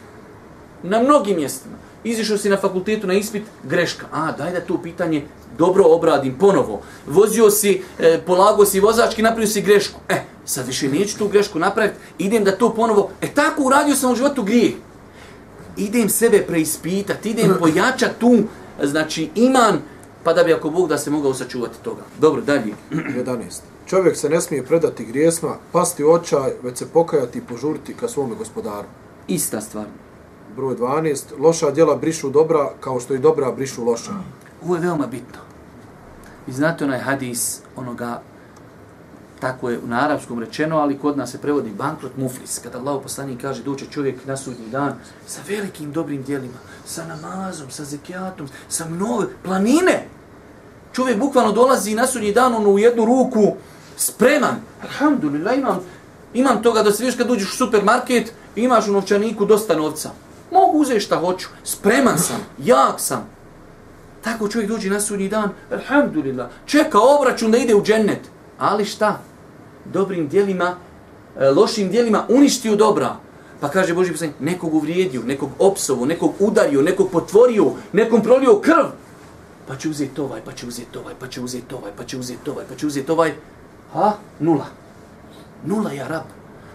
na 0.83 1.01
mnogim 1.01 1.35
mjestima, 1.35 1.75
izišao 2.03 2.37
si 2.37 2.49
na 2.49 2.57
fakultetu 2.57 3.07
na 3.07 3.13
ispit, 3.13 3.43
greška. 3.63 4.05
A, 4.11 4.31
daj 4.31 4.51
da 4.51 4.61
to 4.61 4.81
pitanje 4.81 5.25
dobro 5.57 5.83
obradim 5.87 6.37
ponovo. 6.37 6.81
Vozio 7.07 7.49
si, 7.49 7.81
e, 7.99 8.19
polago 8.25 8.65
si 8.65 8.79
vozački, 8.79 9.21
napravio 9.21 9.47
si 9.47 9.61
grešku. 9.61 9.99
E, 10.09 10.21
sad 10.45 10.67
više 10.67 10.89
neću 10.89 11.17
tu 11.17 11.27
grešku 11.27 11.59
napraviti, 11.59 11.99
idem 12.17 12.43
da 12.43 12.57
to 12.57 12.73
ponovo. 12.73 13.09
E, 13.21 13.27
tako 13.27 13.63
uradio 13.63 13.95
sam 13.95 14.11
u 14.11 14.15
životu 14.15 14.43
grijeh. 14.43 14.73
Idem 15.77 16.09
sebe 16.09 16.41
preispitati, 16.47 17.29
idem 17.29 17.55
pojačati 17.59 18.19
tu, 18.19 18.37
znači, 18.83 19.29
iman, 19.35 19.79
pa 20.23 20.33
da 20.33 20.43
bi 20.43 20.53
ako 20.53 20.69
Bog 20.69 20.89
da 20.89 20.97
se 20.97 21.09
mogao 21.09 21.33
sačuvati 21.33 21.83
toga. 21.83 22.01
Dobro, 22.19 22.41
dalje. 22.41 22.73
11. 22.91 23.68
Čovjek 23.89 24.17
se 24.17 24.29
ne 24.29 24.41
smije 24.41 24.65
predati 24.65 25.05
grijesma, 25.05 25.55
pasti 25.71 26.03
očaj, 26.03 26.51
već 26.63 26.77
se 26.77 26.89
pokajati 26.89 27.37
i 27.37 27.41
požuriti 27.41 27.93
ka 27.93 28.07
svome 28.07 28.35
gospodaru. 28.35 28.87
Ista 29.27 29.61
stvar. 29.61 29.85
Broj 30.55 30.75
12. 30.75 31.23
Loša 31.39 31.71
djela 31.71 31.95
brišu 31.95 32.29
dobra, 32.29 32.69
kao 32.79 32.99
što 32.99 33.13
i 33.13 33.19
dobra 33.19 33.51
brišu 33.51 33.83
loša. 33.83 34.11
Ovo 34.63 34.75
je 34.75 34.81
veoma 34.81 35.07
bitno. 35.07 35.39
I 36.47 36.51
znate 36.51 36.85
onaj 36.85 36.99
hadis 36.99 37.59
onoga 37.75 38.21
tako 39.39 39.69
je 39.69 39.79
na 39.85 40.05
arapskom 40.05 40.39
rečeno, 40.39 40.77
ali 40.77 40.97
kod 40.97 41.17
nas 41.17 41.31
se 41.31 41.37
prevodi 41.37 41.69
bankrot 41.69 42.17
muflis. 42.17 42.59
Kada 42.59 42.77
Allah 42.77 42.99
poslanik 43.03 43.41
kaže 43.41 43.63
doće 43.63 43.85
čovjek 43.91 44.25
na 44.25 44.37
sudnji 44.37 44.69
dan 44.71 44.93
sa 45.27 45.41
velikim 45.47 45.91
dobrim 45.91 46.23
dijelima, 46.23 46.57
sa 46.85 47.05
namazom, 47.05 47.69
sa 47.69 47.83
zekijatom, 47.83 48.47
sa 48.67 48.85
mnove 48.89 49.27
planine. 49.43 50.07
Čovjek 50.93 51.19
bukvalno 51.19 51.51
dolazi 51.51 51.95
na 51.95 52.07
sudnji 52.07 52.33
dan 52.33 52.55
ono 52.55 52.69
u 52.69 52.79
jednu 52.79 53.05
ruku 53.05 53.55
spreman. 53.99 54.55
Alhamdulillah, 54.81 55.57
imam, 55.57 55.79
imam 56.33 56.63
toga 56.63 56.83
da 56.83 56.91
se 56.91 57.05
viš 57.05 57.15
kad 57.15 57.31
uđeš 57.31 57.53
u 57.53 57.57
supermarket, 57.57 58.33
imaš 58.55 58.87
u 58.87 58.91
novčaniku 58.91 59.45
dosta 59.45 59.75
novca. 59.75 60.09
Mogu 60.51 60.77
uzeti 60.77 60.99
šta 60.99 61.15
hoću. 61.15 61.47
Spreman 61.63 62.17
sam, 62.19 62.45
jak 62.57 62.99
sam. 62.99 63.29
Tako 64.21 64.47
čovjek 64.47 64.71
dođe 64.71 64.89
na 64.89 65.01
sudnji 65.01 65.29
dan, 65.29 65.49
alhamdulillah, 65.71 66.47
čeka 66.65 66.99
obračun 66.99 67.51
da 67.51 67.57
ide 67.57 67.75
u 67.75 67.83
džennet. 67.83 68.21
Ali 68.59 68.85
šta? 68.85 69.19
dobrim 69.93 70.27
dijelima, 70.27 70.75
e, 71.39 71.49
lošim 71.49 71.89
dijelima 71.89 72.25
uništio 72.29 72.75
dobra. 72.75 73.15
Pa 73.59 73.69
kaže 73.69 73.93
Boži 73.93 74.11
poslanik, 74.11 74.35
nekog 74.39 74.73
uvrijedio, 74.73 75.21
nekog 75.23 75.49
opsovo, 75.59 76.05
nekog 76.05 76.33
udario, 76.39 76.81
nekog 76.81 77.09
potvorio, 77.11 77.71
nekom 77.93 78.21
prolio 78.21 78.59
krv. 78.59 78.85
Pa 79.67 79.75
će 79.75 79.89
uzeti 79.89 80.21
ovaj, 80.21 80.41
pa 80.45 80.51
će 80.51 80.67
uzeti 80.67 80.97
ovaj, 80.97 81.13
pa 81.19 81.27
će 81.27 81.41
uzeti 81.41 81.75
ovaj, 81.75 81.91
pa 81.97 82.03
će 82.03 82.17
uzeti 82.17 82.49
ovaj, 82.49 82.65
pa 82.69 82.75
će 82.75 82.87
uzeti 82.87 83.11
ovaj. 83.11 83.33
Ha? 83.93 84.13
Nula. 84.39 84.65
Nula 85.65 85.91
ja 85.91 86.07
rab. 86.07 86.23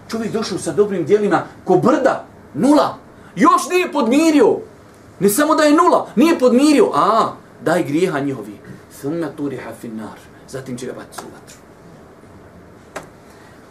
Čovjek 0.07 0.31
došao 0.31 0.57
sa 0.57 0.71
dobrim 0.71 1.05
dijelima 1.05 1.43
ko 1.63 1.77
brda. 1.77 2.25
Nula. 2.53 2.97
Još 3.35 3.69
nije 3.69 3.91
podmirio. 3.91 4.57
Ne 5.19 5.29
samo 5.29 5.55
da 5.55 5.63
je 5.63 5.73
nula, 5.73 6.07
nije 6.15 6.39
podmirio. 6.39 6.91
A, 6.93 7.33
daj 7.61 7.83
grijeha 7.83 8.19
njihovi. 8.19 8.57
Thumma 8.99 9.27
turiha 9.37 9.71
finnar. 9.81 10.19
Zatim 10.49 10.77
će 10.77 10.85
ga 10.85 10.93
baciti 10.93 11.25
u 11.25 11.33
vatru. 11.33 11.57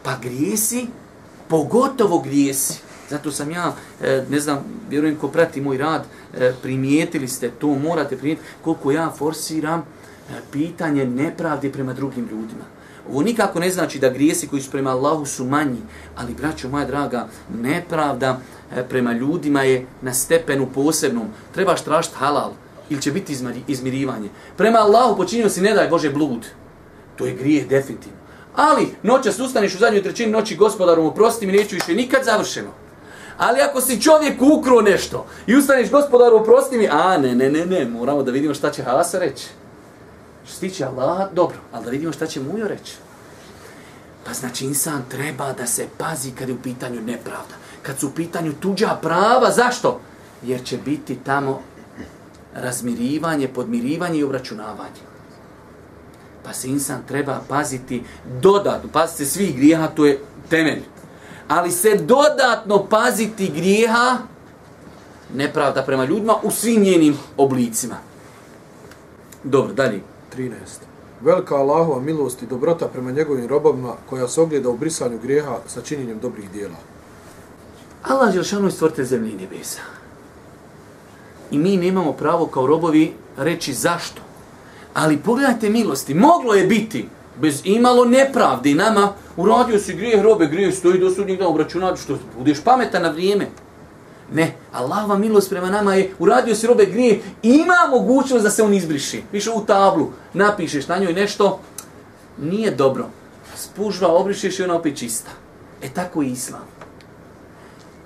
Pa 0.03 0.16
grijesi, 0.22 0.86
pogotovo 1.49 2.18
grijesi. 2.18 2.80
Zato 3.11 3.32
sam 3.32 3.51
ja, 3.51 3.72
e, 4.03 4.24
ne 4.30 4.40
znam, 4.40 4.64
vjerujem 4.90 5.16
ko 5.16 5.28
prati 5.28 5.61
moj 5.61 5.78
rad, 5.78 6.05
e, 6.34 6.53
primijetili 6.62 7.28
ste 7.28 7.51
to, 7.51 7.66
morate 7.66 8.16
primijetiti 8.16 8.49
koliko 8.64 8.90
ja 8.90 9.11
forsiram 9.18 9.80
e, 9.80 9.84
pitanje 10.53 11.07
nepravde 11.07 11.72
prema 11.72 11.92
drugim 11.92 12.28
ljudima. 12.30 12.64
Ovo 13.11 13.22
nikako 13.22 13.61
ne 13.61 13.70
znači 13.70 13.98
da 13.98 14.09
grijesi 14.09 14.48
koji 14.48 14.62
su 14.62 14.70
prema 14.70 14.90
Allahu 14.90 15.26
su 15.26 15.44
manji, 15.44 15.80
ali, 16.16 16.34
braćo 16.34 16.68
moja 16.68 16.84
draga, 16.84 17.28
nepravda 17.62 18.40
e, 18.76 18.84
prema 18.88 19.12
ljudima 19.12 19.62
je 19.62 19.86
na 20.02 20.14
stepenu 20.14 20.68
posebnom. 20.74 21.26
Trebaš 21.55 21.84
tražiti 21.84 22.14
halal 22.16 22.52
ili 22.90 23.02
će 23.02 23.12
biti 23.12 23.36
izmirivanje. 23.68 24.28
Prema 24.57 24.78
Allahu 24.78 25.16
počinio 25.16 25.48
si, 25.48 25.61
ne 25.61 25.74
daj 25.74 25.88
Bože, 25.88 26.11
blud. 26.11 26.46
To 27.16 27.26
je 27.26 27.34
grijeh 27.34 27.68
definitivno. 27.68 28.18
Ali 28.57 28.88
noćas 29.02 29.38
ustaneš 29.38 29.74
u 29.74 29.78
zadnjoj 29.78 30.02
trećini 30.02 30.32
noći 30.32 30.57
gospodarom 30.57 31.07
oprosti 31.07 31.46
mi 31.46 31.52
neću 31.52 31.74
više 31.74 31.94
nikad 31.94 32.24
završeno. 32.24 32.70
Ali 33.38 33.61
ako 33.61 33.80
si 33.80 34.02
čovjek 34.02 34.42
ukro 34.42 34.80
nešto 34.80 35.26
i 35.46 35.57
ustaneš 35.57 35.90
gospodaru 35.90 36.36
oprosti 36.36 36.78
mi, 36.78 36.88
a 36.88 37.18
ne, 37.18 37.34
ne, 37.34 37.50
ne, 37.50 37.66
ne, 37.66 37.84
moramo 37.84 38.22
da 38.22 38.32
vidimo 38.32 38.55
šta 38.55 38.70
će 38.70 38.82
Hasa 38.82 39.18
reći. 39.18 39.46
Što 40.47 40.57
stiče 40.57 40.84
Allah, 40.84 41.32
dobro, 41.32 41.57
ali 41.72 41.84
da 41.84 41.90
vidimo 41.90 42.12
šta 42.12 42.26
će 42.26 42.40
Mujo 42.40 42.68
reći. 42.68 42.92
Pa 44.26 44.32
znači 44.32 44.64
insan 44.64 45.03
treba 45.09 45.53
da 45.53 45.66
se 45.66 45.86
pazi 45.99 46.30
kad 46.30 46.49
je 46.49 46.55
u 46.55 46.62
pitanju 46.62 47.01
nepravda. 47.01 47.55
Kad 47.82 47.99
su 47.99 48.09
u 48.09 48.11
pitanju 48.11 48.53
tuđa 48.61 48.99
prava, 49.03 49.51
zašto? 49.51 50.01
Jer 50.42 50.64
će 50.64 50.78
biti 50.78 51.18
tamo 51.24 51.62
razmirivanje, 52.55 53.49
podmirivanje 53.49 54.18
i 54.18 54.24
obračunavanje 54.24 55.14
pa 56.45 56.53
se 56.53 56.68
insan 56.68 57.03
treba 57.09 57.40
paziti 57.49 58.03
dodatno, 58.40 58.90
pazite 58.92 59.26
svih 59.26 59.57
grijeha, 59.57 59.86
to 59.86 60.07
je 60.07 60.20
temelj. 60.51 60.82
Ali 61.49 61.70
se 61.70 61.97
dodatno 61.97 62.86
paziti 62.86 63.53
grijeha, 63.57 64.18
nepravda 65.34 65.82
prema 65.82 66.05
ljudima, 66.05 66.34
u 66.42 66.51
svim 66.51 66.82
njenim 66.82 67.16
oblicima. 67.36 67.97
Dobro, 69.45 69.72
dalje. 69.72 70.01
13. 70.37 70.53
Velika 71.20 71.55
Allahova 71.55 72.01
milost 72.01 72.43
i 72.43 72.47
dobrota 72.47 72.89
prema 72.89 73.11
njegovim 73.11 73.49
robovima 73.49 73.95
koja 74.11 74.28
se 74.28 74.41
ogleda 74.41 74.68
u 74.68 74.76
brisanju 74.76 75.18
grijeha 75.22 75.59
sa 75.66 75.80
činjenjem 75.80 76.18
dobrih 76.18 76.51
dijela. 76.51 76.76
Allah 78.03 78.35
je 78.35 78.45
šano 78.45 78.70
stvorite 78.70 79.05
zemlje 79.05 79.32
i 79.32 79.37
nebesa. 79.37 79.80
I 81.51 81.59
mi 81.59 81.76
nemamo 81.76 82.12
pravo 82.12 82.47
kao 82.47 82.66
robovi 82.66 83.12
reći 83.37 83.72
zašto. 83.72 84.22
Ali 84.95 85.18
pogledajte 85.18 85.70
milosti, 85.70 86.14
moglo 86.14 86.55
je 86.55 86.66
biti 86.66 87.09
bez 87.41 87.61
imalo 87.64 88.05
nepravdi 88.05 88.74
nama, 88.74 89.12
uradio 89.37 89.78
si 89.78 89.95
grijeh 89.95 90.22
robe, 90.22 90.47
grijeh 90.47 90.74
stoji 90.74 90.99
do 90.99 91.11
sudnjeg 91.11 91.39
dana 91.39 91.51
obračunati, 91.51 92.01
što 92.01 92.18
budeš 92.39 92.61
pametan 92.64 93.03
na 93.03 93.11
vrijeme. 93.11 93.47
Ne, 94.33 94.57
Allahova 94.72 95.18
milost 95.18 95.51
prema 95.51 95.70
nama 95.70 95.95
je, 95.95 96.14
uradio 96.18 96.55
si 96.55 96.66
robe 96.66 96.87
grijeh, 96.87 97.18
ima 97.43 97.77
mogućnost 97.91 98.45
da 98.45 98.51
se 98.51 98.62
on 98.62 98.75
izbriši. 98.75 99.22
Više 99.33 99.51
u 99.51 99.64
tablu, 99.66 100.11
napišeš 100.33 100.89
na 100.89 100.99
njoj 100.99 101.12
nešto, 101.12 101.61
nije 102.39 102.70
dobro. 102.70 103.07
Spužva, 103.57 104.09
obrišeš 104.09 104.59
i 104.59 104.62
ona 104.62 104.75
opet 104.75 104.99
čista. 104.99 105.31
E 105.83 105.89
tako 105.89 106.22
je 106.22 106.29
Islam. 106.29 106.66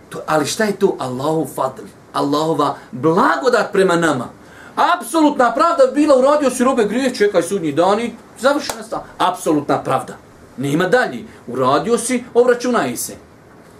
To, 0.09 0.21
ali 0.27 0.47
šta 0.47 0.64
je 0.64 0.77
to? 0.77 0.97
Allahov 0.99 1.47
fadl, 1.55 1.83
Allahova 2.12 2.77
blagodat 2.93 3.73
prema 3.73 3.97
nama. 3.97 4.29
Apsolutna 4.77 5.55
pravda 5.55 5.87
bila 5.95 6.19
uradio 6.19 6.51
si 6.51 6.64
robe 6.64 6.85
grijeh, 6.85 7.16
čekaj 7.16 7.43
sudnji 7.43 7.73
dan 7.73 8.01
i 8.01 8.12
završena 8.41 8.83
stvar. 8.83 9.03
Apsolutna 9.19 9.83
pravda. 9.83 10.16
Nema 10.57 10.89
dalje. 10.89 11.25
Uradio 11.47 11.99
si, 11.99 12.25
obračunaj 12.35 12.97
se. 12.97 13.16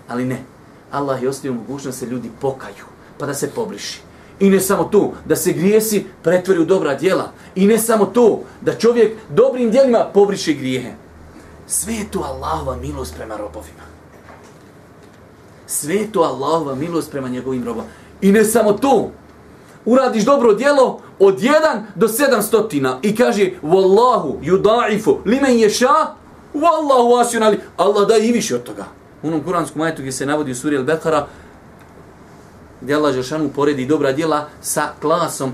Ali 0.09 0.25
ne. 0.25 0.45
Allah 0.91 1.23
je 1.23 1.29
ostavio 1.29 1.53
mogućnost 1.53 2.01
da 2.01 2.07
se 2.07 2.13
ljudi 2.13 2.31
pokaju, 2.41 2.85
pa 3.19 3.27
da 3.27 3.35
se 3.35 3.51
pobriši. 3.51 4.01
I 4.41 4.51
ne 4.51 4.61
samo 4.61 4.85
to, 4.85 5.13
da 5.25 5.37
se 5.37 5.53
grijesi 5.53 6.07
pretvori 6.23 6.61
u 6.61 6.65
dobra 6.65 6.95
djela. 6.95 7.33
I 7.55 7.67
ne 7.67 7.79
samo 7.79 8.07
to, 8.07 8.41
da 8.61 8.75
čovjek 8.75 9.17
dobrim 9.29 9.71
djelima 9.71 10.11
pobriše 10.15 10.53
grijehe. 10.53 10.93
Sve 11.67 11.95
je 11.95 12.11
to 12.11 12.21
Allahova 12.21 12.77
milost 12.77 13.15
prema 13.17 13.37
robovima. 13.37 13.83
Sve 15.67 15.95
je 15.95 16.13
to 16.13 16.21
Allahova 16.21 16.75
milost 16.75 17.11
prema 17.11 17.29
njegovim 17.29 17.65
robovima. 17.65 17.93
I 18.21 18.33
ne 18.33 18.45
samo 18.45 18.73
to, 18.73 19.11
uradiš 19.85 20.25
dobro 20.25 20.55
djelo 20.55 21.01
od 21.19 21.41
1 21.41 21.53
do 21.95 22.09
700 22.09 22.97
i 23.03 23.17
kaže 23.17 23.51
Wallahu 23.63 24.41
yudaifu 24.43 25.17
limen 25.25 25.57
yasha 25.57 26.07
Wallahu 26.55 27.25
asyunali. 27.25 27.59
Allah 27.77 28.09
da 28.09 28.17
i 28.17 28.33
više 28.33 28.55
od 28.55 28.63
toga. 28.63 28.98
U 29.23 29.29
onom 29.29 29.43
kuranskom 29.43 29.83
ajetu 29.83 30.03
gdje 30.03 30.13
se 30.13 30.27
navodi 30.27 30.53
u 30.53 30.55
suri 30.55 30.79
Al-Bekara, 30.79 31.25
gdje 32.81 32.95
Allah 32.95 33.15
Žešanu 33.15 33.49
poredi 33.49 33.87
dobra 33.87 34.13
djela 34.13 34.49
sa 34.63 34.93
klasom 35.01 35.53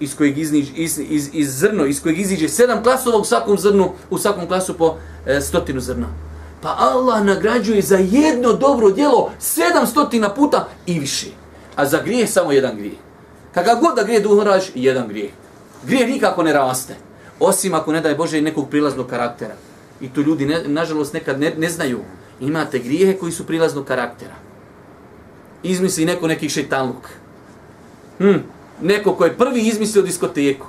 iz 0.00 0.16
kojeg 0.16 0.38
izniž, 0.38 0.66
iz, 0.76 0.98
iz, 0.98 1.30
iz 1.32 1.58
zrno, 1.58 1.86
iz 1.86 2.02
kojeg 2.02 2.18
iziđe 2.18 2.48
sedam 2.48 2.82
klasova 2.82 3.18
u 3.18 3.24
svakom 3.24 3.58
zrnu, 3.58 3.92
u 4.10 4.18
svakom 4.18 4.46
klasu 4.46 4.74
po 4.74 4.96
e, 5.26 5.40
stotinu 5.40 5.80
zrna. 5.80 6.06
Pa 6.62 6.76
Allah 6.78 7.24
nagrađuje 7.24 7.82
za 7.82 7.96
jedno 7.96 8.52
dobro 8.52 8.90
djelo 8.90 9.30
sedam 9.38 9.86
stotina 9.86 10.28
puta 10.28 10.68
i 10.86 10.98
više. 10.98 11.26
A 11.76 11.86
za 11.86 12.02
grije 12.02 12.26
samo 12.26 12.52
jedan 12.52 12.76
grije. 12.76 12.96
Kada 13.54 13.74
god 13.74 13.96
da 13.96 14.02
grije 14.02 14.20
duhom 14.20 14.46
jedan 14.74 15.08
grije. 15.08 15.30
Grije 15.86 16.06
nikako 16.06 16.42
ne 16.42 16.52
raste. 16.52 16.94
Osim 17.40 17.74
ako 17.74 17.92
ne 17.92 18.00
daje 18.00 18.14
Bože 18.14 18.40
nekog 18.40 18.70
prilaznog 18.70 19.06
karaktera. 19.06 19.54
I 20.00 20.08
to 20.08 20.20
ljudi, 20.20 20.46
ne, 20.46 20.62
nažalost, 20.66 21.12
nekad 21.12 21.40
ne, 21.40 21.54
ne 21.56 21.70
znaju. 21.70 22.00
Imate 22.40 22.78
grijehe 22.78 23.18
koji 23.18 23.32
su 23.32 23.46
prilaznog 23.46 23.84
karaktera. 23.84 24.34
Izmisli 25.62 26.04
neko 26.04 26.26
neki 26.26 26.48
šeitanluk. 26.48 27.08
Hm, 28.18 28.38
neko 28.82 29.14
ko 29.14 29.24
je 29.24 29.36
prvi 29.36 29.60
izmislio 29.60 30.02
diskoteku. 30.02 30.66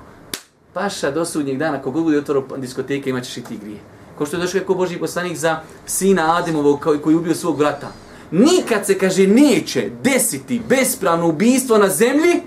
Paša 0.74 1.12
do 1.12 1.26
sudnjeg 1.26 1.58
dana, 1.58 1.82
kogod 1.82 2.04
bude 2.04 2.18
otvoro 2.18 2.48
diskoteke, 2.58 3.10
imat 3.10 3.24
ćeš 3.24 3.38
i 3.38 3.44
ti 3.44 3.58
grije. 3.58 3.80
Ko 4.18 4.26
što 4.26 4.38
je 4.38 4.42
došao 4.42 4.62
kao 4.66 4.76
Boži 4.76 4.98
poslanik 4.98 5.38
za 5.38 5.60
sina 5.86 6.38
Ademovog 6.38 6.80
koji, 6.80 7.00
koji 7.00 7.16
ubio 7.16 7.36
svog 7.36 7.60
vrata. 7.60 7.88
Nikad 8.32 8.86
se, 8.86 8.98
kaže, 8.98 9.28
neće 9.28 9.90
desiti 10.04 10.62
bespravno 10.70 11.28
ubijstvo 11.28 11.78
na 11.78 11.90
zemlji, 11.90 12.42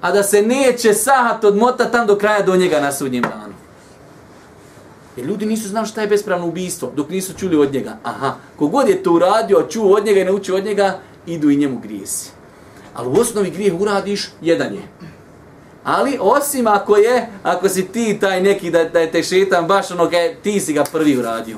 a 0.00 0.12
da 0.12 0.22
se 0.22 0.42
neće 0.42 0.94
sahat 0.94 1.44
odmota 1.44 1.90
tam 1.90 2.06
do 2.06 2.16
kraja 2.18 2.42
do 2.42 2.56
njega 2.56 2.80
na 2.80 2.92
sudnjem 2.92 3.22
danu. 3.22 3.45
Jer 5.16 5.26
ljudi 5.26 5.46
nisu 5.46 5.68
znali 5.68 5.86
šta 5.86 6.00
je 6.00 6.06
bespravno 6.06 6.46
ubijstvo, 6.46 6.92
dok 6.96 7.10
nisu 7.10 7.34
čuli 7.34 7.56
od 7.56 7.72
njega. 7.72 7.96
Aha, 8.02 8.34
kogod 8.56 8.88
je 8.88 9.02
to 9.02 9.12
uradio, 9.12 9.66
čuo 9.70 9.96
od 9.96 10.04
njega 10.04 10.20
i 10.20 10.24
naučio 10.24 10.56
od 10.56 10.64
njega, 10.64 10.98
idu 11.26 11.50
i 11.50 11.56
njemu 11.56 11.78
grijesi. 11.78 12.30
Ali 12.94 13.08
u 13.08 13.20
osnovi 13.20 13.50
grijeh 13.50 13.80
uradiš, 13.80 14.30
jedan 14.40 14.74
je. 14.74 14.82
Ali 15.84 16.18
osim 16.20 16.66
ako 16.66 16.96
je, 16.96 17.28
ako 17.42 17.68
si 17.68 17.88
ti 17.88 18.18
taj 18.20 18.42
neki 18.42 18.70
da, 18.70 18.84
da 18.84 19.00
je 19.00 19.10
te 19.10 19.22
šetan 19.22 19.66
baš 19.66 19.90
ono 19.90 20.10
kaj, 20.10 20.34
ti 20.42 20.60
si 20.60 20.72
ga 20.72 20.84
prvi 20.92 21.18
uradio. 21.18 21.56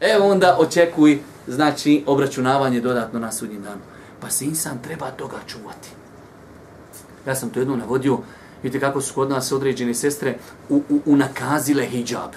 Evo 0.00 0.26
onda 0.26 0.56
očekuj, 0.58 1.18
znači, 1.46 2.04
obračunavanje 2.06 2.80
dodatno 2.80 3.20
na 3.20 3.32
sudnji 3.32 3.58
danu. 3.58 3.80
Pa 4.20 4.30
se 4.30 4.44
insan 4.44 4.78
treba 4.82 5.10
toga 5.10 5.36
čuvati. 5.46 5.88
Ja 7.26 7.34
sam 7.34 7.50
to 7.50 7.60
jednom 7.60 7.78
navodio, 7.78 8.18
Vidite 8.64 8.80
kako 8.80 9.00
su 9.00 9.14
kod 9.14 9.30
nas 9.30 9.52
određene 9.52 9.94
sestre 9.94 10.38
u, 10.68 10.82
u, 10.88 11.00
unakazile 11.06 11.86
hijab. 11.86 12.32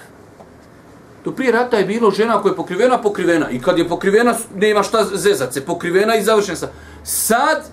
Do 1.24 1.32
prije 1.32 1.52
rata 1.52 1.76
je 1.76 1.84
bilo 1.84 2.10
žena 2.10 2.42
koja 2.42 2.52
je 2.52 2.56
pokrivena, 2.56 2.98
pokrivena. 3.02 3.50
I 3.50 3.60
kad 3.60 3.78
je 3.78 3.88
pokrivena, 3.88 4.34
nema 4.54 4.82
šta 4.82 5.04
zezat 5.04 5.54
se. 5.54 5.64
Pokrivena 5.64 6.16
i 6.16 6.22
završena 6.22 6.56
sa. 6.56 6.68
Sad, 7.04 7.64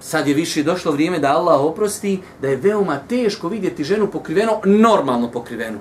sad 0.00 0.28
je 0.28 0.34
više 0.34 0.62
došlo 0.62 0.92
vrijeme 0.92 1.18
da 1.18 1.36
Allah 1.36 1.60
oprosti, 1.60 2.20
da 2.42 2.48
je 2.48 2.56
veoma 2.56 2.98
teško 3.08 3.48
vidjeti 3.48 3.84
ženu 3.84 4.06
pokriveno, 4.06 4.60
normalno 4.64 5.30
pokrivenu. 5.30 5.78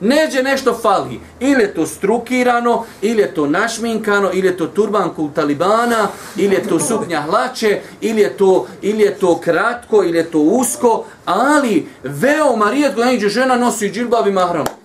Neđe 0.00 0.42
nešto 0.42 0.74
fali. 0.74 1.20
Ili 1.40 1.62
je 1.62 1.74
to 1.74 1.86
strukirano, 1.86 2.84
ili 3.02 3.22
je 3.22 3.34
to 3.34 3.46
našminkano, 3.46 4.30
ili 4.32 4.46
je 4.46 4.56
to 4.56 4.66
turbanku 4.66 5.30
talibana, 5.34 6.08
ili 6.36 6.54
je 6.54 6.68
to 6.68 6.80
suknja 6.80 7.20
hlače, 7.20 7.80
ili 8.00 8.20
je 8.20 8.36
to, 8.36 8.66
ili 8.82 9.02
je 9.02 9.14
to 9.14 9.40
kratko, 9.40 10.04
ili 10.04 10.18
je 10.18 10.30
to 10.30 10.38
usko, 10.38 11.04
ali 11.24 11.86
veoma 12.02 12.70
rijetko 12.70 13.04
neđe 13.04 13.28
žena 13.28 13.56
nosi 13.56 13.90
džilbab 13.90 14.26
i 14.26 14.30
mahram. 14.30 14.81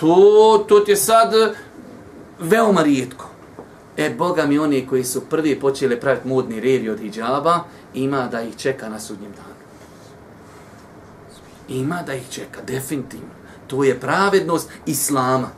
To, 0.00 0.64
to 0.68 0.80
ti 0.80 0.90
je 0.90 0.96
sad 0.96 1.34
e, 1.34 1.54
veoma 2.38 2.82
rijetko. 2.82 3.26
E, 3.96 4.10
Boga 4.10 4.46
mi 4.46 4.58
oni 4.58 4.86
koji 4.86 5.04
su 5.04 5.20
prvi 5.20 5.60
počeli 5.60 6.00
praviti 6.00 6.28
modni 6.28 6.60
revi 6.60 6.90
od 6.90 6.98
hijjaba, 6.98 7.60
ima 7.94 8.28
da 8.28 8.42
ih 8.42 8.56
čeka 8.56 8.88
na 8.88 9.00
sudnjem 9.00 9.32
danu. 9.32 9.56
Ima 11.68 12.02
da 12.06 12.14
ih 12.14 12.28
čeka, 12.30 12.60
definitivno. 12.66 13.26
To 13.66 13.84
je 13.84 14.00
pravednost 14.00 14.70
Islama. 14.86 15.48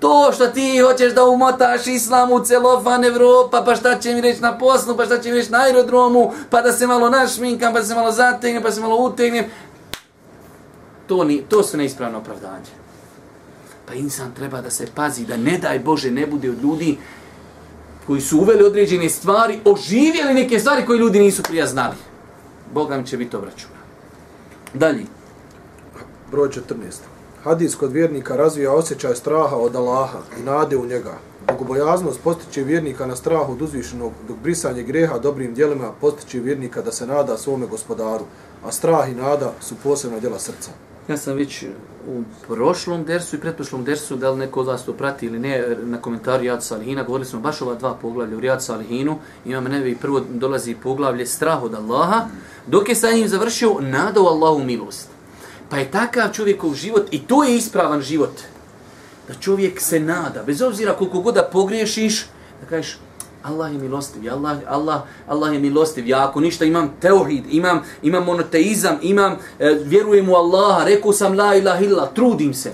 To 0.00 0.32
što 0.34 0.46
ti 0.46 0.78
hoćeš 0.78 1.14
da 1.14 1.24
umotaš 1.24 1.86
Islam 1.86 2.32
u 2.32 2.44
celofan 2.44 3.04
Evropa, 3.04 3.62
pa 3.66 3.74
šta 3.76 3.98
će 3.98 4.14
mi 4.14 4.20
reći 4.20 4.40
na 4.40 4.58
poslu, 4.58 4.96
pa 4.96 5.04
šta 5.04 5.20
će 5.20 5.30
mi 5.30 5.36
reći 5.36 5.52
na 5.52 5.58
aerodromu, 5.58 6.32
pa 6.50 6.62
da 6.62 6.72
se 6.72 6.86
malo 6.86 7.10
našminkam, 7.10 7.72
pa 7.72 7.80
da 7.80 7.86
se 7.86 7.94
malo 7.94 8.12
zategnem, 8.12 8.62
pa 8.62 8.68
da 8.68 8.74
se 8.74 8.80
malo 8.80 8.96
utegnem. 8.96 9.44
To, 11.06 11.24
ni, 11.24 11.42
to 11.48 11.62
su 11.62 11.76
neispravno 11.76 12.18
opravdanje. 12.18 12.83
Pa 13.86 13.94
insan 13.94 14.34
treba 14.34 14.60
da 14.60 14.70
se 14.70 14.86
pazi, 14.94 15.26
da 15.26 15.36
ne 15.36 15.58
daj 15.58 15.78
Bože 15.78 16.10
ne 16.10 16.26
bude 16.26 16.50
od 16.50 16.62
ljudi 16.62 16.98
koji 18.06 18.20
su 18.20 18.38
uveli 18.38 18.64
određene 18.64 19.08
stvari, 19.08 19.58
oživjeli 19.64 20.34
neke 20.34 20.58
stvari 20.58 20.86
koje 20.86 20.98
ljudi 20.98 21.18
nisu 21.18 21.42
prija 21.42 21.66
znali. 21.66 21.96
Boga 22.74 22.96
mi 22.96 23.06
će 23.06 23.16
biti 23.16 23.36
obračuna. 23.36 23.74
Dalje. 24.74 25.04
Broj 26.30 26.48
14. 26.48 26.54
Hadis 27.44 27.74
kod 27.74 27.92
vjernika 27.92 28.36
razvija 28.36 28.72
osjećaj 28.72 29.14
straha 29.14 29.56
od 29.56 29.76
Allaha 29.76 30.18
i 30.40 30.42
nade 30.42 30.76
u 30.76 30.86
njega. 30.86 31.18
Bogobojaznost 31.48 32.20
postiče 32.20 32.62
vjernika 32.62 33.06
na 33.06 33.16
strahu 33.16 33.52
od 33.52 33.62
uzvišenog, 33.62 34.12
dok 34.28 34.36
brisanje 34.38 34.82
greha 34.82 35.18
dobrim 35.18 35.54
dijelima 35.54 35.92
postiče 36.00 36.40
vjernika 36.40 36.82
da 36.82 36.92
se 36.92 37.06
nada 37.06 37.38
svome 37.38 37.66
gospodaru, 37.66 38.24
a 38.64 38.72
strah 38.72 39.10
i 39.10 39.14
nada 39.14 39.52
su 39.60 39.74
posebna 39.82 40.20
djela 40.20 40.38
srca. 40.38 40.70
Ja 41.08 41.16
sam 41.16 41.34
već 41.34 41.64
u 42.08 42.22
prošlom 42.46 43.04
dersu 43.04 43.36
i 43.36 43.40
pretprošlom 43.40 43.84
dersu, 43.84 44.16
da 44.16 44.30
li 44.30 44.38
neko 44.38 44.60
od 44.60 44.66
vas 44.66 44.84
to 44.84 44.92
prati 44.92 45.26
ili 45.26 45.38
ne, 45.38 45.76
na 45.82 46.00
komentaru 46.00 46.40
Rijad 46.40 46.64
Salihina, 46.64 47.02
govorili 47.02 47.28
smo 47.28 47.40
baš 47.40 47.62
ova 47.62 47.74
dva 47.74 47.94
poglavlja 47.94 48.36
u 48.36 48.40
Rijad 48.40 48.62
Salihinu, 48.62 49.18
imam 49.44 49.64
nevi 49.64 49.96
prvo 49.96 50.20
dolazi 50.30 50.76
poglavlje 50.82 51.26
strah 51.26 51.62
od 51.62 51.74
Allaha, 51.74 52.26
dok 52.66 52.88
je 52.88 52.94
sa 52.94 53.10
njim 53.10 53.28
završio 53.28 53.76
nada 53.80 54.20
u 54.20 54.26
Allahu 54.26 54.64
milost. 54.64 55.08
Pa 55.68 55.76
je 55.78 55.90
takav 55.90 56.32
čovjekov 56.32 56.74
život, 56.74 57.06
i 57.10 57.26
to 57.26 57.44
je 57.44 57.56
ispravan 57.56 58.00
život, 58.00 58.40
da 59.28 59.34
čovjek 59.34 59.80
se 59.80 60.00
nada, 60.00 60.42
bez 60.42 60.62
obzira 60.62 60.94
koliko 60.94 61.20
god 61.20 61.34
da 61.34 61.48
pogriješiš, 61.52 62.26
da 62.60 62.66
kažeš, 62.68 62.98
Allah 63.44 63.72
je 63.72 63.78
milostiv, 63.78 64.32
Allah, 64.32 64.58
Allah, 64.68 65.00
Allah 65.28 65.52
je 65.52 65.58
milostiv. 65.58 66.08
Ja 66.08 66.28
ako 66.28 66.40
ništa 66.40 66.64
imam 66.64 66.92
teohid, 67.00 67.44
imam, 67.50 67.82
imam 68.02 68.24
monoteizam, 68.24 68.98
imam, 69.02 69.36
e, 69.58 69.78
vjerujem 69.84 70.28
u 70.28 70.34
Allaha, 70.34 70.84
rekao 70.84 71.12
sam 71.12 71.38
la 71.38 71.54
ilaha 71.54 71.84
illa, 71.84 72.06
trudim 72.14 72.54
se. 72.54 72.72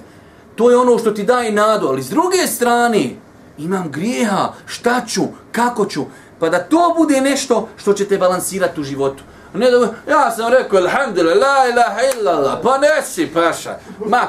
To 0.56 0.70
je 0.70 0.76
ono 0.76 0.98
što 0.98 1.10
ti 1.10 1.22
daje 1.22 1.52
nadu, 1.52 1.86
ali 1.88 2.02
s 2.02 2.10
druge 2.10 2.46
strane, 2.46 3.10
imam 3.58 3.90
grijeha, 3.90 4.52
šta 4.66 5.02
ću, 5.06 5.22
kako 5.52 5.86
ću, 5.86 6.04
pa 6.38 6.48
da 6.48 6.58
to 6.58 6.94
bude 6.96 7.20
nešto 7.20 7.68
što 7.76 7.92
će 7.92 8.08
te 8.08 8.18
balansirati 8.18 8.80
u 8.80 8.84
životu. 8.84 9.22
Ne 9.54 9.70
da, 9.70 9.78
ja 10.08 10.30
sam 10.30 10.52
rekao, 10.52 10.78
alhamdulillah, 10.78 11.36
la 11.36 11.68
ilaha 11.68 12.00
illallah, 12.14 12.58
pa 12.62 12.78
nesi 12.78 13.26
paša. 13.34 13.78
Ma, 14.06 14.22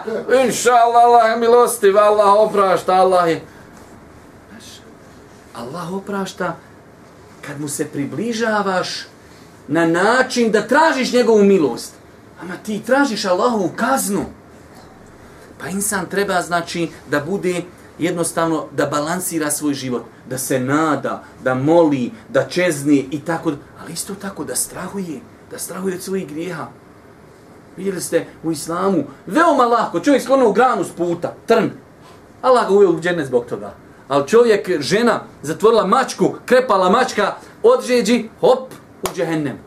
inša 0.45 0.73
Allah, 0.73 1.03
Allah 1.03 1.31
je 1.31 1.37
milostiv, 1.37 1.97
Allah 1.97 2.33
oprašta, 2.33 2.93
Allah 2.93 3.29
je... 3.29 3.41
Allah 5.53 5.93
oprašta 5.93 6.57
kad 7.41 7.61
mu 7.61 7.67
se 7.67 7.85
približavaš 7.85 9.07
na 9.67 9.85
način 9.85 10.51
da 10.51 10.67
tražiš 10.67 11.13
njegovu 11.13 11.43
milost. 11.43 11.93
Ama 12.41 12.53
ti 12.63 12.81
tražiš 12.85 13.25
Allahovu 13.25 13.71
kaznu. 13.75 14.25
Pa 15.59 15.67
insan 15.67 16.05
treba 16.05 16.41
znači 16.41 16.89
da 17.09 17.19
bude 17.19 17.61
jednostavno 17.99 18.65
da 18.71 18.85
balansira 18.85 19.51
svoj 19.51 19.73
život, 19.73 20.03
da 20.29 20.37
se 20.37 20.59
nada, 20.59 21.23
da 21.43 21.55
moli, 21.55 22.11
da 22.29 22.47
čezni 22.47 23.07
i 23.11 23.19
tako, 23.19 23.51
ali 23.81 23.93
isto 23.93 24.15
tako 24.15 24.43
da 24.43 24.55
strahuje, 24.55 25.19
da 25.51 25.59
strahuje 25.59 25.95
od 25.95 26.01
svojih 26.01 26.27
grijeha. 26.27 26.67
Vidjeli 27.77 28.01
ste 28.01 28.25
u 28.43 28.51
islamu, 28.51 29.03
veoma 29.25 29.65
lako, 29.65 29.99
čovjek 29.99 30.23
sklonuo 30.23 30.51
granu 30.51 30.83
s 30.83 30.91
puta, 30.91 31.35
trn. 31.45 31.69
Allah 32.41 32.67
ga 32.67 32.73
uveo 32.73 32.89
u 32.89 33.01
džene 33.01 33.25
zbog 33.25 33.45
toga 33.45 33.73
ali 34.11 34.27
čovjek, 34.27 34.81
žena, 34.81 35.23
zatvorila 35.41 35.87
mačku, 35.87 36.35
krepala 36.45 36.89
mačka, 36.89 37.35
odžeđi, 37.63 38.29
hop, 38.41 38.73
u 39.03 39.15
džehennem. 39.15 39.57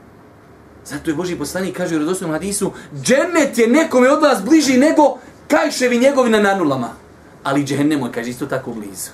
Zato 0.85 1.11
je 1.11 1.15
Boži 1.15 1.37
poslanik 1.37 1.77
kaže 1.77 1.97
u 1.97 1.99
rodosnom 1.99 2.31
hadisu, 2.31 2.73
džennet 3.03 3.59
je 3.59 3.69
nekome 3.69 4.11
od 4.11 4.23
vas 4.23 4.43
bliži 4.45 4.77
nego 4.77 5.17
kajševi 5.49 5.99
njegovi 5.99 6.31
na 6.31 6.41
nanulama. 6.41 6.91
Ali 7.45 7.65
džehennem 7.65 8.01
je, 8.01 8.13
kaže, 8.13 8.31
isto 8.31 8.47
tako 8.47 8.73
blizu. 8.73 9.11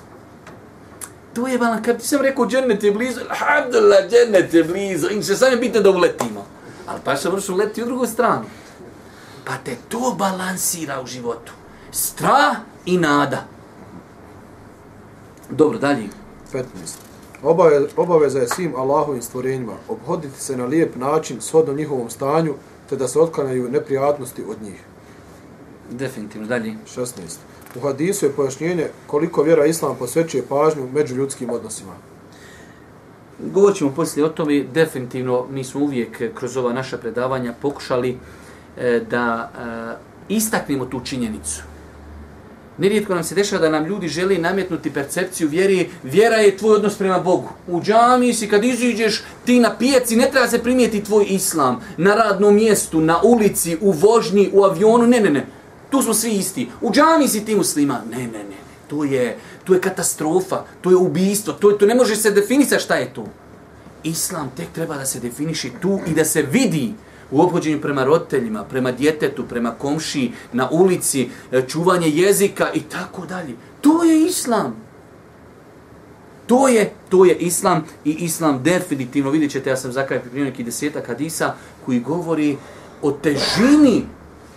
To 1.33 1.47
je 1.47 1.57
balan, 1.57 1.83
kad 1.83 1.99
ti 1.99 2.07
sam 2.07 2.21
rekao 2.21 2.47
džennet 2.47 2.83
je 2.83 2.91
blizu, 2.91 3.19
alhamdulillah, 3.29 4.09
džennet 4.09 4.53
je 4.53 4.63
blizu, 4.63 5.07
im 5.11 5.23
se 5.23 5.35
sam 5.35 5.51
je 5.51 5.57
bitno 5.57 5.81
da 5.81 5.89
uletimo. 5.89 6.45
Ali 6.87 6.99
pa 7.03 7.15
što 7.15 7.31
vršu 7.31 7.55
leti 7.55 7.83
u 7.83 7.85
drugu 7.85 8.07
stranu. 8.07 8.43
Pa 9.45 9.53
te 9.65 9.77
to 9.89 10.15
balansira 10.17 11.01
u 11.01 11.07
životu. 11.07 11.51
Strah 11.91 12.57
i 12.85 12.97
nada. 12.97 13.47
Dobro, 15.51 15.79
dalje. 15.79 16.03
15. 16.53 16.63
Obave, 17.43 17.81
obaveza 17.97 18.39
je 18.39 18.47
svim 18.47 18.75
Allahovim 18.75 19.21
stvorenjima 19.21 19.73
obhoditi 19.89 20.41
se 20.41 20.57
na 20.57 20.65
lijep 20.65 20.95
način 20.95 21.41
shodno 21.41 21.73
njihovom 21.73 22.09
stanju, 22.09 22.53
te 22.89 22.95
da 22.95 23.07
se 23.07 23.19
otklanjaju 23.19 23.71
neprijatnosti 23.71 24.43
od 24.49 24.61
njih. 24.61 24.83
Definitivno, 25.91 26.47
dalje. 26.47 26.73
16. 26.95 27.11
U 27.75 27.79
hadisu 27.79 28.25
je 28.25 28.31
pojašnjenje 28.31 28.87
koliko 29.07 29.43
vjera 29.43 29.65
Islam 29.65 29.95
posvećuje 29.99 30.45
pažnju 30.49 30.87
među 30.93 31.15
ljudskim 31.15 31.49
odnosima. 31.49 31.93
Govorit 33.39 33.77
ćemo 33.77 33.91
poslije 33.95 34.25
o 34.25 34.29
tome, 34.29 34.63
definitivno 34.63 35.45
mi 35.49 35.63
smo 35.63 35.81
uvijek 35.81 36.35
kroz 36.35 36.57
ova 36.57 36.73
naša 36.73 36.97
predavanja 36.97 37.53
pokušali 37.61 38.17
e, 38.77 38.99
da 39.09 39.51
e, 39.51 40.33
istaknemo 40.33 40.85
tu 40.85 41.01
činjenicu. 41.03 41.70
Nerijetko 42.81 43.15
nam 43.15 43.23
se 43.23 43.35
dešava 43.35 43.61
da 43.61 43.69
nam 43.69 43.85
ljudi 43.85 44.07
žele 44.07 44.37
nametnuti 44.37 44.93
percepciju 44.93 45.49
vjeri, 45.49 45.89
vjera 46.03 46.35
je 46.35 46.57
tvoj 46.57 46.75
odnos 46.75 46.95
prema 46.97 47.19
Bogu. 47.19 47.49
U 47.67 47.81
džami 47.81 48.33
si 48.33 48.47
kad 48.49 48.63
iziđeš 48.63 49.23
ti 49.45 49.59
na 49.59 49.75
pijaci, 49.77 50.15
ne 50.15 50.29
treba 50.31 50.47
se 50.47 50.63
primijeti 50.63 51.03
tvoj 51.03 51.25
islam. 51.29 51.79
Na 51.97 52.15
radnom 52.15 52.55
mjestu, 52.55 53.01
na 53.01 53.21
ulici, 53.23 53.77
u 53.81 53.91
vožnji, 53.91 54.49
u 54.53 54.63
avionu, 54.63 55.07
ne, 55.07 55.19
ne, 55.19 55.29
ne. 55.29 55.45
Tu 55.89 56.01
smo 56.01 56.13
svi 56.13 56.31
isti. 56.31 56.69
U 56.81 56.91
džami 56.91 57.27
si 57.27 57.45
ti 57.45 57.55
muslima. 57.55 58.01
Ne, 58.11 58.17
ne, 58.17 58.43
ne. 58.49 58.57
To 58.87 59.03
je, 59.03 59.37
to 59.63 59.73
je 59.73 59.81
katastrofa, 59.81 60.63
to 60.81 60.89
je 60.89 60.95
ubijstvo, 60.95 61.53
to, 61.53 61.69
je, 61.69 61.77
to 61.77 61.85
ne 61.85 61.95
može 61.95 62.15
se 62.15 62.31
definisati 62.31 62.83
šta 62.83 62.95
je 62.95 63.13
to. 63.13 63.25
Islam 64.03 64.51
tek 64.57 64.71
treba 64.73 64.97
da 64.97 65.05
se 65.05 65.19
definiši 65.19 65.71
tu 65.81 65.99
i 66.07 66.13
da 66.13 66.25
se 66.25 66.41
vidi 66.41 66.93
u 67.31 67.41
obhođenju 67.41 67.81
prema 67.81 68.03
roditeljima, 68.03 68.63
prema 68.63 68.91
djetetu, 68.91 69.43
prema 69.49 69.71
komšiji, 69.71 70.31
na 70.53 70.69
ulici, 70.71 71.29
e, 71.51 71.67
čuvanje 71.67 72.09
jezika 72.09 72.73
i 72.73 72.79
tako 72.81 73.25
dalje. 73.25 73.53
To 73.81 74.03
je 74.03 74.25
islam. 74.25 74.75
To 76.47 76.67
je, 76.67 76.93
to 77.09 77.25
je 77.25 77.35
islam 77.35 77.85
i 78.05 78.11
islam 78.11 78.63
definitivno, 78.63 79.31
vidjet 79.31 79.51
ćete, 79.51 79.69
ja 79.69 79.77
sam 79.77 79.91
za 79.91 80.05
kraj 80.05 80.19
pripremio 80.19 80.49
neki 80.49 80.63
desetak 80.63 81.07
hadisa 81.07 81.53
koji 81.85 81.99
govori 81.99 82.57
o 83.01 83.11
težini 83.11 84.03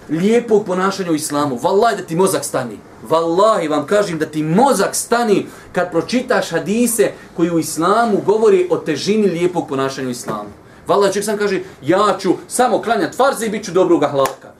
lijepog 0.08 0.66
ponašanja 0.66 1.10
u 1.10 1.14
islamu. 1.14 1.58
Vallaj 1.62 1.96
da 1.96 2.02
ti 2.02 2.16
mozak 2.16 2.44
stani. 2.44 2.78
Vallahi 3.08 3.68
vam 3.68 3.86
kažem 3.86 4.18
da 4.18 4.26
ti 4.26 4.42
mozak 4.42 4.94
stani 4.94 5.46
kad 5.72 5.90
pročitaš 5.90 6.50
hadise 6.50 7.12
koji 7.36 7.50
u 7.50 7.58
islamu 7.58 8.20
govori 8.26 8.66
o 8.70 8.76
težini 8.76 9.26
lijepog 9.26 9.68
ponašanja 9.68 10.08
u 10.08 10.10
islamu. 10.10 10.50
Vala 10.88 11.08
čovjek 11.08 11.24
sam 11.24 11.38
kaže, 11.38 11.60
ja 11.82 12.16
ću 12.18 12.34
samo 12.48 12.82
klanjati 12.82 13.16
farze 13.16 13.46
i 13.46 13.50
bit 13.50 13.64
ću 13.64 13.72
dobroga 13.72 14.08
hlaka. 14.08 14.52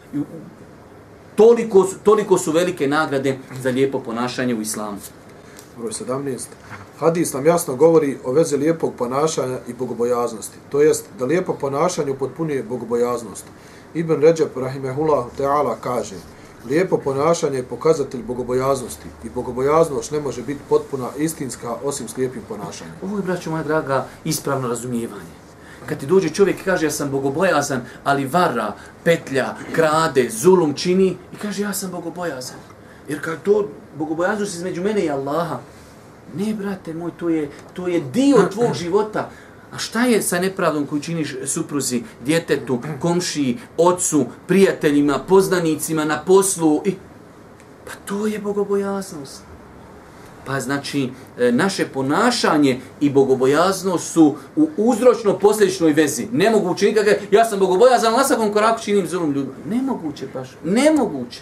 Toliko, 1.36 1.86
toliko 2.02 2.38
su 2.38 2.52
velike 2.52 2.88
nagrade 2.88 3.38
za 3.62 3.70
lijepo 3.70 3.98
ponašanje 3.98 4.54
u 4.54 4.60
islamu. 4.60 4.98
Broj 5.78 5.90
17. 5.90 6.38
Hadis 6.98 7.32
nam 7.32 7.46
jasno 7.46 7.76
govori 7.76 8.18
o 8.24 8.32
vezi 8.32 8.56
lijepog 8.56 8.94
ponašanja 8.98 9.58
i 9.68 9.72
bogobojaznosti. 9.72 10.58
To 10.70 10.80
jest 10.80 11.04
da 11.18 11.24
lijepo 11.24 11.54
ponašanje 11.54 12.10
upotpunuje 12.10 12.62
bogobojaznost. 12.62 13.44
Ibn 13.94 14.20
Ređep 14.20 14.56
Rahimehullah 14.56 15.26
Teala 15.36 15.76
kaže 15.80 16.14
Lijepo 16.68 16.98
ponašanje 16.98 17.56
je 17.56 17.62
pokazatelj 17.62 18.22
bogobojaznosti 18.22 19.06
i 19.24 19.30
bogobojaznost 19.30 20.12
ne 20.12 20.20
može 20.20 20.42
biti 20.42 20.60
potpuna 20.68 21.08
istinska 21.18 21.76
osim 21.84 22.08
s 22.08 22.16
lijepim 22.16 22.42
ponašanjem. 22.48 22.94
Ovo 23.02 23.16
je, 23.16 23.22
braćo 23.22 23.50
moja 23.50 23.62
draga, 23.62 24.06
ispravno 24.24 24.68
razumijevanje. 24.68 25.43
Kad 25.86 25.98
ti 25.98 26.06
dođe 26.06 26.28
čovjek 26.28 26.60
i 26.60 26.64
kaže 26.64 26.86
ja 26.86 26.90
sam 26.90 27.10
bogobojazan, 27.10 27.80
ali 28.04 28.26
vara, 28.26 28.72
petlja, 29.04 29.54
krade, 29.72 30.30
zulum 30.30 30.74
čini 30.74 31.16
i 31.32 31.36
kaže 31.36 31.62
ja 31.62 31.72
sam 31.72 31.90
bogobojazan. 31.90 32.56
Jer 33.08 33.20
kad 33.20 33.42
to 33.42 33.68
bogobojaznost 33.98 34.54
između 34.54 34.82
mene 34.82 35.04
i 35.04 35.10
Allaha, 35.10 35.58
ne 36.36 36.54
brate 36.54 36.94
moj, 36.94 37.10
to 37.18 37.28
je, 37.28 37.50
to 37.72 37.88
je 37.88 38.00
dio 38.00 38.48
tvog 38.52 38.74
života. 38.82 39.30
A 39.72 39.78
šta 39.78 40.04
je 40.04 40.22
sa 40.22 40.38
nepravdom 40.38 40.86
koju 40.86 41.02
činiš 41.02 41.36
supruzi, 41.46 42.02
djetetu, 42.24 42.80
komšiji, 43.00 43.58
ocu, 43.76 44.26
prijateljima, 44.46 45.18
poznanicima, 45.18 46.04
na 46.04 46.22
poslu? 46.22 46.82
I... 46.84 46.94
Pa 47.84 47.92
to 48.04 48.26
je 48.26 48.38
bogobojaznost. 48.38 49.53
Pa 50.46 50.60
znači, 50.60 51.10
e, 51.38 51.52
naše 51.52 51.88
ponašanje 51.88 52.80
i 53.00 53.10
bogobojaznost 53.10 54.12
su 54.12 54.34
u 54.56 54.68
uzročno-posljedičnoj 54.76 55.94
vezi. 55.94 56.26
Nemoguće 56.32 56.86
nikakve, 56.86 57.20
ja 57.30 57.44
sam 57.44 57.58
bogobojazan, 57.58 58.12
na 58.12 58.24
svakom 58.24 58.52
koraku 58.52 58.82
činim 58.82 59.06
zulom 59.06 59.32
ljudima. 59.32 59.54
Nemoguće, 59.68 60.26
paš. 60.32 60.48
Nemoguće. 60.64 61.40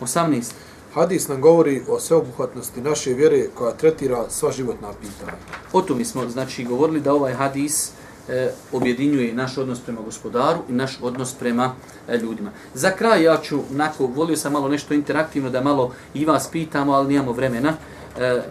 18. 0.00 0.52
Hadis 0.94 1.28
nam 1.28 1.40
govori 1.40 1.82
o 1.88 2.00
sveobuhvatnosti 2.00 2.80
naše 2.80 3.14
vjere 3.14 3.46
koja 3.54 3.72
tretira 3.72 4.24
sva 4.28 4.52
životna 4.52 4.88
pitanja. 5.00 5.32
O 5.72 5.82
tom 5.82 6.04
smo 6.04 6.28
znači 6.28 6.64
govorili 6.64 7.00
da 7.00 7.14
ovaj 7.14 7.32
hadis 7.32 7.90
e, 8.28 8.50
objedinjuje 8.72 9.34
naš 9.34 9.58
odnos 9.58 9.80
prema 9.80 10.00
gospodaru 10.00 10.60
i 10.68 10.72
naš 10.72 10.98
odnos 11.02 11.34
prema 11.34 11.74
e, 12.08 12.18
ljudima. 12.18 12.50
Za 12.74 12.90
kraj 12.90 13.22
ja 13.22 13.40
ću, 13.42 13.60
nako, 13.70 14.06
volio 14.06 14.36
sam 14.36 14.52
malo 14.52 14.68
nešto 14.68 14.94
interaktivno 14.94 15.50
da 15.50 15.60
malo 15.60 15.94
i 16.14 16.24
vas 16.24 16.48
pitamo, 16.52 16.92
ali 16.92 17.08
nijemo 17.08 17.32
vremena. 17.32 17.74
E, 18.18 18.42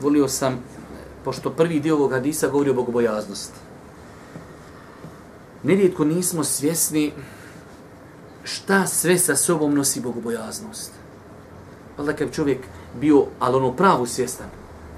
volio 0.00 0.28
sam, 0.28 0.58
pošto 1.24 1.50
prvi 1.50 1.80
dio 1.80 1.96
ovog 1.96 2.12
hadisa 2.12 2.48
govori 2.48 2.70
o 2.70 2.74
bogobojaznosti. 2.74 3.58
Nerijetko 5.62 6.04
nismo 6.04 6.44
svjesni 6.44 7.12
šta 8.44 8.86
sve 8.86 9.18
sa 9.18 9.36
sobom 9.36 9.74
nosi 9.74 10.00
bogobojaznost. 10.00 10.92
Valjda 11.98 12.12
kad 12.12 12.32
čovjek 12.32 12.58
bio, 13.00 13.26
ali 13.38 13.56
ono 13.56 13.72
pravo 13.72 14.06
svjestan, 14.06 14.46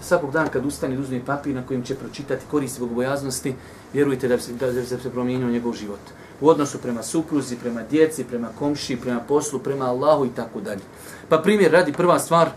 svakog 0.00 0.32
dana 0.32 0.48
kad 0.48 0.66
ustane 0.66 0.98
uzme 0.98 1.24
papir 1.26 1.54
na 1.54 1.66
kojem 1.66 1.82
će 1.82 1.94
pročitati 1.94 2.44
koristi 2.50 2.80
bogobojaznosti, 2.80 3.54
vjerujte 3.94 4.28
da, 4.28 4.36
da, 4.60 4.72
da 4.72 4.84
se 4.84 5.10
promijenio 5.10 5.48
njegov 5.48 5.72
život. 5.72 6.00
U 6.40 6.48
odnosu 6.48 6.78
prema 6.78 7.02
supruzi, 7.02 7.56
prema 7.56 7.82
djeci, 7.90 8.24
prema 8.24 8.48
komši, 8.58 8.96
prema 8.96 9.20
poslu, 9.20 9.58
prema 9.58 9.84
Allahu 9.84 10.26
i 10.26 10.30
tako 10.36 10.60
dalje. 10.60 10.82
Pa 11.28 11.38
primjer 11.38 11.72
radi 11.72 11.92
prva 11.92 12.18
stvar, 12.18 12.50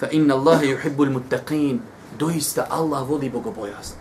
fa 0.00 0.08
inna 0.10 0.34
Allahe 0.34 0.66
yuhibbul 0.66 1.12
muttaqin, 1.18 1.78
doista 2.18 2.66
Allah 2.70 3.08
voli 3.08 3.30
bogobojasne. 3.30 3.96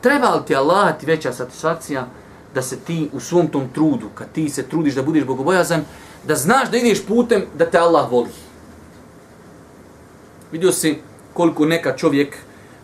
Treba 0.00 0.34
li 0.34 0.44
ti 0.46 0.56
Allah 0.56 0.98
ti 0.98 1.06
veća 1.06 1.32
satisfakcija 1.32 2.06
da 2.54 2.62
se 2.62 2.76
ti 2.76 3.10
u 3.12 3.20
svom 3.20 3.48
tom 3.48 3.68
trudu, 3.74 4.08
kad 4.14 4.32
ti 4.32 4.48
se 4.48 4.62
trudiš 4.62 4.94
da 4.94 5.02
budeš 5.02 5.24
bogobojazan, 5.24 5.84
da 6.24 6.34
znaš 6.34 6.70
da 6.70 6.76
ideš 6.76 7.06
putem 7.06 7.44
da 7.58 7.66
te 7.70 7.78
Allah 7.78 8.10
voli. 8.10 8.30
Vidio 10.52 10.72
si 10.72 10.98
koliko 11.34 11.66
neka 11.66 11.96
čovjek 11.96 12.36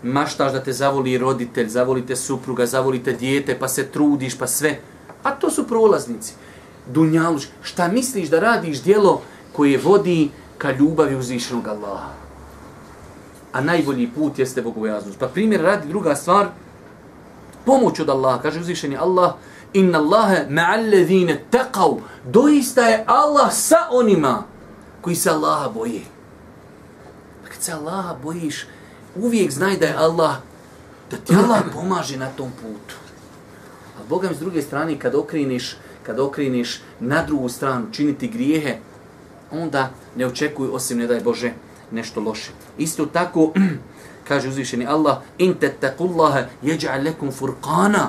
maštaš 0.03 0.53
da 0.53 0.63
te 0.63 0.73
zavoli 0.73 1.19
roditelj, 1.19 1.69
zavolite 1.69 2.17
supruga, 2.17 2.67
zavolite 2.67 3.13
dijete, 3.13 3.59
pa 3.59 3.69
se 3.69 3.87
trudiš, 3.87 4.39
pa 4.39 4.47
sve. 4.47 4.79
A 5.23 5.31
to 5.31 5.51
su 5.51 5.67
prolaznici. 5.67 6.35
Dunjaluš, 6.87 7.49
šta 7.63 7.89
misliš 7.89 8.29
da 8.29 8.41
radiš 8.41 8.83
dijelo 8.83 9.23
koje 9.53 9.79
vodi 9.79 10.31
ka 10.59 10.71
ljubavi 10.71 11.17
uzvišenog 11.17 11.69
Allaha? 11.69 12.11
A 13.53 13.61
najbolji 13.61 14.11
put 14.11 14.39
jeste 14.39 14.63
bogobojaznost. 14.63 15.19
Pa 15.19 15.29
primjer 15.29 15.61
radi 15.61 15.89
druga 15.89 16.15
stvar, 16.15 16.47
pomoć 17.65 18.01
od 18.01 18.09
Allaha, 18.09 18.43
kaže 18.43 18.61
uzvišeni 18.61 18.97
Allah, 18.97 19.33
inna 19.73 19.99
Allahe 19.99 20.47
ma'alladhine 20.49 21.37
taqav, 21.51 22.01
doista 22.25 22.83
je 22.83 23.05
Allah 23.07 23.53
sa 23.53 23.77
onima 23.91 24.43
koji 25.01 25.17
se 25.17 25.31
Allaha 25.31 25.69
boje. 25.69 26.01
Pa 27.43 27.49
kad 27.49 27.63
se 27.63 27.73
Allaha 27.73 28.15
bojiš, 28.23 28.67
uvijek 29.17 29.51
znaj 29.51 29.77
da 29.77 29.87
je 29.87 29.95
Allah, 29.95 30.37
da 31.11 31.17
ti 31.17 31.35
Allah 31.35 31.63
pomaže 31.75 32.17
na 32.17 32.29
tom 32.37 32.51
putu. 32.51 32.95
A 33.99 34.05
Boga 34.09 34.29
mi 34.29 34.35
s 34.35 34.39
druge 34.39 34.63
strane, 34.63 34.99
kad 34.99 35.15
okriniš, 35.15 35.77
kad 36.03 36.21
okriniš 36.21 36.81
na 37.01 37.23
drugu 37.23 37.49
stranu 37.49 37.87
činiti 37.93 38.29
grijehe, 38.29 38.79
onda 39.51 39.91
ne 40.17 40.27
očekuj 40.27 40.69
osim, 40.73 40.99
ne 40.99 41.07
daj 41.07 41.21
Bože, 41.21 41.53
nešto 41.91 42.21
loše. 42.21 42.51
Isto 42.79 43.07
tako, 43.07 43.53
kaže 44.29 44.49
uzvišeni 44.49 44.87
Allah, 44.87 45.19
in 45.39 45.55
tettakullaha 45.55 46.47
yaj'al 46.63 47.05
lekum 47.05 47.33
furqana, 47.33 48.09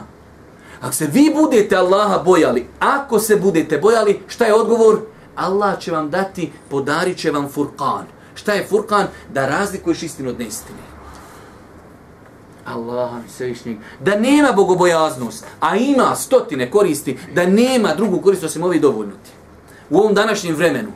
Ako 0.83 0.93
se 0.93 1.07
vi 1.07 1.31
budete 1.35 1.75
Allaha 1.75 2.23
bojali, 2.23 2.67
ako 2.79 3.19
se 3.19 3.35
budete 3.35 3.77
bojali, 3.77 4.19
šta 4.27 4.45
je 4.45 4.53
odgovor? 4.53 4.99
Allah 5.35 5.79
će 5.79 5.91
vam 5.91 6.09
dati, 6.09 6.51
podarit 6.69 7.17
će 7.17 7.31
vam 7.31 7.49
furqan. 7.49 8.05
Šta 8.35 8.53
je 8.53 8.67
furqan? 8.69 9.07
Da 9.33 9.47
razlikuješ 9.47 10.03
istinu 10.03 10.29
od 10.29 10.39
neistine. 10.39 10.92
Allaha 12.65 13.17
mi 13.17 13.29
svevišnjeg. 13.29 13.77
Da 13.99 14.19
nema 14.19 14.51
bogobojaznost, 14.51 15.45
a 15.59 15.75
ima 15.75 16.15
stotine 16.15 16.71
koristi, 16.71 17.17
da 17.33 17.45
nema 17.45 17.93
drugu 17.95 18.21
korist 18.21 18.43
osim 18.43 18.63
ove 18.63 18.79
dovoljnuti. 18.79 19.29
U 19.89 19.97
ovom 19.97 20.13
današnjem 20.13 20.55
vremenu, 20.55 20.91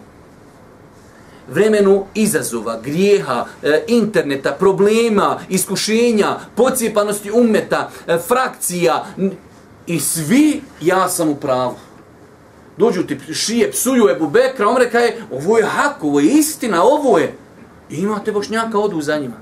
vremenu 1.49 2.05
izazova, 2.13 2.80
grijeha, 2.82 3.45
e, 3.63 3.84
interneta, 3.88 4.51
problema, 4.51 5.39
iskušenja, 5.49 6.36
pocijepanosti 6.55 7.32
umeta, 7.32 7.89
e, 8.07 8.18
frakcija, 8.18 9.05
I 9.88 9.99
svi, 9.99 10.61
ja 10.82 11.09
sam 11.09 11.30
u 11.30 11.36
pravu. 11.36 11.76
Dođu 12.78 13.03
ti 13.07 13.34
šije, 13.34 13.72
psuju 13.72 14.09
Ebu 14.09 14.28
Bekra, 14.28 14.68
on 14.68 14.82
je, 14.82 15.22
ovo 15.32 15.57
je 15.57 15.65
hak, 15.65 16.03
ovo 16.03 16.20
je 16.20 16.28
istina, 16.28 16.84
ovo 16.84 17.18
je. 17.18 17.36
I 17.89 17.95
imate 17.95 18.32
bošnjaka, 18.32 18.80
odu 18.80 19.01
za 19.01 19.18
njima. 19.18 19.36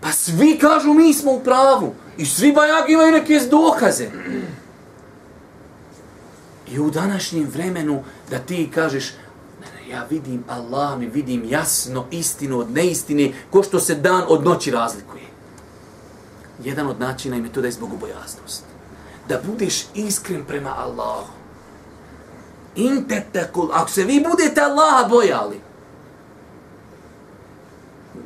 Pa 0.00 0.12
svi 0.12 0.58
kažu, 0.58 0.92
mi 0.92 1.14
smo 1.14 1.32
u 1.32 1.40
pravu. 1.40 1.94
I 2.18 2.26
svi 2.26 2.52
bajak 2.52 2.88
imaju 2.88 3.12
neke 3.12 3.40
dokaze. 3.50 4.08
I 6.72 6.80
u 6.80 6.90
današnjem 6.90 7.48
vremenu 7.52 8.02
da 8.30 8.38
ti 8.38 8.70
kažeš, 8.74 9.12
ja 9.90 10.06
vidim 10.10 10.44
Allah 10.48 10.98
mi 10.98 11.06
vidim 11.06 11.44
jasno 11.48 12.04
istinu 12.10 12.58
od 12.58 12.70
neistine, 12.70 13.32
ko 13.50 13.62
što 13.62 13.80
se 13.80 13.94
dan 13.94 14.22
od 14.28 14.44
noći 14.44 14.70
razlikuje 14.70 15.26
jedan 16.64 16.86
od 16.86 17.00
načina 17.00 17.36
i 17.36 17.40
da 17.40 17.66
je 17.66 17.72
zbog 17.72 17.92
ubojaznost. 17.92 18.64
Da 19.28 19.40
budeš 19.46 19.86
iskren 19.94 20.44
prema 20.44 20.74
Allahu. 20.78 21.32
Intetekul, 22.76 23.68
ako 23.72 23.90
se 23.90 24.04
vi 24.04 24.24
budete 24.30 24.60
Allaha 24.60 25.08
bojali, 25.08 25.60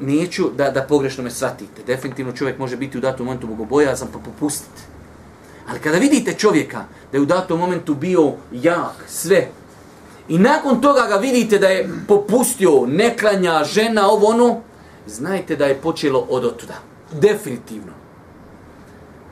neću 0.00 0.50
da, 0.56 0.70
da 0.70 0.82
pogrešno 0.82 1.24
me 1.24 1.30
shvatite. 1.30 1.82
Definitivno 1.86 2.32
čovjek 2.32 2.58
može 2.58 2.76
biti 2.76 2.98
u 2.98 3.00
datom 3.00 3.26
momentu 3.26 3.46
bogobojazan 3.46 4.08
pa 4.12 4.18
popustiti. 4.18 4.82
Ali 5.68 5.80
kada 5.80 5.98
vidite 5.98 6.34
čovjeka 6.34 6.84
da 7.12 7.18
je 7.18 7.22
u 7.22 7.26
datom 7.26 7.58
momentu 7.60 7.94
bio 7.94 8.32
jak, 8.52 9.04
sve, 9.08 9.48
i 10.28 10.38
nakon 10.38 10.80
toga 10.80 11.06
ga 11.08 11.16
vidite 11.16 11.58
da 11.58 11.68
je 11.68 11.88
popustio, 12.08 12.86
neklanja, 12.86 13.64
žena, 13.64 14.10
ovo 14.10 14.26
ono, 14.26 14.60
znajte 15.06 15.56
da 15.56 15.66
je 15.66 15.74
počelo 15.74 16.26
od 16.30 16.44
otuda. 16.44 16.74
Definitivno 17.12 17.92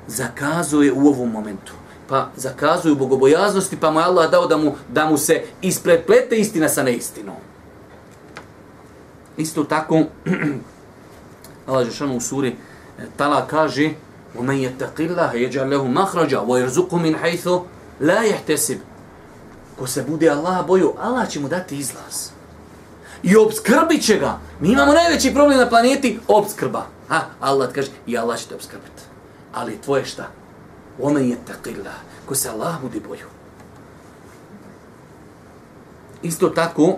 zakazuje 0.06 0.92
u 0.92 1.06
ovom 1.06 1.30
momentu. 1.30 1.72
Pa 2.08 2.28
zakazuju 2.36 2.96
bogobojaznosti, 2.96 3.76
pa 3.76 3.90
mu 3.90 4.00
je 4.00 4.04
Allah 4.04 4.30
dao 4.30 4.46
da 4.46 4.56
mu, 4.56 4.74
da 4.88 5.06
mu 5.06 5.18
se 5.18 5.42
ispreplete 5.62 6.36
istina 6.36 6.68
sa 6.68 6.82
neistinom. 6.82 7.36
Isto 9.37 9.63
tako, 9.63 10.03
Allah 11.67 11.85
Žešanu 11.85 12.17
u 12.17 12.21
suri 12.21 12.55
e, 12.99 13.05
Tala 13.17 13.47
kaže 13.47 13.93
وَمَنْ 14.35 14.57
يَتَقِ 14.57 14.97
اللَّهَ 14.97 15.33
يَجَعَ 15.33 15.63
لَهُ 15.63 15.87
مَخْرَجَ 15.87 16.33
وَيَرْزُقُ 16.47 16.93
مِنْ 16.93 17.15
حَيْثُ 17.15 17.47
لَا 18.01 18.23
يَحْتَسِبْ 18.23 18.77
Ko 19.79 19.87
se 19.87 20.03
bude 20.03 20.29
Allah 20.29 20.65
boju, 20.67 20.93
Allah 20.99 21.29
će 21.29 21.39
mu 21.39 21.47
dati 21.47 21.77
izlaz. 21.77 22.29
I 23.23 23.35
obskrbit 23.35 24.05
će 24.05 24.17
ga. 24.19 24.39
Mi 24.59 24.71
imamo 24.71 24.93
najveći 24.93 25.33
problem 25.33 25.59
na 25.59 25.69
planeti, 25.69 26.19
obskrba. 26.27 26.85
Ha, 27.07 27.21
Allah 27.39 27.69
kaže, 27.73 27.91
i 28.07 28.17
Allah 28.17 28.39
će 28.39 28.47
te 28.47 28.55
obskrbiti 28.55 29.03
ali 29.53 29.81
tvoje 29.81 30.05
šta? 30.05 30.27
Omen 31.01 31.29
je 31.29 31.37
takilla, 31.47 31.93
ko 32.25 32.35
se 32.35 32.49
Allah 32.49 32.81
budi 32.81 32.99
boju. 33.07 33.27
Isto 36.21 36.49
tako, 36.49 36.97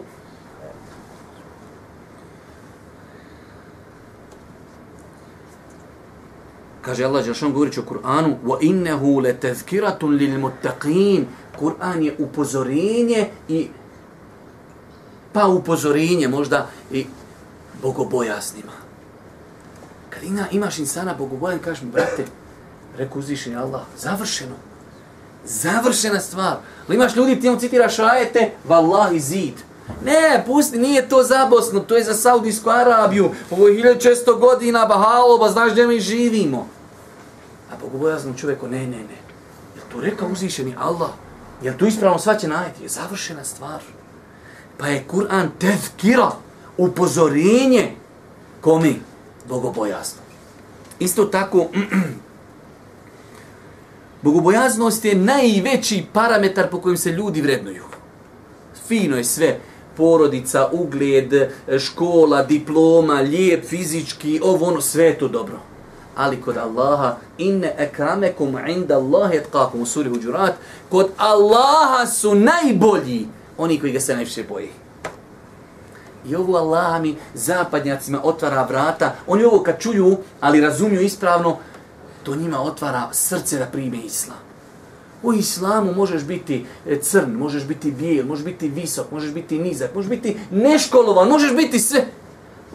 Kaže 6.81 7.05
Allah 7.05 7.25
Đelšan 7.25 7.53
govoreći 7.53 7.79
o 7.79 7.83
Kur'anu 7.83 8.35
وَإِنَّهُ 8.45 9.01
لَتَذْكِرَةٌ 9.21 9.99
لِلْمُتَّقِينَ 10.01 11.23
Kur'an 11.59 12.03
je 12.03 12.15
upozorenje 12.19 13.29
i 13.47 13.67
pa 15.33 15.47
upozorenje 15.47 16.27
možda 16.27 16.67
i 16.91 17.05
bogobojasnima. 17.81 18.71
Kad 20.09 20.23
ima, 20.23 20.45
imaš 20.51 20.79
insana 20.79 21.13
bogobojan, 21.13 21.59
kažeš 21.59 21.81
mi, 21.81 21.89
brate, 21.89 22.25
reku 22.97 23.19
uzvišenje 23.19 23.55
Allah, 23.55 23.81
završeno. 23.97 24.55
Završena 25.45 26.19
stvar. 26.19 26.57
Ali 26.87 26.95
imaš 26.95 27.15
ljudi, 27.15 27.39
ti 27.39 27.49
vam 27.49 27.59
citiraš 27.59 27.99
ajete, 27.99 28.51
vallahi 28.67 29.19
zid. 29.19 29.53
Ne, 30.04 30.44
pusti, 30.46 30.78
nije 30.78 31.08
to 31.08 31.22
za 31.22 31.46
Bosnu, 31.50 31.80
to 31.80 31.96
je 31.96 32.04
za 32.04 32.14
Saudijsku 32.14 32.70
Arabiju. 32.70 33.30
Ovo 33.50 33.68
je 33.68 33.82
1600 33.82 34.38
godina, 34.38 34.86
Bahalova, 34.86 35.50
znaš 35.50 35.72
gdje 35.72 35.86
mi 35.86 36.00
živimo. 36.00 36.68
A 37.72 37.76
bogobojaznom 37.82 38.36
čovjeku, 38.36 38.68
ne, 38.68 38.78
ne, 38.78 38.96
ne. 38.96 39.18
Je 39.76 39.82
to 39.92 40.00
rekao 40.00 40.28
uzvišeni 40.28 40.74
Allah? 40.78 41.10
Jel 41.62 41.74
to 41.78 41.86
ispravno 41.86 42.18
svaće 42.18 42.48
najti? 42.48 42.82
Je 42.82 42.88
završena 42.88 43.44
stvar. 43.44 43.80
Pa 44.78 44.86
je 44.86 45.04
Kur'an 45.08 45.48
tezkira, 45.58 46.30
upozorenje 46.76 47.96
komi? 48.60 49.00
Bogobojazno. 49.48 50.20
Isto 50.98 51.24
tako, 51.24 51.66
bogobojaznost 54.22 55.04
je 55.04 55.14
najveći 55.14 56.06
parametar 56.12 56.70
po 56.70 56.80
kojem 56.80 56.96
se 56.96 57.10
ljudi 57.10 57.42
vrednuju. 57.42 57.84
Fino 58.88 59.16
je 59.16 59.24
sve, 59.24 59.60
porodica, 60.00 60.68
ugled, 60.72 61.34
škola, 61.78 62.42
diploma, 62.42 63.20
lijep, 63.20 63.66
fizički, 63.68 64.40
ovo 64.42 64.66
ono, 64.66 64.80
sve 64.80 65.04
je 65.04 65.18
to 65.18 65.28
dobro. 65.28 65.58
Ali 66.16 66.40
kod 66.40 66.56
Allaha, 66.56 67.16
inne 67.38 67.74
ekramekum 67.78 68.58
inda 68.68 68.96
Allahi 68.96 69.40
tkakum 69.48 69.82
u 69.82 69.86
suri 69.86 70.08
Huđurat, 70.08 70.54
kod 70.90 71.10
Allaha 71.16 72.06
su 72.06 72.34
najbolji 72.34 73.26
oni 73.58 73.80
koji 73.80 73.92
ga 73.92 74.00
se 74.00 74.14
najviše 74.14 74.44
boji. 74.48 74.70
I 76.28 76.36
ovo 76.36 76.56
Allah 76.56 77.00
mi 77.02 77.16
zapadnjacima 77.34 78.20
otvara 78.24 78.62
vrata. 78.62 79.14
Oni 79.26 79.44
ovo 79.44 79.62
kad 79.62 79.80
čuju, 79.80 80.16
ali 80.40 80.60
razumiju 80.60 81.00
ispravno, 81.00 81.56
to 82.22 82.36
njima 82.36 82.60
otvara 82.60 83.08
srce 83.12 83.58
da 83.58 83.66
prime 83.66 83.98
islam. 83.98 84.49
U 85.22 85.32
islamu 85.32 85.94
možeš 85.94 86.22
biti 86.22 86.66
e, 86.86 86.98
crn, 86.98 87.32
možeš 87.32 87.64
biti 87.64 87.90
bijel, 87.90 88.26
možeš 88.26 88.44
biti 88.44 88.68
visok, 88.68 89.10
možeš 89.10 89.32
biti 89.32 89.58
nizak, 89.58 89.94
možeš 89.94 90.10
biti 90.10 90.36
neškolovan, 90.50 91.28
možeš 91.28 91.56
biti 91.56 91.78
sve. 91.78 92.04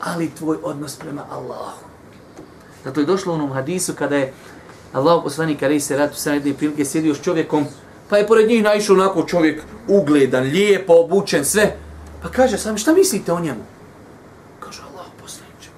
Ali 0.01 0.29
tvoj 0.29 0.57
odnos 0.63 0.95
prema 0.95 1.25
Allahu. 1.31 1.85
Zato 2.83 2.99
je 2.99 3.05
došlo 3.05 3.33
u 3.33 3.35
onom 3.35 3.51
hadisu 3.51 3.93
kada 3.93 4.15
je 4.15 4.33
Allah 4.93 5.23
poslanik 5.23 5.63
ali 5.63 5.79
se 5.79 5.97
ratu 5.97 6.15
sa 6.15 6.33
jedne 6.33 6.53
prilike 6.53 6.85
sjedio 6.85 7.15
s 7.15 7.21
čovjekom, 7.21 7.65
pa 8.09 8.17
je 8.17 8.27
pored 8.27 8.49
njih 8.49 8.63
naišao 8.63 8.95
onako 8.95 9.23
čovjek 9.23 9.61
ugledan, 9.87 10.43
lijepo 10.43 10.93
obučen, 10.93 11.45
sve. 11.45 11.75
Pa 12.21 12.29
kaže 12.29 12.57
sam, 12.57 12.77
šta 12.77 12.93
mislite 12.93 13.33
o 13.33 13.39
njemu? 13.39 13.63
Kaže 14.59 14.81
Allah 14.81 15.05
poslanik, 15.21 15.69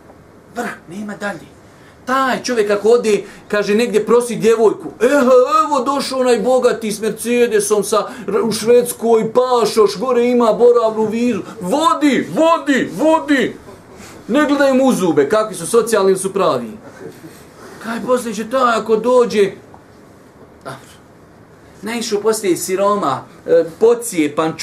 Vra, 0.55 0.69
nema 0.89 1.15
dalje 1.15 1.56
taj 2.07 2.43
čovjek 2.43 2.69
ako 2.71 2.89
ode, 2.89 3.23
kaže, 3.47 3.75
negdje 3.75 4.05
prosi 4.05 4.35
djevojku, 4.35 4.91
eho, 5.01 5.31
evo 5.65 5.83
došao 5.85 6.19
onaj 6.19 6.39
bogati 6.39 6.91
s 6.91 7.01
Mercedesom 7.01 7.83
sa, 7.83 8.07
u 8.43 8.51
Švedskoj, 8.51 9.31
pašoš, 9.33 9.97
gore 9.97 10.25
ima 10.25 10.53
boravnu 10.53 11.05
vizu, 11.05 11.39
vodi, 11.61 12.27
vodi, 12.35 12.91
vodi, 12.97 13.55
ne 14.27 14.45
gledaj 14.45 14.73
mu 14.73 14.93
zube, 14.93 15.29
kakvi 15.29 15.55
su 15.55 15.67
socijalni 15.67 16.11
ili 16.11 16.19
su 16.19 16.33
pravi. 16.33 16.71
Kaj 17.83 17.99
poslije 18.05 18.35
će 18.35 18.49
taj 18.49 18.79
ako 18.79 18.95
dođe, 18.95 19.51
Naišao 21.81 22.21
poslije 22.21 22.57
siroma, 22.57 23.23
e, 23.45 23.65
pocije, 23.79 24.35
pan 24.35 24.53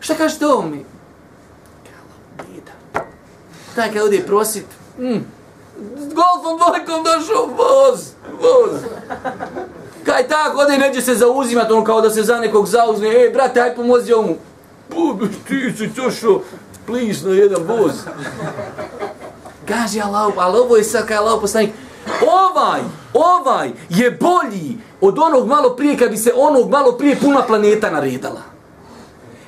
šta 0.00 0.14
kaže 0.14 0.38
to 0.38 0.62
mi? 0.62 0.84
Taj 3.74 3.92
kad 3.92 4.02
ode 4.02 4.22
prosit, 4.26 4.64
mm, 4.98 5.18
golfom 6.14 6.58
dvojkom 6.58 7.04
došao, 7.04 7.46
voz, 7.46 8.00
voz. 8.40 8.80
Kaj 10.04 10.28
tako, 10.28 10.60
ode 10.60 10.78
neće 10.78 11.00
se 11.00 11.14
zauzimati, 11.14 11.72
on 11.72 11.84
kao 11.84 12.00
da 12.00 12.10
se 12.10 12.22
za 12.22 12.38
nekog 12.38 12.66
zauzme, 12.66 13.08
ej, 13.08 13.30
brate, 13.30 13.60
aj 13.60 13.74
pomozi 13.74 14.12
ovomu. 14.12 14.36
Bubi, 14.90 15.28
ti 15.48 15.72
si 15.76 15.86
došao, 15.86 16.40
plis 16.86 17.22
na 17.22 17.30
jedan 17.30 17.62
voz. 17.62 17.92
Kaže 19.68 20.00
Allah, 20.00 20.32
ali 20.36 20.58
ovo 20.58 20.76
je 20.76 20.84
sad 20.84 21.06
kaj 21.06 21.16
Allah 21.16 21.38
poslanik, 21.40 21.70
ovaj, 22.20 22.80
ovaj 23.14 23.70
je 23.88 24.10
bolji 24.10 24.78
od 25.00 25.18
onog 25.18 25.46
malo 25.46 25.76
prije, 25.76 25.98
kad 25.98 26.10
bi 26.10 26.16
se 26.16 26.32
onog 26.36 26.70
malo 26.70 26.92
prije 26.92 27.16
puna 27.16 27.42
planeta 27.46 27.90
naredala. 27.90 28.42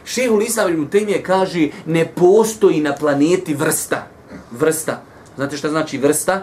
Šehul 0.05 0.43
Islam 0.43 0.73
ibn 0.73 0.89
Temije 0.89 1.23
kaže, 1.23 1.69
ne 1.87 2.13
postoji 2.15 2.81
na 2.81 2.95
planeti 2.95 3.55
vrsta, 3.55 4.07
vrsta, 4.51 5.01
Znate 5.37 5.57
šta 5.57 5.69
znači 5.69 5.99
vrsta? 5.99 6.43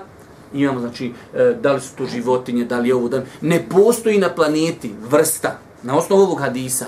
Imamo, 0.53 0.79
znači, 0.79 1.13
e, 1.35 1.55
da 1.61 1.73
li 1.73 1.81
su 1.81 1.95
to 1.97 2.05
životinje, 2.05 2.65
da 2.65 2.79
li 2.79 2.87
je 2.87 2.95
ovo, 2.95 3.09
da 3.09 3.21
Ne 3.41 3.65
postoji 3.69 4.17
na 4.17 4.29
planeti 4.29 4.93
vrsta, 5.09 5.57
na 5.83 5.97
osnovu 5.97 6.21
ovog 6.21 6.39
hadisa, 6.39 6.85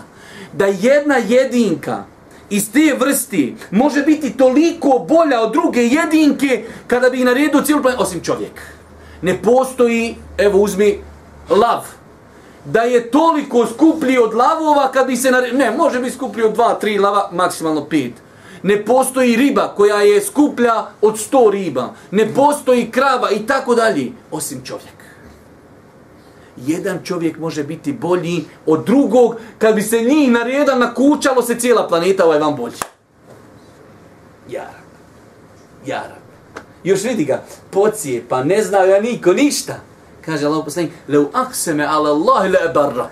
da 0.54 0.66
jedna 0.66 1.16
jedinka 1.18 2.04
iz 2.50 2.72
te 2.72 2.96
vrsti 3.00 3.56
može 3.72 4.02
biti 4.02 4.38
toliko 4.38 5.06
bolja 5.08 5.42
od 5.42 5.52
druge 5.52 5.82
jedinke 5.82 6.64
kada 6.88 7.10
bi 7.10 7.24
naredio 7.24 7.62
cijelu 7.62 7.82
planetu, 7.82 8.04
osim 8.04 8.22
čovjek. 8.24 8.62
Ne 9.22 9.42
postoji, 9.42 10.16
evo 10.38 10.60
uzmi, 10.60 11.00
lav. 11.50 11.86
Da 12.66 12.82
je 12.82 13.12
toliko 13.12 13.66
skuplji 13.66 14.18
od 14.18 14.34
lavova 14.34 14.92
kad 14.92 15.08
bi 15.08 15.16
se 15.16 15.32
naredio, 15.32 15.58
ne, 15.58 15.72
može 15.72 16.00
biti 16.00 16.16
skuplji 16.16 16.44
od 16.44 16.54
dva, 16.54 16.74
tri 16.74 17.00
lava, 17.00 17.30
maksimalno 17.32 17.86
pet 17.86 18.12
ne 18.64 18.86
postoji 18.86 19.36
riba 19.36 19.74
koja 19.78 20.02
je 20.02 20.22
skuplja 20.22 20.86
od 21.02 21.20
sto 21.20 21.50
riba, 21.50 21.94
ne 22.12 22.34
postoji 22.34 22.92
krava 22.92 23.32
i 23.32 23.46
tako 23.48 23.76
dalje, 23.76 24.12
osim 24.32 24.62
čovjek. 24.66 25.02
Jedan 26.58 27.00
čovjek 27.04 27.38
može 27.38 27.64
biti 27.64 27.94
bolji 27.94 28.46
od 28.66 28.86
drugog, 28.86 29.36
kad 29.58 29.76
bi 29.76 29.82
se 29.82 30.02
njih 30.02 30.32
naredan 30.32 30.80
nakučalo 30.80 31.42
se 31.42 31.60
cijela 31.60 31.88
planeta, 31.88 32.26
ovaj 32.26 32.40
vam 32.40 32.56
bolji. 32.56 32.76
Jarak. 34.50 34.82
Jarak. 35.86 36.22
Još 36.84 37.04
vidi 37.04 37.26
ga, 37.26 37.44
pocije, 37.72 38.24
pa 38.30 38.44
ne 38.44 38.64
zna 38.64 38.86
ga 38.86 39.00
niko, 39.00 39.34
ništa. 39.34 39.80
Kaže 40.26 40.46
Allah 40.46 40.66
poslanik, 40.66 40.92
leu 41.08 41.30
akseme 41.34 41.86
ala 41.86 42.10
Allahi 42.10 42.50
le 42.50 42.60
barra. 42.74 43.10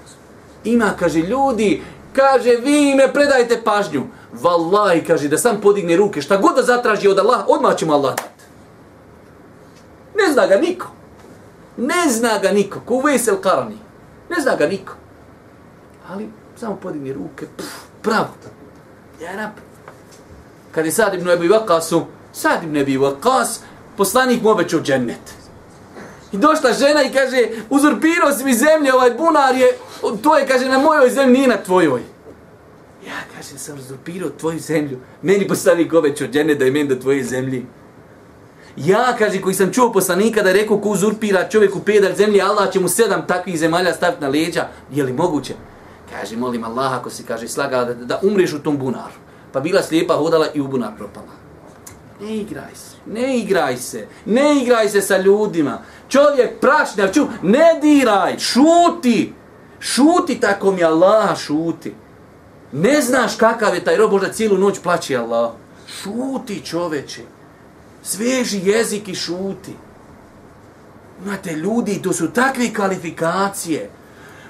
Ima, 0.63 0.93
kaže, 0.99 1.19
ljudi, 1.19 1.81
kaže, 2.13 2.55
vi 2.63 2.95
me 2.95 3.13
predajte 3.13 3.61
pažnju. 3.63 4.03
Wallahi, 4.33 5.07
kaže, 5.07 5.27
da 5.27 5.37
sam 5.37 5.61
podigne 5.61 5.95
ruke, 5.97 6.21
šta 6.21 6.37
god 6.37 6.55
da 6.55 6.63
zatraži 6.63 7.07
od 7.07 7.19
Allah, 7.19 7.45
odmah 7.47 7.75
ćemo 7.75 7.93
Allah 7.93 8.15
dati. 8.15 8.43
Ne 10.15 10.33
zna 10.33 10.47
ga 10.47 10.55
niko. 10.55 10.87
Ne 11.77 12.09
zna 12.09 12.39
ga 12.41 12.51
niko. 12.51 12.79
Ko 12.85 12.99
vesel 12.99 13.35
karani. 13.41 13.77
Ne 14.29 14.41
zna 14.41 14.55
ga 14.55 14.67
niko. 14.67 14.93
Ali 16.09 16.29
samo 16.59 16.75
podigne 16.75 17.13
ruke, 17.13 17.45
pff, 17.57 17.67
pravo. 18.01 18.27
Ja 19.21 19.35
rab. 19.35 19.51
Kad 20.71 20.85
je 20.85 20.91
Sad 20.91 21.13
ibn 21.13 21.29
Ebu 21.29 21.53
Vakasu, 21.53 22.05
Sad 22.33 22.63
ibn 22.63 22.77
Ebu 22.77 23.03
Vakas, 23.03 23.59
poslanik 23.97 24.41
mu 24.41 24.49
obećao 24.49 24.81
džennet. 24.81 25.33
I 26.31 26.37
došla 26.37 26.73
žena 26.73 27.03
i 27.03 27.13
kaže, 27.13 27.49
uzurpirao 27.69 28.31
si 28.31 28.43
mi 28.43 28.53
zemlje, 28.53 28.93
ovaj 28.93 29.11
bunar 29.11 29.55
je, 29.55 29.77
to 30.23 30.37
je, 30.37 30.47
kaže, 30.47 30.69
na 30.69 30.77
mojoj 30.77 31.09
zemlji, 31.09 31.33
nije 31.33 31.47
na 31.47 31.57
tvojoj. 31.57 32.01
Ja, 33.07 33.19
kaže, 33.35 33.57
sam 33.57 33.75
razupirao 33.75 34.29
tvoju 34.29 34.59
zemlju. 34.59 34.99
Meni 35.21 35.47
postani 35.47 35.85
goveć 35.85 36.21
od 36.21 36.31
džene 36.31 36.55
da 36.55 36.65
je 36.65 36.71
meni 36.71 36.89
do 36.89 36.95
tvoje 36.95 37.23
zemlji. 37.23 37.65
Ja, 38.77 39.15
kaže, 39.17 39.41
koji 39.41 39.55
sam 39.55 39.73
čuo 39.73 39.91
poslanika 39.91 40.41
da 40.41 40.49
je 40.49 40.61
rekao 40.61 40.77
ko 40.77 40.89
uzurpira 40.89 41.49
čovjeku 41.49 41.79
pedak 41.79 42.17
zemlje, 42.17 42.41
Allah 42.41 42.71
će 42.71 42.79
mu 42.79 42.87
sedam 42.87 43.27
takvih 43.27 43.59
zemalja 43.59 43.93
staviti 43.93 44.21
na 44.21 44.27
leđa. 44.27 44.67
Je 44.91 45.03
li 45.03 45.13
moguće? 45.13 45.53
Kaže, 46.11 46.37
molim 46.37 46.63
Allah, 46.63 46.93
ako 46.93 47.09
si, 47.09 47.23
kaže, 47.23 47.47
slagala 47.47 47.85
da, 47.85 47.93
da 47.93 48.19
umreš 48.23 48.53
u 48.53 48.59
tom 48.59 48.77
bunaru. 48.77 49.13
Pa 49.51 49.59
bila 49.59 49.81
slijepa, 49.81 50.13
hodala 50.13 50.47
i 50.53 50.61
u 50.61 50.67
bunar 50.67 50.91
propala. 50.97 51.39
Ne 52.21 52.37
igraj 52.37 52.75
se, 52.75 52.95
ne 53.05 53.37
igraj 53.37 53.77
se, 53.77 54.07
ne 54.25 54.61
igraj 54.61 54.89
se 54.89 55.01
sa 55.01 55.17
ljudima. 55.17 55.81
Čovjek 56.09 56.59
prašnja, 56.59 57.11
ču, 57.11 57.27
ne 57.41 57.79
diraj, 57.81 58.39
šuti. 58.39 59.33
Šuti 59.79 60.39
tako 60.39 60.71
mi 60.71 60.83
Allah, 60.83 61.37
šuti. 61.37 61.93
Ne 62.71 63.01
znaš 63.01 63.35
kakav 63.35 63.75
je 63.75 63.83
taj 63.83 63.97
rob, 63.97 64.11
možda 64.11 64.33
cijelu 64.33 64.57
noć 64.57 64.79
plaći 64.79 65.17
Allah. 65.17 65.51
Šuti 65.87 66.65
čoveče. 66.65 67.21
Sveži 68.03 68.61
jezik 68.63 69.07
i 69.07 69.15
šuti. 69.15 69.73
Imate 71.25 71.53
ljudi, 71.53 72.01
to 72.01 72.13
su 72.13 72.31
takve 72.31 72.73
kvalifikacije. 72.73 73.89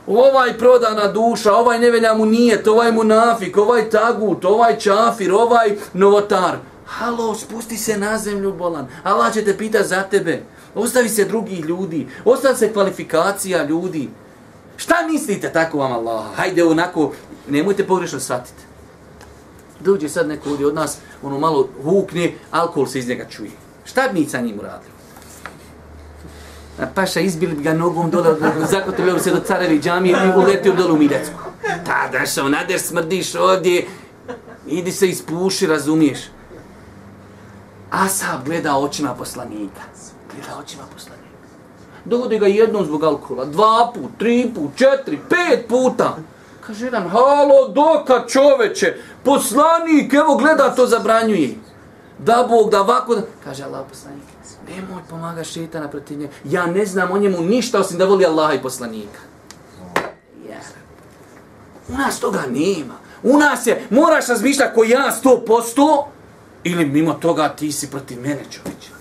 Ovaj 0.07 0.57
prodana 0.57 1.07
duša, 1.07 1.53
ovaj 1.53 1.79
nevelja 1.79 2.13
mu 2.13 2.25
nije, 2.25 2.63
ovaj 2.69 2.91
mu 2.91 3.03
nafik, 3.03 3.57
ovaj 3.57 3.89
tagut, 3.89 4.45
ovaj 4.45 4.77
čafir, 4.77 5.31
ovaj 5.31 5.75
novotar. 5.93 6.57
Halo, 6.85 7.35
spusti 7.35 7.77
se 7.77 7.97
na 7.97 8.17
zemlju, 8.17 8.53
bolan. 8.53 8.87
Allah 9.03 9.33
će 9.33 9.45
te 9.45 9.57
pita 9.57 9.83
za 9.83 10.03
tebe. 10.03 10.43
Ostavi 10.75 11.09
se 11.09 11.25
drugih 11.25 11.59
ljudi. 11.59 12.07
Ostavi 12.25 12.55
se 12.55 12.73
kvalifikacija 12.73 13.63
ljudi. 13.63 14.09
Šta 14.77 14.95
mislite 15.11 15.51
tako 15.51 15.77
vam 15.77 15.91
Allah? 15.91 16.25
Hajde 16.35 16.63
onako, 16.63 17.11
nemojte 17.51 17.87
pogrešno 17.87 18.19
shvatiti. 18.19 18.63
Dođe 19.79 20.09
sad 20.09 20.27
neko 20.27 20.49
ovdje 20.49 20.67
od 20.67 20.75
nas, 20.75 20.97
ono 21.23 21.39
malo 21.39 21.69
hukne, 21.83 22.33
alkohol 22.51 22.87
se 22.87 22.99
iz 22.99 23.07
njega 23.07 23.25
čuje. 23.29 23.51
Šta 23.85 24.07
bi 24.07 24.19
mi 24.19 24.25
sa 24.29 24.41
njim 24.41 24.59
uradili? 24.59 24.91
A 26.79 26.87
paša 26.95 27.19
izbili 27.19 27.63
ga 27.63 27.73
nogom 27.73 28.11
dole, 28.11 28.35
zakotili 28.71 29.19
se 29.19 29.31
do 29.31 29.39
carevi 29.39 29.79
džamije 29.79 30.15
i 30.25 30.37
uletio 30.37 30.73
dole 30.73 30.91
u 30.91 30.97
Midecku. 30.97 31.39
Ta, 31.85 32.09
dašao, 32.11 32.49
nader 32.49 32.79
smrdiš 32.79 33.35
ovdje, 33.35 33.85
idi 34.67 34.91
se 34.91 35.09
ispuši, 35.09 35.67
razumiješ. 35.67 36.19
Asab 37.91 38.45
gleda 38.45 38.77
očima 38.77 39.13
poslanika. 39.13 39.81
Gleda 40.35 40.59
očima 40.59 40.83
poslanika. 40.93 41.19
Dogodi 42.05 42.39
ga 42.39 42.47
jednom 42.47 42.85
zbog 42.85 43.03
alkohola, 43.03 43.45
dva 43.45 43.91
put, 43.95 44.11
tri 44.17 44.51
put, 44.55 44.71
četiri, 44.75 45.19
pet 45.29 45.67
puta. 45.67 46.17
Kaže 46.69 46.85
jedan, 46.85 47.09
halo, 47.09 47.67
doka 47.67 48.27
čoveče, 48.27 48.97
poslanik, 49.23 50.13
evo 50.13 50.35
gleda, 50.37 50.75
to 50.75 50.85
zabranjuje. 50.87 51.55
Da 52.19 52.45
Bog, 52.49 52.69
da 52.69 52.81
ovako, 52.81 53.15
da... 53.15 53.21
Kaže 53.43 53.63
Allah 53.63 53.85
poslanik, 53.89 54.23
nemoj 54.69 55.01
pomaga 55.09 55.43
šetana 55.43 55.87
protiv 55.87 56.19
njega. 56.19 56.33
Ja 56.43 56.65
ne 56.65 56.85
znam 56.85 57.11
o 57.11 57.17
njemu 57.17 57.41
ništa 57.41 57.79
osim 57.79 57.97
da 57.97 58.05
voli 58.05 58.25
Allaha 58.25 58.53
i 58.53 58.61
poslanika. 58.61 59.19
Jer, 60.47 60.61
u 61.89 61.97
nas 61.97 62.19
toga 62.19 62.43
nema. 62.49 62.93
U 63.23 63.37
nas 63.37 63.67
je, 63.67 63.87
moraš 63.89 64.27
razmišljati 64.27 64.75
ko 64.75 64.83
ja 64.83 65.11
sto 65.11 65.43
posto, 65.47 66.07
ili 66.63 66.85
mimo 66.85 67.13
toga 67.13 67.49
ti 67.49 67.71
si 67.71 67.91
protiv 67.91 68.21
mene 68.21 68.43
čoveče. 68.49 68.91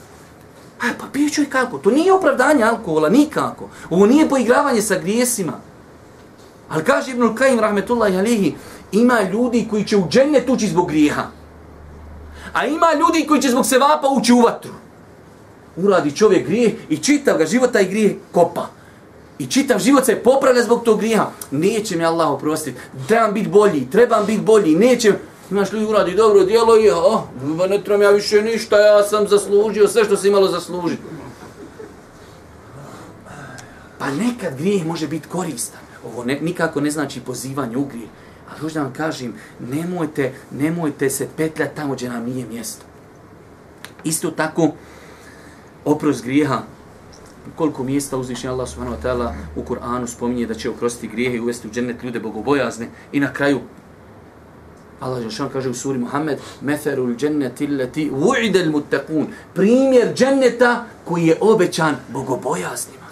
A 0.81 0.87
pa, 0.99 1.05
pa 1.05 1.07
pije 1.13 1.31
i 1.43 1.51
kako? 1.51 1.79
To 1.79 1.91
nije 1.91 2.13
opravdanje 2.13 2.65
alkohola, 2.65 3.09
nikako. 3.09 3.69
Ovo 3.91 4.07
nije 4.07 4.29
poigravanje 4.29 4.83
sa 4.83 4.99
grijesima. 4.99 5.68
Ali 6.69 6.85
kaže 6.85 7.11
Ibnul 7.11 7.35
Kajim, 7.35 7.61
rahmetullahi 7.61 8.19
alihi, 8.19 8.55
ima 8.93 9.23
ljudi 9.23 9.67
koji 9.71 9.85
će 9.85 9.97
u 9.97 10.09
džennet 10.09 10.49
ući 10.49 10.69
zbog 10.69 10.89
grijeha. 10.89 11.23
A 12.53 12.67
ima 12.67 12.87
ljudi 13.01 13.27
koji 13.27 13.43
će 13.43 13.49
zbog 13.49 13.67
sevapa 13.67 14.09
ući 14.09 14.33
u 14.33 14.41
vatru. 14.41 14.73
Uradi 15.77 16.17
čovjek 16.17 16.47
grijeh 16.47 16.73
i 16.89 16.97
čitav 16.97 17.39
ga 17.39 17.47
života 17.47 17.81
i 17.81 17.89
grijeh 17.89 18.13
kopa. 18.33 18.67
I 19.39 19.47
čitav 19.47 19.79
život 19.79 20.05
se 20.05 20.17
popravlja 20.17 20.63
zbog 20.63 20.85
tog 20.85 20.99
grijeha. 20.99 21.27
Neće 21.51 21.97
mi 21.97 22.05
Allah 22.05 22.31
oprostiti. 22.31 22.81
Trebam 23.09 23.35
biti 23.35 23.49
bolji, 23.49 23.89
trebam 23.91 24.27
biti 24.27 24.41
bolji. 24.41 24.75
Neće, 24.75 25.13
Imaš 25.51 25.73
ljudi 25.73 25.87
uradi 25.87 26.15
dobro 26.15 26.45
djelo 26.45 26.77
i 26.77 26.91
oh, 26.91 27.21
ne 27.71 27.83
trebam 27.85 28.03
ja 28.03 28.11
više 28.11 28.43
ništa, 28.43 28.81
ja 28.81 29.03
sam 29.03 29.29
zaslužio 29.29 29.89
sve 29.89 30.05
što 30.05 30.17
se 30.17 30.29
imalo 30.29 30.49
zaslužiti. 30.49 31.03
Pa 33.99 34.11
nekad 34.11 34.57
grijeh 34.59 34.87
može 34.87 35.09
biti 35.09 35.29
koristan. 35.29 35.81
Ovo 36.09 36.25
ne, 36.25 36.39
nikako 36.41 36.81
ne 36.81 36.91
znači 36.91 37.21
pozivanje 37.21 37.77
u 37.77 37.85
grijeh. 37.85 38.11
Ali 38.51 38.61
hoću 38.61 38.75
da 38.75 38.83
vam 38.83 38.93
kažem, 38.93 39.35
nemojte, 39.61 40.33
nemojte 40.51 41.11
se 41.11 41.29
petljati 41.37 41.77
tamo 41.77 41.95
gdje 41.95 42.09
nam 42.09 42.25
nije 42.25 42.47
mjesto. 42.47 42.85
Isto 44.05 44.31
tako, 44.31 44.73
oprost 45.85 46.25
grijeha, 46.25 46.63
koliko 47.57 47.85
mjesta 47.85 48.17
uzvišnja 48.17 48.53
Allah 48.53 48.69
subhanahu 48.69 49.03
wa 49.03 49.09
ta'ala 49.09 49.33
u 49.57 49.63
Kur'anu 49.63 50.07
spominje 50.07 50.47
da 50.47 50.55
će 50.55 50.71
oprostiti 50.71 51.09
grijehe 51.09 51.37
i 51.37 51.41
uvesti 51.41 51.69
u 51.69 51.71
džennet 51.71 52.03
ljude 52.03 52.21
bogobojazne 52.21 52.89
i 53.13 53.21
na 53.21 53.33
kraju 53.33 53.61
Allah 55.01 55.23
je 55.23 55.49
kaže 55.53 55.71
u 55.71 55.75
suri 55.75 55.99
Muhammed 55.99 56.39
Meferul 56.61 57.17
dženneti 57.17 57.67
leti 57.67 58.11
vu'idel 58.11 58.73
muttaqun 58.73 59.27
Primjer 59.55 60.15
dženneta 60.15 60.85
koji 61.05 61.27
je 61.27 61.39
obećan 61.41 61.97
bogobojaznima. 62.09 63.07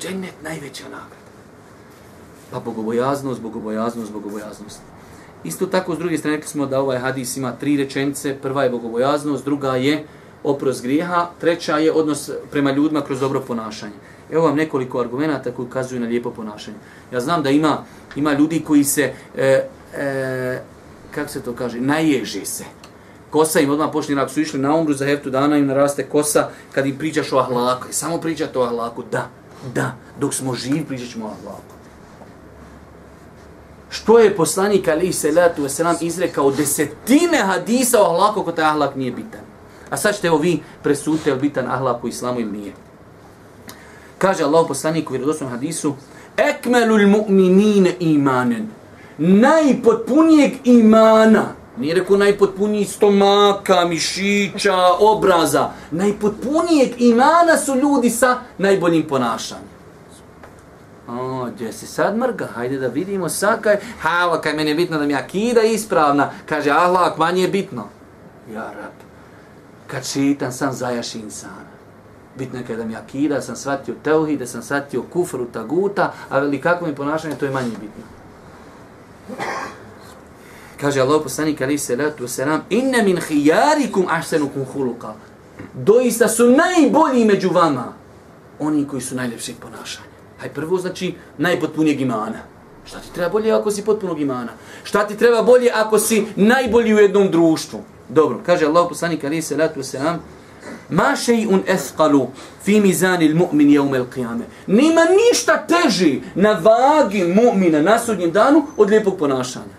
Džennet 0.00 0.34
najveća 0.42 0.84
nagrada. 0.84 1.21
Pa 2.52 2.60
bogobojaznost, 2.60 3.40
bogobojaznost, 3.40 4.12
bogobojaznost. 4.12 4.80
Isto 5.44 5.66
tako, 5.66 5.94
s 5.94 5.98
druge 5.98 6.18
strane, 6.18 6.36
rekli 6.36 6.50
smo 6.50 6.66
da 6.66 6.80
ovaj 6.80 6.98
hadis 6.98 7.36
ima 7.36 7.52
tri 7.52 7.76
rečenice. 7.76 8.36
Prva 8.42 8.64
je 8.64 8.70
bogobojaznost, 8.70 9.44
druga 9.44 9.76
je 9.76 10.04
oprost 10.44 10.82
grijeha, 10.82 11.26
treća 11.40 11.78
je 11.78 11.92
odnos 11.92 12.30
prema 12.50 12.72
ljudima 12.72 13.00
kroz 13.00 13.20
dobro 13.20 13.40
ponašanje. 13.40 13.92
Evo 14.30 14.46
vam 14.46 14.56
nekoliko 14.56 15.00
argumenta 15.00 15.50
koji 15.50 15.66
ukazuju 15.66 16.00
na 16.00 16.06
lijepo 16.06 16.30
ponašanje. 16.30 16.76
Ja 17.12 17.20
znam 17.20 17.42
da 17.42 17.50
ima 17.50 17.84
ima 18.16 18.32
ljudi 18.32 18.60
koji 18.66 18.84
se 18.84 19.12
e, 19.36 19.68
e, 19.96 20.62
kako 21.14 21.28
se 21.28 21.42
to 21.42 21.52
kaže, 21.52 21.80
naježi 21.80 22.44
se. 22.44 22.64
Kosa 23.30 23.60
im 23.60 23.70
odmah 23.70 23.90
počne, 23.92 24.22
ako 24.22 24.32
su 24.32 24.40
išli 24.40 24.60
na 24.60 24.74
umru 24.74 24.94
za 24.94 25.06
heftu 25.06 25.30
dana, 25.30 25.56
im 25.56 25.66
naraste 25.66 26.02
kosa 26.08 26.48
kad 26.72 26.86
im 26.86 26.98
pričaš 26.98 27.32
o 27.32 27.38
ahlaku. 27.38 27.88
I 27.90 27.92
samo 27.92 28.20
pričate 28.20 28.58
o 28.58 28.62
ahlaku, 28.62 29.04
da, 29.12 29.28
da, 29.74 29.96
dok 30.20 30.34
smo 30.34 30.54
živi 30.54 30.84
pričat 30.84 31.08
ćemo 31.08 31.26
o 31.26 31.28
ahlaku. 31.28 31.81
Što 33.92 34.18
je 34.18 34.36
poslanik 34.36 34.88
Ali 34.88 35.12
Salatu 35.12 35.62
wasalam 35.62 35.96
izrekao 36.00 36.50
desetine 36.50 37.38
hadisa 37.38 38.00
o 38.02 38.14
ahlaku 38.14 38.40
ako 38.40 38.52
taj 38.52 38.64
ahlak 38.64 38.96
nije 38.96 39.12
bitan. 39.12 39.40
A 39.90 39.96
sad 39.96 40.14
ćete 40.14 40.26
evo 40.26 40.36
vi 40.38 40.62
presudite 40.82 41.30
je 41.30 41.36
bitan 41.36 41.66
ahlak 41.66 42.04
u 42.04 42.08
islamu 42.08 42.40
ili 42.40 42.52
nije. 42.52 42.72
Kaže 44.18 44.44
Allah 44.44 44.64
poslanik 44.68 45.10
u 45.10 45.12
vjerodosnom 45.12 45.50
hadisu 45.50 45.94
Ekmelul 46.36 47.08
mu'minine 47.08 47.94
imanen 48.00 48.68
najpotpunijeg 49.18 50.52
imana, 50.64 51.44
nije 51.78 51.94
rekao 51.94 52.16
najpotpuniji 52.16 52.84
stomaka, 52.84 53.84
mišića, 53.84 54.76
obraza, 55.00 55.70
najpotpunijeg 55.90 56.90
imana 56.98 57.56
su 57.56 57.76
ljudi 57.76 58.10
sa 58.10 58.38
najboljim 58.58 59.02
ponašanjem. 59.08 59.71
O, 61.20 61.48
gdje 61.54 61.72
se 61.72 61.86
sad 61.86 62.16
mrga? 62.16 62.46
Hajde 62.54 62.78
da 62.78 62.88
vidimo 62.88 63.28
sad 63.28 63.60
kaj... 63.60 63.76
Hava, 64.00 64.40
kaj 64.40 64.54
meni 64.54 64.70
je 64.70 64.74
bitno 64.74 64.98
da 64.98 65.06
mi 65.06 65.14
akida 65.14 65.62
ispravna. 65.62 66.30
Kaže, 66.48 66.70
ahlak, 66.70 67.18
manje 67.18 67.42
je 67.42 67.48
bitno. 67.48 67.88
Ja, 68.52 68.62
rab. 68.62 68.92
Kad 69.86 70.08
čitam, 70.12 70.52
sam 70.52 70.72
zajaš 70.72 71.14
insana. 71.14 71.72
Bitno 72.38 72.58
je 72.58 72.64
kada 72.64 72.84
mi 72.84 72.96
akida, 72.96 73.40
sam 73.40 73.56
shvatio 73.56 73.94
teuhid, 74.02 74.38
da 74.38 74.46
sam 74.46 74.62
shvatio 74.62 75.02
kufru, 75.02 75.46
taguta, 75.46 76.12
a 76.28 76.38
veli 76.38 76.60
kako 76.60 76.86
mi 76.86 76.94
ponašanje, 76.94 77.34
to 77.34 77.44
je 77.44 77.50
manje 77.50 77.70
bitno. 77.70 78.04
Kaže 80.80 81.00
Allah 81.00 81.20
poslanik 81.22 81.60
ali 81.60 81.78
se 81.78 81.96
letu 81.96 82.28
selam 82.28 82.60
inna 82.70 83.02
min 83.02 83.16
khiyarikum 83.16 84.06
ahsanukum 84.08 84.64
khuluqa. 84.74 85.12
Doista 85.74 86.28
su 86.28 86.50
najbolji 86.50 87.24
među 87.24 87.50
vama 87.52 87.92
oni 88.58 88.88
koji 88.88 89.02
su 89.02 89.14
najljepših 89.14 89.56
ponašanja. 89.60 90.11
Aj 90.42 90.48
prvo 90.48 90.78
znači 90.78 91.14
najpotpunijeg 91.38 92.00
imana. 92.00 92.38
Šta 92.84 92.98
ti 92.98 93.14
treba 93.14 93.28
bolje 93.28 93.52
ako 93.52 93.70
si 93.70 93.84
potpunog 93.84 94.20
imana? 94.20 94.52
Šta 94.84 95.06
ti 95.06 95.16
treba 95.16 95.42
bolje 95.42 95.70
ako 95.74 95.98
si 95.98 96.26
najbolji 96.36 96.94
u 96.94 96.98
jednom 96.98 97.30
društvu? 97.30 97.80
Dobro, 98.08 98.40
kaže 98.46 98.66
Allah 98.66 98.86
poslanik 98.88 99.24
alaihi 99.24 99.42
salatu 99.42 99.80
wasalam, 99.80 99.90
selam 99.90 100.20
Ma 100.88 101.16
shay'un 101.16 101.62
athqalu 101.68 102.28
fi 102.62 102.80
mizani 102.80 103.34
mu'min 103.34 103.70
jevme 103.70 103.98
al-qiyamah. 103.98 104.44
Nima 104.66 105.04
ništa 105.04 105.66
teži 105.66 106.20
na 106.34 106.52
vagi 106.52 107.24
mu'mina 107.24 107.82
na 107.82 107.98
sudnjem 107.98 108.30
danu 108.32 108.66
od 108.76 108.90
lijepog 108.90 109.18
ponašanja. 109.18 109.76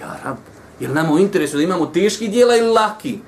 Ja 0.00 0.16
rab, 0.24 0.36
jel 0.80 0.94
nam 0.94 1.10
u 1.10 1.18
interesu 1.18 1.56
da 1.56 1.62
imamo 1.62 1.86
teški 1.86 2.28
dijela 2.28 2.56
ili 2.56 2.68
laki? 2.68 3.18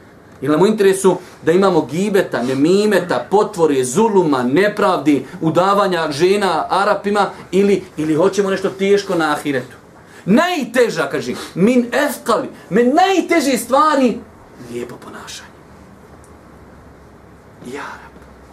Jel 0.41 0.53
nam 0.53 0.63
u 0.63 0.67
interesu 0.67 1.17
da 1.43 1.53
imamo 1.53 1.83
gibeta, 1.83 2.43
nemimeta, 2.43 3.27
potvore, 3.31 3.85
zuluma, 3.85 4.43
nepravdi, 4.43 5.27
udavanja 5.41 6.13
žena 6.13 6.67
Arapima 6.71 7.31
ili, 7.53 7.83
ili 7.97 8.15
hoćemo 8.15 8.51
nešto 8.51 8.71
teško 8.71 9.15
na 9.15 9.33
ahiretu? 9.33 9.77
Najteža, 10.25 11.09
kaže, 11.11 11.35
min 11.55 11.87
efkali, 11.93 12.49
min 12.71 12.95
najteže 12.95 13.57
stvari, 13.57 14.19
lijepo 14.71 14.97
ponašanje. 14.97 15.51
Ja, 17.75 17.85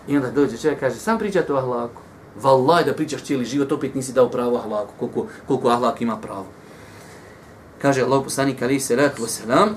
I 0.07 0.17
onda 0.17 0.31
dođe 0.31 0.57
čovjek 0.57 0.79
kaže, 0.79 0.95
sam 0.95 1.19
pričate 1.19 1.53
o 1.53 1.57
ahlaku. 1.57 2.01
Vallaj 2.41 2.83
da 2.83 2.93
pričaš 2.93 3.23
cijeli 3.23 3.45
život, 3.45 3.71
opet 3.71 3.95
nisi 3.95 4.13
dao 4.13 4.29
pravo 4.29 4.57
ahlaku, 4.57 4.93
koliko, 4.99 5.25
koliko 5.47 5.69
ahlak 5.69 6.01
ima 6.01 6.17
pravo. 6.17 6.45
Kaže 7.81 8.01
Allah 8.01 8.23
poslanik 8.23 8.61
ali 8.61 8.79
se 8.79 8.95
wasalam, 8.95 9.69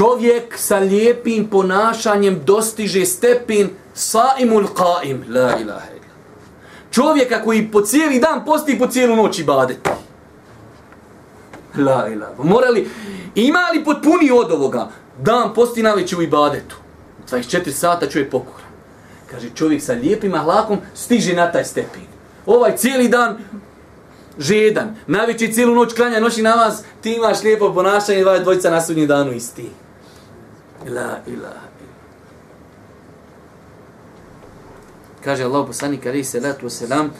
čovjek 0.00 0.58
sa 0.58 0.78
lijepim 0.78 1.46
ponašanjem 1.50 2.40
dostiže 2.44 3.06
stepin 3.06 3.68
saimul 3.94 4.64
qaim, 4.74 5.18
la 5.28 5.58
ilaha 5.60 5.88
illa. 5.96 6.14
Čovjeka 6.90 7.42
koji 7.44 7.70
po 7.72 7.80
cijeli 7.80 8.20
dan 8.20 8.44
posti 8.44 8.78
po 8.78 8.86
cijelu 8.86 9.16
noć 9.16 9.38
i 9.38 9.44
bade. 9.44 9.76
La 11.78 12.08
ilaha. 12.08 12.42
Morali, 12.42 12.88
ima 13.34 13.68
li 13.74 13.84
potpuni 13.84 14.30
od 14.30 14.52
ovoga? 14.52 14.88
dan 15.18 15.54
posti 15.54 15.82
na 15.82 15.94
u 16.18 16.22
ibadetu. 16.22 16.76
24 17.30 17.70
sata 17.70 18.08
čovjek 18.08 18.30
pokora. 18.30 18.64
Kaže, 19.30 19.48
čovjek 19.54 19.82
sa 19.82 19.92
lijepim 19.92 20.34
ahlakom 20.34 20.78
stiže 20.94 21.34
na 21.34 21.52
taj 21.52 21.64
stepin. 21.64 22.06
Ovaj 22.46 22.76
cijeli 22.76 23.08
dan 23.08 23.38
žedan, 24.38 24.96
navići 25.06 25.52
cijelu 25.52 25.74
noć 25.74 25.94
klanja 25.94 26.20
noći 26.20 26.42
namaz, 26.42 26.82
ti 27.00 27.12
imaš 27.12 27.42
lijepo 27.42 27.74
ponašanje, 27.74 28.20
dva 28.20 28.38
dvojica 28.38 28.70
na 28.70 28.80
sudnji 28.80 29.06
danu 29.06 29.32
isti. 29.32 29.68
La 30.86 31.20
ilaha 31.26 31.70
Kaže 35.24 35.44
Allah 35.44 35.66
poslanik 35.66 36.06
alaihi 36.06 36.24
salatu 36.24 36.66
wasalam, 36.66 37.10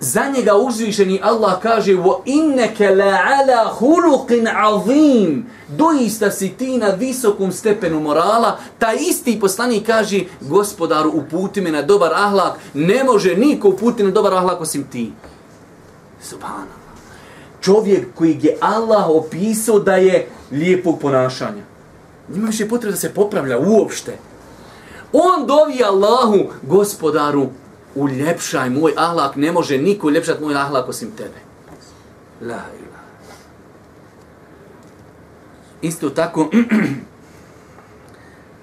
za 0.00 0.30
njega 0.36 0.54
uzvišeni 0.56 1.20
Allah 1.22 1.60
kaže 1.62 1.94
wa 1.94 2.22
inneke 2.24 2.90
la 2.90 3.18
ala 3.38 3.74
khuluqin 3.78 4.48
azim. 4.48 5.46
Doista 5.68 6.30
si 6.30 6.48
ti 6.48 6.78
na 6.78 6.88
visokom 6.88 7.52
stepenu 7.52 8.00
morala. 8.00 8.58
Ta 8.78 8.92
isti 8.92 9.40
poslanik 9.40 9.86
kaže 9.86 10.24
gospodaru 10.40 11.10
uputi 11.10 11.60
me 11.60 11.70
na 11.70 11.82
dobar 11.82 12.12
ahlak. 12.14 12.58
Ne 12.74 13.04
može 13.04 13.34
niko 13.34 13.68
uputi 13.68 14.02
na 14.02 14.10
dobar 14.10 14.34
ahlak 14.34 14.60
osim 14.60 14.84
ti. 14.84 15.12
Subhanallah. 16.22 16.88
Čovjek 17.60 18.14
koji 18.14 18.38
je 18.42 18.56
Allah 18.60 19.08
opisao 19.08 19.78
da 19.78 19.96
je 19.96 20.28
lijepog 20.50 21.00
ponašanja 21.00 21.67
nima 22.34 22.46
više 22.46 22.68
potrebe 22.68 22.92
da 22.92 22.98
se 22.98 23.14
popravlja 23.14 23.58
uopšte 23.58 24.18
on 25.12 25.46
dovi 25.46 25.84
Allahu 25.84 26.50
gospodaru 26.62 27.48
uljepšaj 27.94 28.70
moj 28.70 28.92
ahlak, 28.96 29.36
ne 29.36 29.52
može 29.52 29.78
niko 29.78 30.06
uljepšati 30.06 30.42
moj 30.42 30.54
ahlak 30.54 30.88
osim 30.88 31.10
tebe. 31.16 31.40
La 32.40 32.62
ila. 32.80 32.98
Isto 35.82 36.10
tako, 36.10 36.50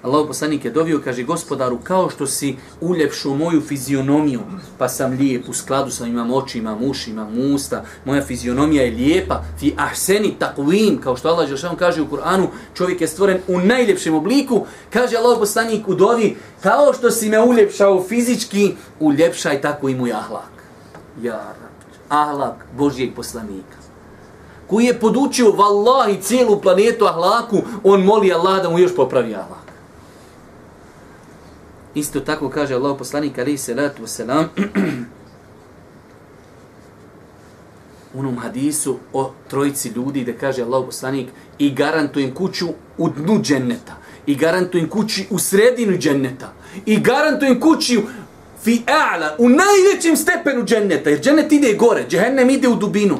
Allah 0.02 0.26
poslanik 0.26 0.64
je 0.64 0.70
dovio, 0.70 1.00
kaže 1.04 1.22
gospodaru, 1.22 1.78
kao 1.82 2.10
što 2.10 2.26
si 2.26 2.56
uljepšao 2.80 3.34
moju 3.34 3.60
fizionomiju, 3.60 4.40
pa 4.78 4.88
sam 4.88 5.12
lijep, 5.12 5.48
u 5.48 5.52
skladu 5.52 5.90
sam 5.90 6.08
imam 6.08 6.30
oči, 6.30 6.58
imam 6.58 6.82
uši, 6.82 7.10
imam 7.10 7.54
usta, 7.54 7.84
moja 8.04 8.22
fizionomija 8.22 8.82
je 8.82 8.90
lijepa, 8.90 9.42
fi 9.58 9.74
ahseni 9.76 10.34
takvim, 10.38 11.00
kao 11.00 11.16
što 11.16 11.28
Allah 11.28 11.48
Žešan 11.48 11.76
kaže 11.76 12.02
u 12.02 12.06
Kur'anu, 12.06 12.46
čovjek 12.74 13.00
je 13.00 13.08
stvoren 13.08 13.38
u 13.48 13.58
najljepšem 13.60 14.14
obliku, 14.14 14.66
kaže 14.90 15.16
Allah 15.16 15.38
poslanik 15.38 15.88
u 15.88 15.94
dovi, 15.94 16.36
kao 16.62 16.92
što 16.92 17.10
si 17.10 17.28
me 17.28 17.40
uljepšao 17.40 18.04
fizički, 18.08 18.74
uljepšaj 19.00 19.60
tako 19.60 19.88
i 19.88 19.94
moj 19.94 20.12
ahlak. 20.12 20.52
Ja, 21.22 21.54
ahlak 22.08 22.66
Božijeg 22.76 23.14
poslanika 23.14 23.76
koji 24.66 24.84
je 24.84 25.00
podučio 25.00 25.50
vallahi 25.50 26.22
cijelu 26.22 26.60
planetu 26.60 27.04
ahlaku, 27.04 27.56
on 27.84 28.02
moli 28.02 28.32
Allah 28.32 28.62
da 28.62 28.70
mu 28.70 28.78
još 28.78 28.96
popravi 28.96 29.34
ahlak. 29.34 29.65
Isto 31.96 32.20
tako 32.20 32.50
kaže 32.50 32.74
Allah 32.74 32.96
poslanik 32.98 33.38
alaihi 33.38 33.58
salatu 33.58 34.02
wasalam 34.02 34.44
u 38.14 38.18
onom 38.18 38.38
hadisu 38.38 38.98
o 39.12 39.32
trojici 39.48 39.88
ljudi 39.88 40.24
da 40.24 40.32
kaže 40.32 40.62
Allah 40.62 40.84
poslanik 40.86 41.28
i 41.58 41.74
garantujem 41.74 42.34
kuću 42.34 42.66
u 42.98 43.08
dnu 43.08 43.40
dženneta 43.42 43.96
i 44.26 44.34
garantujem 44.34 44.88
kući 44.88 45.26
u 45.30 45.38
sredinu 45.38 45.98
dženneta 45.98 46.52
i 46.86 47.00
garantujem 47.00 47.60
kući 47.60 48.00
fi 48.62 48.82
a'la 48.86 49.34
u 49.38 49.48
najvećem 49.48 50.16
stepenu 50.16 50.64
dženneta 50.64 51.10
jer 51.10 51.20
džennet 51.20 51.52
ide 51.52 51.74
gore, 51.74 52.04
džehennem 52.08 52.50
ide 52.50 52.68
u 52.68 52.74
dubinu. 52.74 53.18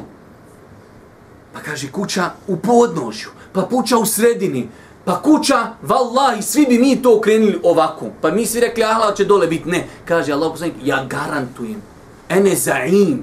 Pa 1.53 1.59
kaže 1.59 1.91
kuća 1.91 2.31
u 2.47 2.57
podnožju 2.57 3.29
pa 3.53 3.69
kuća 3.69 3.97
u 3.97 4.05
sredini 4.05 4.67
Pa 5.07 5.21
kuća, 5.21 5.55
vallahi, 5.81 6.41
svi 6.41 6.65
bi 6.69 6.79
mi 6.79 7.01
to 7.01 7.17
okrenili 7.17 7.59
ovako. 7.63 8.05
Pa 8.21 8.31
mi 8.31 8.45
svi 8.45 8.59
rekli, 8.59 8.83
ahla 8.83 9.13
će 9.13 9.25
dole 9.25 9.47
biti. 9.47 9.69
Ne, 9.69 9.87
kaže 10.05 10.33
Allah 10.33 10.51
poslanik, 10.51 10.75
ja 10.83 11.05
garantujem. 11.09 11.81
Ene 12.29 12.55
za'im. 12.55 13.17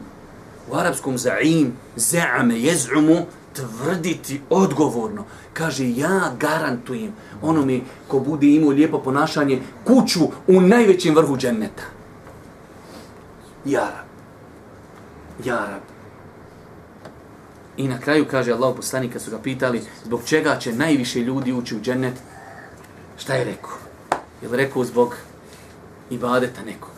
U 0.71 0.77
arapskom 0.77 1.19
za'im, 1.19 1.67
za'ame, 1.97 2.55
jez'umu, 2.55 3.25
tvrditi 3.53 4.41
odgovorno. 4.51 5.25
Kaže, 5.53 5.91
ja 5.91 6.33
garantujem 6.41 7.13
ono 7.43 7.65
mi 7.65 7.83
ko 8.09 8.21
bude 8.21 8.47
imao 8.47 8.71
lijepo 8.71 8.99
ponašanje, 8.99 9.61
kuću 9.85 10.21
u 10.47 10.61
najvećem 10.61 11.15
vrhu 11.15 11.37
dženneta. 11.37 11.83
Jarab. 13.65 14.09
Jarab. 15.45 15.94
I 17.77 17.89
na 17.89 18.01
kraju 18.01 18.27
kaže 18.31 18.53
Allah 18.53 18.77
poslanik 18.77 19.13
kad 19.13 19.23
su 19.23 19.31
ga 19.31 19.39
pitali 19.39 19.83
zbog 20.05 20.21
čega 20.27 20.59
će 20.59 20.73
najviše 20.73 21.21
ljudi 21.21 21.53
ući 21.53 21.77
u 21.77 21.81
džennet, 21.81 22.15
šta 23.19 23.35
je 23.35 23.45
rekao? 23.45 23.73
Je 24.43 24.49
li 24.49 24.57
rekao 24.57 24.85
zbog 24.85 25.17
ibadeta 26.11 26.63
nekog? 26.63 26.91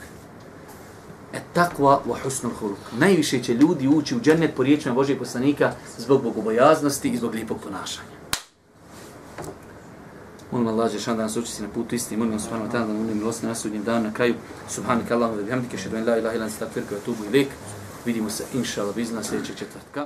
E 1.32 1.40
takva 1.52 2.00
wa 2.06 2.16
husnul 2.22 2.52
huluk. 2.60 2.78
Najviše 2.98 3.42
će 3.42 3.54
ljudi 3.54 3.88
ući 3.88 4.16
u 4.16 4.20
džennet 4.20 4.54
po 4.56 4.62
riječima 4.62 4.94
Božijeg 4.94 5.18
poslanika 5.18 5.72
zbog 5.98 6.22
bogobojaznosti 6.22 7.08
i 7.08 7.16
zbog 7.16 7.34
lijepog 7.34 7.58
ponašanja. 7.64 8.16
Molim 10.50 10.68
Allah, 10.68 10.92
že 10.92 11.00
šan 11.00 11.16
da 11.16 11.22
nas 11.22 11.36
učiti 11.36 11.62
na 11.62 11.68
putu 11.68 11.94
istini. 11.94 12.16
Molim 12.18 12.32
Allah, 12.32 12.44
subhanahu 12.44 12.68
wa 12.68 12.72
ta'ala, 12.72 12.86
da 12.86 12.92
unim 12.92 13.18
milost 13.18 13.42
na 13.42 13.54
sudnjem 13.54 13.82
danu 13.82 14.04
na 14.04 14.12
kraju. 14.12 14.34
Subhanak 14.68 15.10
Allahum, 15.10 15.36
da 15.36 15.42
bihamdike, 15.42 15.78
šedven 15.78 16.06
la 16.06 16.18
ilaha 16.18 16.36
ilan, 16.36 16.50
stakfirka, 16.50 16.94
tubu 17.04 17.24
ilik. 17.24 17.48
Vidimo 18.04 18.30
se, 18.30 18.44
inša 18.54 18.82
Allah, 18.82 18.94
bizna 18.94 19.22
sljedećeg 19.22 19.56
četvrtka. 19.56 20.04